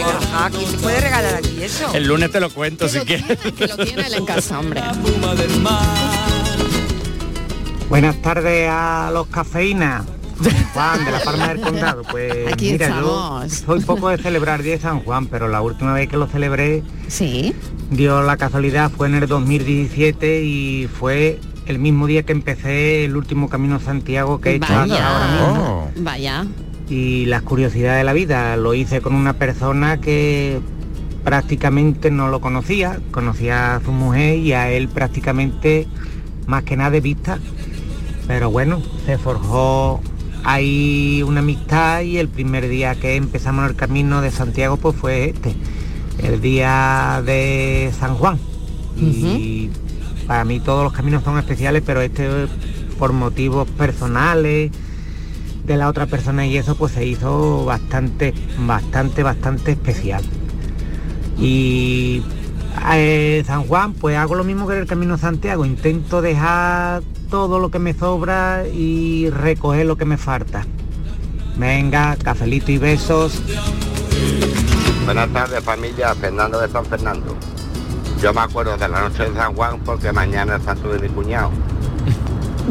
Borja, 0.04 0.50
¿quién 0.50 0.70
te 0.70 0.78
puede 0.78 1.00
regalar 1.00 1.34
aquí 1.36 1.62
eso? 1.62 1.92
El 1.94 2.04
lunes 2.06 2.30
te 2.30 2.40
lo 2.40 2.50
cuento 2.50 2.88
si 2.88 3.00
quieres. 3.00 3.38
Tiene, 3.84 4.02
que 4.02 4.08
lo 4.08 4.08
tiene 4.08 4.08
él 4.08 4.14
en 4.14 4.26
casa, 4.26 4.58
hombre. 4.58 4.82
Buenas 7.88 8.16
tardes 8.22 8.68
a 8.70 9.10
los 9.12 9.26
cafeínas. 9.28 10.04
Juan, 10.72 11.04
de 11.04 11.12
la 11.12 11.20
Palma 11.20 11.48
del 11.48 11.60
Condado. 11.60 12.02
Pues 12.10 12.52
Aquí 12.52 12.72
mira, 12.72 12.86
estamos. 12.88 13.60
yo 13.60 13.66
soy 13.66 13.80
poco 13.80 14.08
de 14.08 14.18
celebrar 14.18 14.62
Día 14.62 14.74
de 14.74 14.80
San 14.80 15.00
Juan, 15.00 15.26
pero 15.26 15.46
la 15.48 15.60
última 15.62 15.92
vez 15.94 16.08
que 16.08 16.16
lo 16.16 16.26
celebré, 16.26 16.82
Sí. 17.06 17.54
dio 17.90 18.22
la 18.22 18.36
casualidad, 18.36 18.90
fue 18.90 19.06
en 19.06 19.14
el 19.14 19.28
2017 19.28 20.42
y 20.42 20.88
fue 20.88 21.38
el 21.66 21.78
mismo 21.78 22.06
día 22.08 22.24
que 22.24 22.32
empecé 22.32 23.04
el 23.04 23.16
último 23.16 23.48
Camino 23.48 23.78
Santiago 23.78 24.40
que 24.40 24.50
he 24.50 24.54
hecho 24.56 24.72
Vaya. 24.74 25.08
ahora 25.08 25.26
mismo. 25.28 25.90
Vaya. 25.98 26.46
Y 26.88 27.26
las 27.26 27.42
curiosidades 27.42 27.98
de 27.98 28.04
la 28.04 28.12
vida, 28.12 28.56
lo 28.56 28.74
hice 28.74 29.00
con 29.00 29.14
una 29.14 29.34
persona 29.34 30.00
que 30.00 30.58
prácticamente 31.24 32.10
no 32.10 32.28
lo 32.28 32.40
conocía, 32.40 33.00
conocía 33.10 33.76
a 33.76 33.80
su 33.80 33.92
mujer 33.92 34.38
y 34.38 34.52
a 34.52 34.70
él 34.70 34.88
prácticamente 34.88 35.88
más 36.46 36.62
que 36.64 36.76
nada 36.76 36.90
de 36.90 37.00
vista. 37.00 37.38
Pero 38.28 38.50
bueno, 38.50 38.82
se 39.06 39.18
forjó 39.18 40.00
ahí 40.44 41.22
una 41.26 41.40
amistad 41.40 42.02
y 42.02 42.18
el 42.18 42.28
primer 42.28 42.68
día 42.68 42.94
que 42.94 43.16
empezamos 43.16 43.68
el 43.68 43.76
camino 43.76 44.20
de 44.20 44.30
Santiago 44.30 44.76
pues 44.76 44.96
fue 44.96 45.30
este, 45.30 45.54
el 46.22 46.40
día 46.40 47.22
de 47.24 47.90
San 47.98 48.14
Juan. 48.14 48.38
Y 48.96 49.70
para 50.26 50.44
mí 50.44 50.60
todos 50.60 50.84
los 50.84 50.92
caminos 50.92 51.24
son 51.24 51.38
especiales, 51.38 51.82
pero 51.84 52.00
este 52.00 52.28
por 52.98 53.12
motivos 53.12 53.68
personales 53.70 54.70
de 55.66 55.76
la 55.76 55.88
otra 55.88 56.06
persona 56.06 56.46
y 56.46 56.56
eso 56.56 56.76
pues 56.76 56.92
se 56.92 57.04
hizo 57.04 57.64
bastante, 57.64 58.34
bastante, 58.66 59.22
bastante 59.22 59.72
especial. 59.72 60.22
Y 61.38 62.22
eh, 62.92 63.42
San 63.46 63.64
Juan 63.64 63.92
pues 63.94 64.16
hago 64.16 64.34
lo 64.34 64.44
mismo 64.44 64.66
que 64.66 64.74
en 64.74 64.80
el 64.80 64.86
Camino 64.86 65.18
Santiago, 65.18 65.64
intento 65.64 66.22
dejar 66.22 67.02
todo 67.30 67.58
lo 67.58 67.70
que 67.70 67.78
me 67.78 67.94
sobra 67.94 68.66
y 68.66 69.30
recoger 69.30 69.86
lo 69.86 69.96
que 69.96 70.04
me 70.04 70.16
falta. 70.16 70.66
Venga, 71.56 72.16
cafelito 72.16 72.72
y 72.72 72.78
besos. 72.78 73.40
Buenas 75.04 75.28
tardes 75.32 75.62
familia, 75.62 76.14
Fernando 76.14 76.60
de 76.60 76.68
San 76.68 76.84
Fernando. 76.86 77.36
Yo 78.20 78.32
me 78.32 78.40
acuerdo 78.40 78.76
de 78.76 78.88
la 78.88 79.02
noche 79.02 79.24
de 79.24 79.34
San 79.34 79.54
Juan 79.54 79.80
porque 79.80 80.12
mañana 80.12 80.54
es 80.54 80.60
el 80.60 80.66
santo 80.66 80.88
de 80.88 80.98
mi 81.00 81.08
cuñado. 81.08 81.50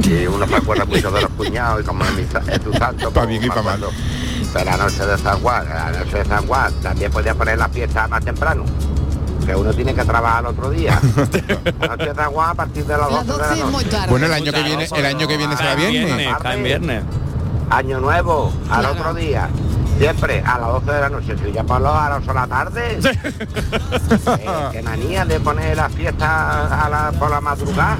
Y 0.03 0.25
uno 0.25 0.47
se 0.47 0.55
acuerda 0.55 0.85
mucho 0.85 1.11
de 1.11 1.21
los 1.21 1.29
cuñados 1.31 1.81
y 1.81 1.83
como 1.85 2.03
es, 2.03 2.13
mi, 2.15 2.21
es 2.23 2.61
tu 2.61 2.73
santo. 2.73 3.11
Para 3.11 3.27
bien 3.27 3.43
y 3.43 3.47
para 3.47 3.61
mal. 3.61 3.85
De 4.53 4.65
la 4.65 4.77
noche 4.77 5.05
de 5.05 5.17
San 5.17 5.39
Juan, 5.39 5.67
de 5.67 5.73
la 5.73 5.91
noche 5.91 6.17
de 6.17 6.25
San 6.25 6.47
Juan, 6.47 6.73
también 6.81 7.11
podía 7.11 7.33
poner 7.33 7.57
la 7.57 7.69
fiesta 7.69 8.07
más 8.07 8.23
temprano. 8.23 8.63
Que 9.45 9.55
uno 9.55 9.73
tiene 9.73 9.93
que 9.93 10.03
trabajar 10.03 10.41
el 10.41 10.51
otro 10.51 10.69
día. 10.69 10.97
La 11.81 11.87
noche 11.87 12.05
de 12.05 12.15
San 12.15 12.31
Juan 12.31 12.49
a 12.51 12.53
partir 12.53 12.85
de 12.85 12.97
las 12.97 13.09
12 13.09 13.25
de 13.25 13.37
la 13.59 13.65
noche. 13.65 13.97
Bueno, 14.07 14.25
el 14.27 14.33
año 14.33 14.53
que 14.53 14.63
viene, 14.63 14.87
el 14.95 15.05
año 15.05 15.27
que 15.27 15.37
viene 15.37 15.57
será 15.57 15.75
viernes. 15.75 16.37
cae 16.41 16.57
en 16.57 16.63
viernes. 16.63 17.03
Año 17.69 17.99
nuevo, 17.99 18.53
al 18.69 18.85
otro 18.85 19.13
día. 19.13 19.49
Siempre 19.97 20.41
a 20.45 20.59
las 20.59 20.69
12 20.69 20.91
de 20.91 21.01
la 21.01 21.09
noche, 21.09 21.35
si 21.43 21.51
ya 21.51 21.63
por 21.63 21.81
los 21.81 21.93
a 21.93 22.09
las 22.09 22.17
8 22.19 22.27
de 22.27 22.33
la 22.33 22.47
tarde. 22.47 22.99
Eh, 24.39 24.69
qué 24.71 24.81
manía 24.81 25.25
de 25.25 25.39
poner 25.39 25.75
la 25.77 25.89
fiesta 25.89 26.85
a 26.85 26.89
la, 26.89 27.11
por 27.11 27.29
la 27.29 27.41
madrugada. 27.41 27.97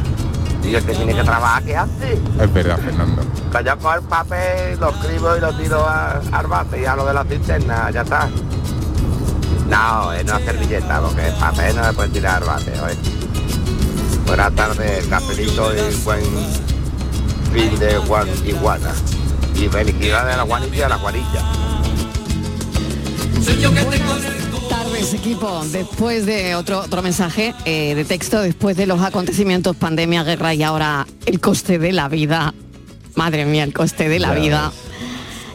Y 0.64 0.76
el 0.76 0.84
que 0.86 0.94
tiene 0.94 1.14
que 1.14 1.24
trabajar, 1.24 1.64
¿qué 1.64 1.76
hace? 1.76 2.14
Es 2.40 2.54
verdad, 2.54 2.78
Fernando. 2.80 3.22
Yo 3.64 3.78
cojo 3.78 3.94
el 3.96 4.02
papel, 4.04 4.80
lo 4.80 4.90
escribo 4.90 5.38
y 5.38 5.40
lo 5.42 5.54
tiro 5.56 5.88
a- 5.88 6.22
al 6.32 6.48
bate 6.48 6.82
y 6.82 6.86
a 6.86 6.96
lo 6.96 7.06
de 7.06 7.14
la 7.14 7.24
cisterna, 7.26 7.92
ya 7.92 8.02
está. 8.02 8.28
No, 9.70 10.14
eh, 10.14 10.24
no 10.24 10.38
es 10.38 10.46
servilleta, 10.46 11.00
porque 11.02 11.28
el 11.28 11.34
papel 11.36 11.76
no 11.76 11.84
se 11.86 11.94
puede 11.94 12.10
tirar 12.10 12.42
al 12.42 12.48
bate, 12.48 12.72
oye. 12.82 12.98
Buenas 14.26 14.54
tardes, 14.56 15.06
cafelito 15.08 15.72
y 15.76 15.96
buen 16.04 16.24
fin 17.54 17.78
de 17.80 17.98
Juan 18.08 18.28
Iguana. 18.46 18.90
Y 19.56 19.68
felicidades 19.68 20.34
a 20.34 20.38
la 20.38 20.44
Juanilla 20.44 20.76
y 20.78 20.82
a 20.82 20.90
la 20.90 20.98
Juanilla. 20.98 21.42
Equipo 25.12 25.62
después 25.72 26.26
de 26.26 26.56
otro 26.56 26.80
otro 26.80 27.02
mensaje 27.02 27.54
eh, 27.66 27.94
de 27.96 28.06
texto 28.06 28.42
después 28.42 28.78
de 28.78 28.86
los 28.86 29.02
acontecimientos 29.02 29.76
pandemia 29.76 30.24
guerra 30.24 30.54
y 30.54 30.64
ahora 30.64 31.06
el 31.26 31.40
coste 31.42 31.78
de 31.80 31.92
la 31.92 32.08
vida. 32.08 32.54
Madre 33.16 33.46
mía 33.46 33.64
el 33.64 33.74
coste 33.74 34.08
de 34.08 34.20
la 34.20 34.30
Ya 34.30 34.34
vida. 34.40 34.72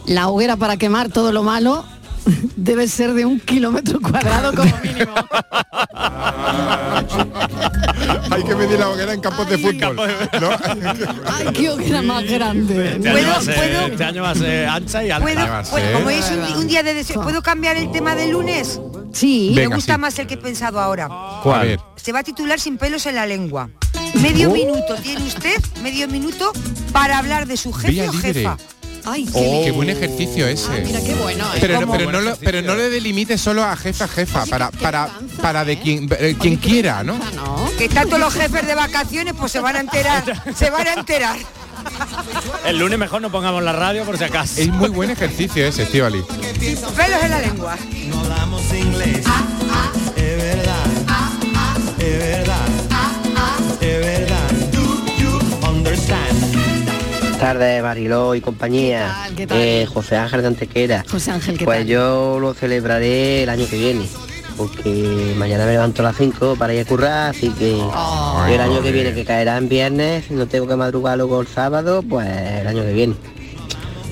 la 0.05 0.27
hoguera 0.27 0.55
para 0.57 0.77
quemar 0.77 1.09
todo 1.09 1.31
lo 1.31 1.43
malo 1.43 1.83
debe 2.55 2.87
ser 2.87 3.13
de 3.13 3.25
un 3.25 3.39
kilómetro 3.39 3.99
cuadrado 3.99 4.53
como 4.53 4.71
mínimo. 4.83 5.13
Hay 8.31 8.43
que 8.43 8.55
medir 8.55 8.79
la 8.79 8.89
hoguera 8.89 9.13
en 9.13 9.21
campos 9.21 9.49
de 9.49 9.57
fútbol. 9.57 9.95
¿no? 9.95 10.49
ay 11.25 11.47
qué 11.53 11.69
hoguera 11.69 12.01
más 12.01 12.23
grande. 12.23 12.95
Este 12.95 13.09
año, 13.09 13.27
va 13.27 13.37
a 13.37 13.41
ser, 13.41 13.91
este 13.91 14.03
año 14.03 14.21
va 14.23 14.29
a 14.31 14.35
ser 14.35 14.67
ancha 14.67 15.03
y 15.03 15.11
alta. 15.11 15.25
¿Puedo, 15.25 15.63
puedo- 15.71 15.93
como 15.97 16.09
es 16.11 16.31
un, 16.31 16.57
un 16.59 16.67
día 16.67 16.83
de 16.83 16.93
deseo, 16.93 17.21
¿puedo 17.21 17.41
cambiar 17.41 17.77
el 17.77 17.91
tema 17.91 18.15
del 18.15 18.31
lunes? 18.31 18.79
Sí. 19.13 19.51
Me 19.55 19.67
gusta 19.67 19.95
sí. 19.95 19.99
más 19.99 20.17
el 20.19 20.27
que 20.27 20.35
he 20.35 20.37
pensado 20.37 20.79
ahora. 20.79 21.09
¿Cuál? 21.43 21.79
Se 21.95 22.11
va 22.11 22.19
a 22.19 22.23
titular 22.23 22.59
Sin 22.59 22.77
pelos 22.77 23.05
en 23.05 23.15
la 23.15 23.25
lengua. 23.25 23.69
Medio 24.15 24.49
Oh. 24.49 24.53
minuto 24.53 24.95
tiene 25.03 25.23
usted, 25.25 25.57
medio 25.83 26.07
minuto, 26.07 26.51
para 26.91 27.17
hablar 27.19 27.45
de 27.47 27.57
su 27.57 27.71
jefe 27.73 27.91
Vía 27.91 28.09
o 28.09 28.13
libre. 28.13 28.33
jefa. 28.33 28.57
Ay, 29.05 29.27
Oh, 29.33 29.61
qué 29.63 29.71
buen 29.71 29.89
ejercicio 29.89 30.45
ese. 30.47 30.69
mira 30.85 30.99
qué 31.01 31.13
bueno 31.15 31.45
¿eh? 31.55 31.57
Pero, 31.61 31.85
no 31.85 32.21
lo, 32.21 32.35
pero 32.37 32.61
no 32.61 32.75
le 32.75 32.89
delimites 32.89 33.39
solo 33.39 33.63
a 33.63 33.75
jefa 33.77 34.07
jefa, 34.07 34.45
para, 34.45 34.71
para, 34.71 35.09
para 35.41 35.63
de 35.63 35.79
quien, 35.79 36.09
eh, 36.19 36.35
quien 36.39 36.57
quiera, 36.57 37.01
¿no? 37.03 37.17
Que 37.77 37.87
tanto 37.87 38.17
los 38.17 38.33
jefes 38.33 38.67
de 38.67 38.75
vacaciones 38.75 39.33
pues 39.37 39.51
se 39.53 39.61
van 39.61 39.77
a 39.77 39.79
enterar, 39.79 40.43
se 40.55 40.69
van 40.69 40.87
a 40.87 40.93
enterar. 40.93 41.37
El 42.65 42.77
lunes 42.79 42.99
mejor 42.99 43.21
no 43.21 43.31
pongamos 43.31 43.63
la 43.63 43.71
radio 43.73 44.03
por 44.05 44.17
si 44.17 44.23
acaso. 44.23 44.59
Es 44.61 44.67
muy 44.69 44.89
buen 44.89 45.09
ejercicio 45.09 45.65
ese, 45.65 45.83
Estivali. 45.83 46.21
Pelos 46.23 47.23
en 47.23 47.29
la 47.31 47.39
lengua. 47.39 47.75
No 48.07 48.19
hablamos 48.19 48.61
inglés. 48.73 49.25
Es 50.15 50.37
verdad. 50.37 50.85
Es 51.99 52.19
verdad. 52.19 52.67
Es 53.81 53.99
verdad. 53.99 54.51
Do 54.71 55.05
you 55.17 55.67
understand? 55.67 57.39
tardes, 57.39 57.81
Mariló 57.81 58.35
y 58.35 58.41
compañía. 58.41 59.07
tal? 59.23 59.35
¿Qué 59.35 59.47
tal? 59.47 59.57
Eh, 59.59 59.85
José 59.91 60.17
Ángel 60.17 60.41
de 60.41 60.47
Antequera. 60.47 61.05
José 61.09 61.31
Ángel 61.31 61.57
¿qué 61.57 61.63
Pues 61.65 61.79
tal? 61.79 61.87
yo 61.87 62.37
lo 62.39 62.53
celebraré 62.53 63.43
el 63.43 63.49
año 63.49 63.65
que 63.69 63.77
viene. 63.77 64.05
Porque 64.59 65.35
mañana 65.37 65.65
me 65.65 65.71
levanto 65.71 66.01
a 66.01 66.05
las 66.11 66.17
5 66.17 66.57
para 66.59 66.73
ir 66.73 66.81
a 66.81 66.85
currar, 66.85 67.29
así 67.29 67.49
que 67.51 67.75
Oh. 67.81 68.43
el 68.49 68.59
año 68.59 68.81
que 68.81 68.91
viene, 68.91 69.13
que 69.13 69.23
caerá 69.23 69.55
en 69.57 69.69
viernes, 69.69 70.25
si 70.27 70.33
no 70.33 70.47
tengo 70.47 70.67
que 70.67 70.75
madrugar 70.75 71.17
luego 71.17 71.39
el 71.39 71.47
sábado, 71.47 72.03
pues 72.03 72.27
el 72.27 72.67
año 72.67 72.83
que 72.83 72.91
viene. 72.91 73.15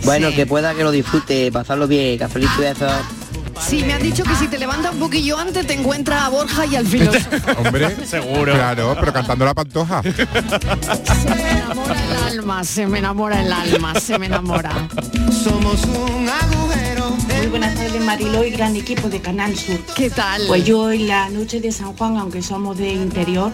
Bueno, 0.05 0.29
Sí. 0.29 0.35
que 0.37 0.45
pueda 0.45 0.73
que 0.73 0.85
lo 0.85 0.91
disfrute, 0.91 1.51
pasarlo 1.51 1.85
bien, 1.85 2.17
cafelito 2.17 2.61
y 2.61 2.65
eso. 2.65 2.87
Sí, 3.67 3.83
me 3.85 3.91
han 3.93 4.01
dicho 4.03 4.23
que 4.23 4.35
si 4.35 4.47
te 4.47 4.57
levantas 4.57 4.93
un 4.93 4.99
poquillo 4.99 5.37
antes 5.37 5.67
te 5.67 5.73
encuentras 5.73 6.21
a 6.21 6.29
Borja 6.29 6.65
y 6.65 6.75
al 6.77 6.87
filósofo. 6.87 7.27
Hombre, 7.57 8.05
Seguro. 8.05 8.53
Claro, 8.53 8.95
pero 8.99 9.11
cantando 9.11 9.43
la 9.43 9.53
pantoja. 9.53 10.01
Se 10.01 11.35
me 11.35 11.51
enamora 11.51 12.03
el 12.05 12.39
alma, 12.39 12.63
se 12.63 12.87
me 12.87 12.99
enamora 12.99 13.41
el 13.41 13.51
alma, 13.51 13.99
se 13.99 14.17
me 14.17 14.27
enamora. 14.27 14.71
Somos 15.43 15.83
un 15.85 16.29
agujero. 16.29 16.96
Muy 17.47 17.59
buenas 17.59 17.75
tardes 17.75 18.03
Mariló 18.03 18.43
y 18.43 18.49
gran 18.49 18.75
equipo 18.75 19.07
de 19.07 19.21
Canal 19.21 19.55
Sur. 19.55 19.79
¿Qué 19.95 20.09
tal? 20.09 20.41
Pues 20.47 20.65
yo 20.65 20.91
en 20.91 21.07
la 21.07 21.29
noche 21.29 21.61
de 21.61 21.71
San 21.71 21.93
Juan, 21.95 22.17
aunque 22.17 22.41
somos 22.41 22.77
de 22.77 22.91
interior, 22.91 23.53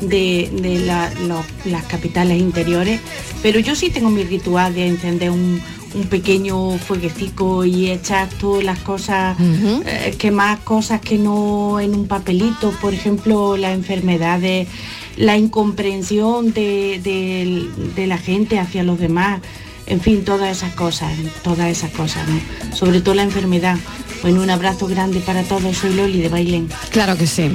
de, 0.00 0.52
de 0.62 0.78
la- 0.78 1.12
los- 1.26 1.44
las 1.64 1.82
capitales 1.86 2.38
interiores, 2.40 3.00
pero 3.42 3.58
yo 3.58 3.74
sí 3.74 3.90
tengo 3.90 4.08
mi 4.08 4.22
ritual 4.22 4.72
de 4.76 4.86
encender 4.86 5.30
un, 5.32 5.60
un 5.96 6.04
pequeño 6.04 6.78
fueguecico 6.78 7.64
y 7.64 7.90
echar 7.90 8.28
todas 8.40 8.62
las 8.62 8.78
cosas, 8.78 9.36
eh, 9.84 10.14
quemar 10.16 10.60
cosas 10.62 11.00
que 11.00 11.18
no 11.18 11.80
en 11.80 11.92
un 11.96 12.06
papelito, 12.06 12.70
por 12.80 12.94
ejemplo, 12.94 13.56
las 13.56 13.74
enfermedades, 13.74 14.68
la 15.16 15.36
incomprensión 15.36 16.52
de, 16.52 17.00
de- 17.02 17.68
de 17.96 18.06
la 18.06 18.16
gente 18.18 18.60
hacia 18.60 18.84
los 18.84 19.00
demás, 19.00 19.40
en 19.86 20.00
fin, 20.00 20.24
todas 20.24 20.56
esas 20.56 20.74
cosas, 20.74 21.12
todas 21.42 21.68
esas 21.68 21.90
cosas, 21.90 22.26
¿no? 22.28 22.40
sobre 22.76 23.00
todo 23.00 23.14
la 23.14 23.22
enfermedad. 23.22 23.76
Bueno, 24.22 24.40
un 24.40 24.48
abrazo 24.48 24.86
grande 24.86 25.20
para 25.20 25.42
todos, 25.42 25.76
soy 25.76 25.92
Loli 25.94 26.22
de 26.22 26.30
Bailén. 26.30 26.68
Claro 26.90 27.14
que 27.16 27.26
sí. 27.26 27.54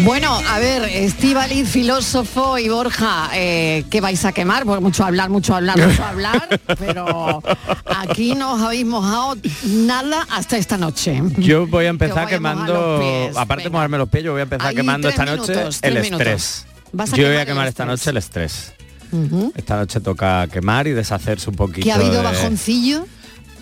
Bueno, 0.00 0.36
a 0.48 0.58
ver, 0.58 0.82
Estíbaliz, 0.82 1.68
filósofo 1.68 2.58
y 2.58 2.68
Borja, 2.68 3.30
eh, 3.32 3.84
¿qué 3.90 4.00
vais 4.00 4.24
a 4.24 4.32
quemar? 4.32 4.64
Porque 4.64 4.80
mucho 4.82 5.04
hablar, 5.04 5.30
mucho 5.30 5.54
hablar, 5.54 5.78
mucho 5.78 6.04
hablar, 6.04 6.60
pero 6.78 7.40
aquí 7.84 8.34
no 8.34 8.54
os 8.54 8.60
habéis 8.62 8.86
mojado 8.86 9.36
nada 9.64 10.26
hasta 10.30 10.56
esta 10.56 10.76
noche. 10.76 11.22
Yo 11.38 11.68
voy 11.68 11.84
a 11.84 11.90
empezar 11.90 12.24
a 12.24 12.26
quemando, 12.26 13.00
aparte 13.36 13.64
de 13.64 13.70
mojarme 13.70 13.98
los 13.98 14.08
pies, 14.08 14.24
yo 14.24 14.32
voy 14.32 14.40
a 14.40 14.44
empezar 14.44 14.66
Ahí 14.66 14.74
quemando 14.74 15.08
esta 15.08 15.24
noche 15.24 15.52
el 15.82 15.94
minutos. 16.00 16.20
estrés. 16.26 16.66
Vas 16.92 17.12
a 17.12 17.16
Yo 17.16 17.28
voy 17.28 17.36
a 17.36 17.46
quemar 17.46 17.68
esta 17.68 17.84
noche 17.84 18.10
el 18.10 18.16
estrés. 18.16 18.72
Esta 19.54 19.76
noche 19.76 20.00
toca 20.00 20.46
quemar 20.48 20.86
y 20.86 20.92
deshacerse 20.92 21.50
un 21.50 21.56
poquito. 21.56 21.84
¿Que 21.84 21.92
ha 21.92 21.96
habido 21.96 22.18
de- 22.18 22.22
bajoncillo? 22.22 23.06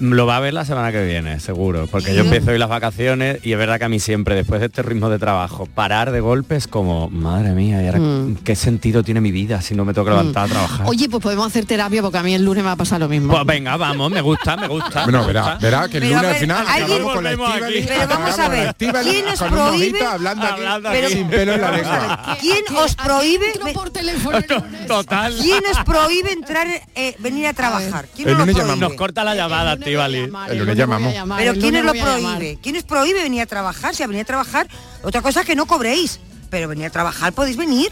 Lo 0.01 0.27
va 0.27 0.37
a 0.37 0.41
ver 0.41 0.55
la 0.55 0.65
semana 0.65 0.93
que 0.93 1.05
viene, 1.05 1.41
seguro, 1.41 1.87
porque 1.91 2.15
yo 2.15 2.21
empiezo 2.23 2.51
hoy 2.53 2.59
las 2.59 2.69
vacaciones 2.69 3.41
y 3.45 3.53
es 3.53 3.59
verdad 3.59 3.79
que 3.79 3.85
a 3.85 3.89
mí 3.89 3.99
siempre, 3.99 4.35
después 4.37 4.61
de 4.61 4.67
este 4.67 4.83
ritmo 4.83 5.09
de 5.11 5.19
trabajo, 5.19 5.67
parar 5.67 6.13
de 6.13 6.21
golpe 6.21 6.57
es 6.57 6.69
como, 6.69 7.11
madre 7.11 7.51
mía, 7.53 7.83
¿y 7.83 7.87
ahora 7.87 7.99
Mm. 7.99 8.37
qué 8.45 8.55
sentido 8.55 9.03
tiene 9.03 9.21
mi 9.21 9.33
vida 9.33 9.61
si 9.61 9.75
no 9.75 9.85
me 9.85 9.93
tengo 9.95 10.05
que 10.05 10.11
levantar 10.13 10.45
a 10.47 10.49
trabajar? 10.49 10.87
Oye, 10.87 11.09
pues 11.09 11.23
podemos 11.23 11.47
hacer 11.49 11.65
terapia 11.67 12.01
porque 12.01 12.19
a 12.19 12.23
mí 12.23 12.33
el 12.35 12.45
lunes 12.45 12.63
me 12.63 12.67
va 12.69 12.73
a 12.73 12.77
pasar 12.77 13.01
lo 13.01 13.09
mismo. 13.09 13.33
Pues 13.33 13.45
venga, 13.45 13.77
vamos, 13.77 14.11
me 14.11 14.21
gusta, 14.21 14.57
me 14.57 14.69
gusta. 14.69 15.03
Bueno, 15.05 15.27
verá, 15.27 15.57
verá 15.61 15.89
que 15.89 15.97
el 15.99 16.05
Pero, 16.05 16.15
lunes 16.17 16.31
al 16.31 16.37
final 16.41 16.65
¿alguien- 16.69 16.85
acabamos 16.85 17.15
con 17.15 17.25
la. 17.25 17.31
Pero 17.31 18.09
vamos 18.09 18.39
a 18.39 18.49
ver, 18.49 18.75
¿quién 18.79 19.27
os 19.29 19.39
prohíbe? 19.43 20.05
hablando 20.05 20.47
aquí, 20.47 20.55
Hablando 20.63 20.91
Pero- 20.91 21.09
sin 21.09 21.29
pelo 21.29 21.53
en 21.55 21.61
la 21.61 21.71
lengua. 21.73 22.37
¿Quién 22.41 22.65
os 22.77 22.95
prohíbe? 22.95 23.47
por 23.75 23.91
teléfono 23.91 24.39
Total. 24.87 25.35
¿Quién 25.41 25.63
os 25.71 25.85
prohíbe 25.85 26.33
entrar, 26.33 26.67
eh, 26.95 27.15
venir 27.19 27.47
a 27.47 27.53
trabajar? 27.53 28.07
¿Quién 28.15 28.29
El 28.29 28.37
prohíbe? 28.37 28.77
Nos 28.77 28.95
corta 28.95 29.25
la 29.25 29.35
llamada, 29.35 29.77
Estivali. 29.89 30.31
El 30.51 30.59
lunes 30.59 30.77
llamamos. 30.77 31.15
Pero 31.39 31.55
¿quién 31.55 31.77
os 31.77 31.85
lo 31.85 31.93
prohíbe? 31.93 32.59
¿Quién 32.63 32.77
os 32.77 32.83
prohíbe 32.85 33.23
venir 33.23 33.43
a 33.43 33.47
trabajar? 33.47 33.95
Si 33.95 34.03
a 34.03 34.07
venir 34.07 34.23
a 34.23 34.27
trabajar, 34.27 34.69
otra 35.03 35.23
cosa 35.23 35.41
es 35.41 35.47
que 35.47 35.57
no 35.57 35.67
cobréis. 35.67 36.21
Pero 36.51 36.69
venir 36.69 36.87
a 36.87 36.91
trabajar 36.91 37.33
podéis 37.33 37.57
venir. 37.57 37.91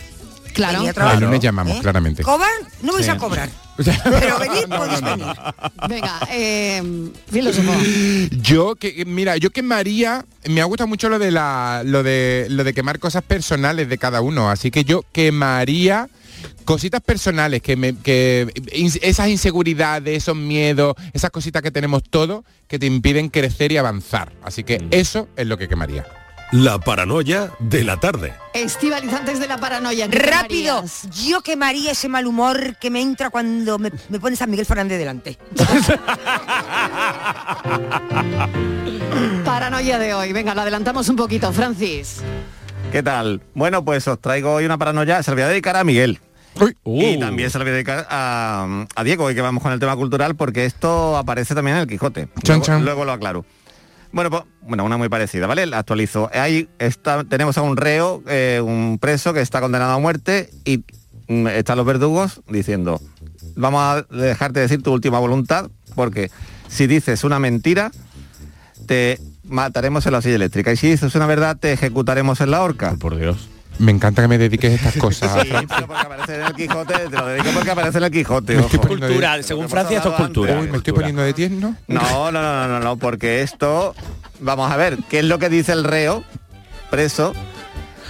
Claro. 0.55 0.75
Venir 0.79 0.87
a 0.87 0.91
El 0.91 0.95
trabajar. 0.95 1.23
lunes 1.23 1.41
llamamos, 1.41 1.77
¿Eh? 1.77 1.81
claramente. 1.83 2.23
¿Cobran? 2.23 2.49
No 2.83 2.95
vais 2.95 3.05
Sí. 3.05 3.11
a 3.11 3.19
cobrar. 3.19 3.51
Pero 3.77 4.39
venir 4.39 4.67
podéis 4.69 5.03
venir. 5.03 5.27
Venga, 5.87 6.21
eh, 6.31 7.11
filósofo. 7.31 7.73
Yo 8.41 8.75
que 8.77 9.05
mira, 9.07 9.37
yo 9.37 9.51
quemaría, 9.51 10.25
me 10.49 10.63
ha 10.63 10.65
gustado 10.65 10.89
mucho 10.89 11.11
lo 11.11 11.19
de 11.19 11.31
la 11.31 11.83
lo 11.85 12.03
de 12.03 12.47
lo 12.49 12.65
de 12.65 12.73
quemar 12.73 12.99
cosas 12.99 13.23
personales 13.23 13.91
de 13.91 13.99
cada 13.99 14.23
uno, 14.23 14.49
así 14.51 14.71
que 14.71 14.85
yo 14.85 15.03
quemaría 15.13 16.09
cositas 16.65 17.01
personales 17.01 17.63
que 17.63 17.77
me 17.77 17.97
que 17.97 18.53
esas 19.03 19.29
inseguridades, 19.29 20.17
esos 20.17 20.37
miedos, 20.37 20.95
esas 21.13 21.31
cositas 21.31 21.63
que 21.63 21.71
tenemos 21.71 22.03
todos 22.03 22.45
que 22.69 22.79
te 22.79 22.87
impiden 22.87 23.29
crecer 23.29 23.73
y 23.73 23.77
avanzar. 23.77 24.33
Así 24.43 24.65
que 24.65 24.87
eso 24.91 25.29
es 25.37 25.47
lo 25.47 25.59
que 25.59 25.69
quemaría. 25.69 26.07
La 26.53 26.79
paranoia 26.79 27.51
de 27.59 27.83
la 27.83 27.99
tarde. 27.99 28.33
Estivalizantes 28.55 29.41
de 29.41 29.49
la 29.49 29.59
paranoia. 29.59 30.09
¿qué 30.09 30.17
Rápido, 30.17 30.77
quemarías? 30.77 31.09
yo 31.27 31.41
quemaría 31.41 31.91
ese 31.91 32.09
mal 32.09 32.25
humor 32.25 32.77
que 32.77 32.89
me 32.89 33.03
entra 33.03 33.31
cuando 33.31 33.81
me, 33.81 33.91
me 34.09 34.21
pones 34.21 34.41
a 34.43 34.47
Miguel 34.47 34.65
Fernández 34.65 34.97
delante. 34.97 35.39
Paranoia 39.45 39.99
de 39.99 40.15
hoy. 40.15 40.33
Venga, 40.33 40.55
lo 40.55 40.61
adelantamos 40.61 41.09
un 41.09 41.17
poquito, 41.17 41.53
Francis. 41.53 42.21
¿Qué 42.93 43.03
tal? 43.03 43.41
Bueno, 43.55 43.85
pues 43.85 44.07
os 44.07 44.21
traigo 44.21 44.55
hoy 44.55 44.65
una 44.65 44.79
paranoia, 44.79 45.23
se 45.23 45.31
la 45.33 45.35
voy 45.35 45.43
a 45.43 45.49
dedicar 45.49 45.77
a 45.77 45.85
Miguel. 45.85 46.21
Y 46.85 47.19
también 47.19 47.51
se 47.51 47.59
la 47.59 47.65
voy 47.65 47.71
a 47.71 47.75
dedicar 47.75 48.07
a, 48.09 48.87
a 48.95 49.05
Diego, 49.05 49.25
hoy 49.25 49.35
que 49.35 49.41
vamos 49.41 49.63
con 49.63 49.73
el 49.73 49.81
tema 49.81 49.97
cultural, 49.97 50.37
porque 50.37 50.65
esto 50.65 51.17
aparece 51.17 51.55
también 51.55 51.77
en 51.77 51.83
el 51.83 51.89
Quijote. 51.89 52.29
Chan, 52.43 52.57
luego, 52.57 52.65
chan. 52.65 52.85
luego 52.85 53.05
lo 53.05 53.13
aclaro. 53.13 53.45
Bueno, 54.13 54.31
pues, 54.31 54.45
bueno, 54.63 54.85
una 54.85 54.97
muy 54.97 55.09
parecida, 55.09 55.47
¿vale? 55.47 55.67
La 55.67 55.79
actualizo. 55.79 56.31
Ahí 56.33 56.69
está, 56.79 57.25
tenemos 57.25 57.59
a 57.59 57.63
un 57.63 57.77
reo, 57.77 58.23
eh, 58.27 58.63
un 58.65 58.99
preso 58.99 59.35
que 59.35 59.41
está 59.41 59.61
condenado 59.61 59.93
a 59.93 59.99
muerte 59.99 60.51
y 60.65 60.85
mm, 61.29 61.49
están 61.49 61.77
los 61.77 61.87
verdugos 61.87 62.41
diciendo, 62.49 63.01
vamos 63.57 63.83
a 63.83 64.03
dejarte 64.15 64.61
decir 64.61 64.83
tu 64.83 64.93
última 64.93 65.19
voluntad, 65.19 65.71
porque 65.95 66.31
si 66.69 66.87
dices 66.87 67.25
una 67.25 67.39
mentira, 67.39 67.91
te 68.87 69.21
mataremos 69.45 70.07
en 70.07 70.13
la 70.13 70.23
silla 70.23 70.37
eléctrica. 70.37 70.73
Y 70.73 70.77
si 70.77 70.89
dices 70.89 71.15
una 71.15 71.27
verdad, 71.27 71.57
te 71.59 71.73
ejecutaremos 71.73 72.41
en 72.41 72.51
la 72.51 72.63
horca. 72.63 72.95
Por 72.99 73.19
Dios. 73.19 73.49
Me 73.79 73.93
encanta 73.93 74.23
que 74.23 74.29
me 74.29 74.39
dediques 74.39 74.73
estas 74.73 74.97
cosas. 74.97 75.43
Sí, 75.43 75.49
pero 75.51 75.87
porque 75.87 76.03
aparece 76.07 76.35
en 76.37 76.43
el 76.47 76.53
Quijote, 76.55 76.95
te 76.95 77.17
lo 77.17 77.27
dedico 77.27 77.51
porque 77.53 77.71
aparece 77.71 77.99
en 77.99 78.05
el 78.05 78.11
Quijote. 78.11 78.59
Ojo. 78.59 78.69
de- 78.69 78.79
Cultural, 78.89 79.45
según 79.45 79.69
Francia 79.69 79.99
esto 79.99 80.11
es 80.11 80.15
cultura. 80.17 80.59
Uy, 80.61 80.69
me 80.69 80.79
estoy 80.79 80.93
poniendo 80.93 81.23
de 81.23 81.33
tierno. 81.35 81.77
No, 81.87 82.33
no, 82.33 82.43
no, 82.43 82.69
no, 82.69 82.81
no, 82.81 82.97
porque 82.97 83.43
esto, 83.43 83.95
vamos 84.41 84.71
a 84.73 84.77
ver, 84.77 84.97
¿qué 85.11 85.19
es 85.19 85.25
lo 85.25 85.39
que 85.39 85.49
dice 85.51 85.73
el 85.73 85.85
reo 85.85 86.25
preso 86.91 87.35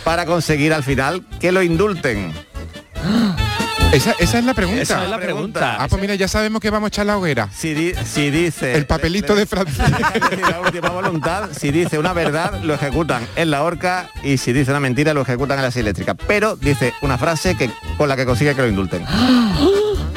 para 0.04 0.24
conseguir 0.26 0.72
al 0.72 0.84
final 0.84 1.24
que 1.40 1.50
lo 1.52 1.62
indulten? 1.62 2.32
Esa, 3.92 4.14
esa 4.18 4.38
es 4.38 4.44
la 4.44 4.52
pregunta. 4.52 4.82
Esa 4.82 5.04
es 5.04 5.10
la 5.10 5.18
pregunta. 5.18 5.76
Ah, 5.80 5.86
pues 5.88 6.00
mira, 6.02 6.14
ya 6.14 6.28
sabemos 6.28 6.60
que 6.60 6.68
vamos 6.68 6.86
a 6.86 6.88
echar 6.88 7.06
la 7.06 7.16
hoguera. 7.16 7.48
Si, 7.54 7.72
di- 7.72 7.94
si 8.04 8.30
dice... 8.30 8.74
El 8.74 8.84
papelito 8.86 9.34
de 9.34 9.46
Francia. 9.46 9.84
la 10.50 10.60
última 10.60 10.90
voluntad, 10.90 11.48
si 11.58 11.70
dice 11.70 11.98
una 11.98 12.12
verdad, 12.12 12.60
lo 12.62 12.74
ejecutan 12.74 13.26
en 13.36 13.50
la 13.50 13.62
horca 13.62 14.10
y 14.22 14.36
si 14.36 14.52
dice 14.52 14.70
una 14.70 14.80
mentira, 14.80 15.14
lo 15.14 15.22
ejecutan 15.22 15.58
en 15.58 15.64
la 15.64 15.70
silla 15.70 15.82
eléctrica. 15.82 16.14
Pero 16.14 16.56
dice 16.56 16.92
una 17.00 17.16
frase 17.16 17.56
que 17.56 17.70
con 17.96 18.08
la 18.08 18.16
que 18.16 18.26
consigue 18.26 18.54
que 18.54 18.62
lo 18.62 18.68
indulten. 18.68 19.04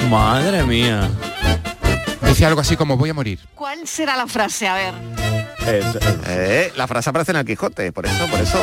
Madre 0.10 0.64
mía. 0.64 1.10
Dice 2.28 2.46
algo 2.46 2.60
así 2.62 2.76
como 2.76 2.98
voy 2.98 3.12
a 3.12 3.14
morir. 3.14 3.40
¿Cuál 3.56 3.88
será 3.88 4.18
la 4.18 4.28
frase? 4.28 4.68
A 4.68 4.74
ver. 4.76 4.94
Eh, 6.28 6.74
la 6.76 6.88
frase 6.88 7.10
aparece 7.12 7.32
en 7.32 7.38
el 7.38 7.46
Quijote, 7.46 7.92
por 7.94 8.06
eso, 8.06 8.26
por 8.28 8.40
eso. 8.42 8.60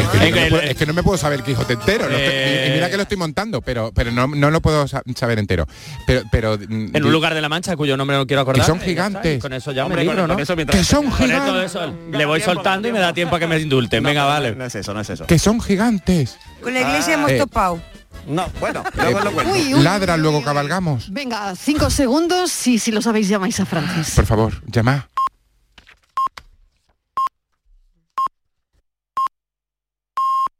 Es 0.00 0.08
que, 0.08 0.18
no 0.18 0.36
me 0.36 0.46
puedo, 0.50 0.62
el- 0.62 0.68
es 0.70 0.76
que 0.76 0.86
no 0.86 0.92
me 0.94 1.02
puedo 1.02 1.18
saber 1.18 1.38
el 1.40 1.44
Quijote 1.44 1.72
entero. 1.74 2.08
lo 2.08 2.16
estoy- 2.16 2.34
y- 2.34 2.68
y, 2.68 2.74
mira 2.74 2.90
que 2.90 2.96
lo 2.96 3.02
estoy 3.02 3.16
montando, 3.16 3.60
pero 3.62 3.92
pero 3.94 4.10
no, 4.10 4.26
no 4.26 4.50
lo 4.50 4.60
puedo 4.60 4.86
sa- 4.88 5.02
saber 5.14 5.38
entero. 5.38 5.66
Pero, 6.06 6.22
pero 6.30 6.56
mm, 6.58 6.96
En 6.96 7.04
un 7.04 7.12
lugar 7.12 7.34
de 7.34 7.40
la 7.40 7.48
Mancha 7.48 7.76
cuyo 7.76 7.96
nombre 7.96 8.16
no 8.16 8.26
quiero 8.26 8.42
acordar. 8.42 8.62
Que 8.62 8.66
son 8.66 8.80
gigantes. 8.80 9.40
Con 9.40 9.52
eso 9.52 9.72
ya 9.72 9.84
Hombre, 9.84 10.02
me 10.02 10.06
con- 10.06 10.16
libro, 10.16 10.28
con 10.28 10.36
¿no? 10.36 10.42
eso 10.42 10.56
mientras- 10.56 10.78
que 10.78 10.84
son 10.84 11.04
Con 11.10 11.12
esto 11.12 11.24
gigantes. 11.26 11.64
eso, 11.70 11.94
le 12.12 12.24
voy 12.26 12.40
soltando 12.40 12.88
y 12.88 12.92
me 12.92 12.98
da 12.98 13.12
tiempo 13.12 13.36
a 13.36 13.38
que 13.38 13.46
me 13.46 13.58
indulten. 13.58 14.02
Venga, 14.02 14.24
vale. 14.24 14.54
No 14.54 14.64
es 14.64 14.74
eso, 14.74 14.94
no 14.94 15.00
es 15.00 15.10
eso. 15.10 15.26
Que 15.26 15.38
son 15.38 15.60
gigantes. 15.60 16.36
Con 16.62 16.74
la 16.74 16.80
iglesia 16.80 17.14
hemos 17.14 17.30
Eh, 17.30 17.38
topado. 17.38 17.80
No, 18.26 18.46
bueno, 18.60 18.84
luego 18.96 19.20
lo 19.20 19.32
cuento. 19.32 19.54
Uy, 19.54 19.74
uy, 19.74 19.82
Ladran, 19.82 20.20
luego 20.20 20.42
cabalgamos. 20.44 21.10
Venga, 21.10 21.54
cinco 21.56 21.88
segundos 21.90 22.66
y 22.66 22.78
si 22.78 22.92
lo 22.92 23.00
sabéis 23.00 23.28
llamáis 23.28 23.58
a 23.60 23.64
Francis. 23.66 24.14
Por 24.14 24.26
favor, 24.26 24.60
llama. 24.66 25.08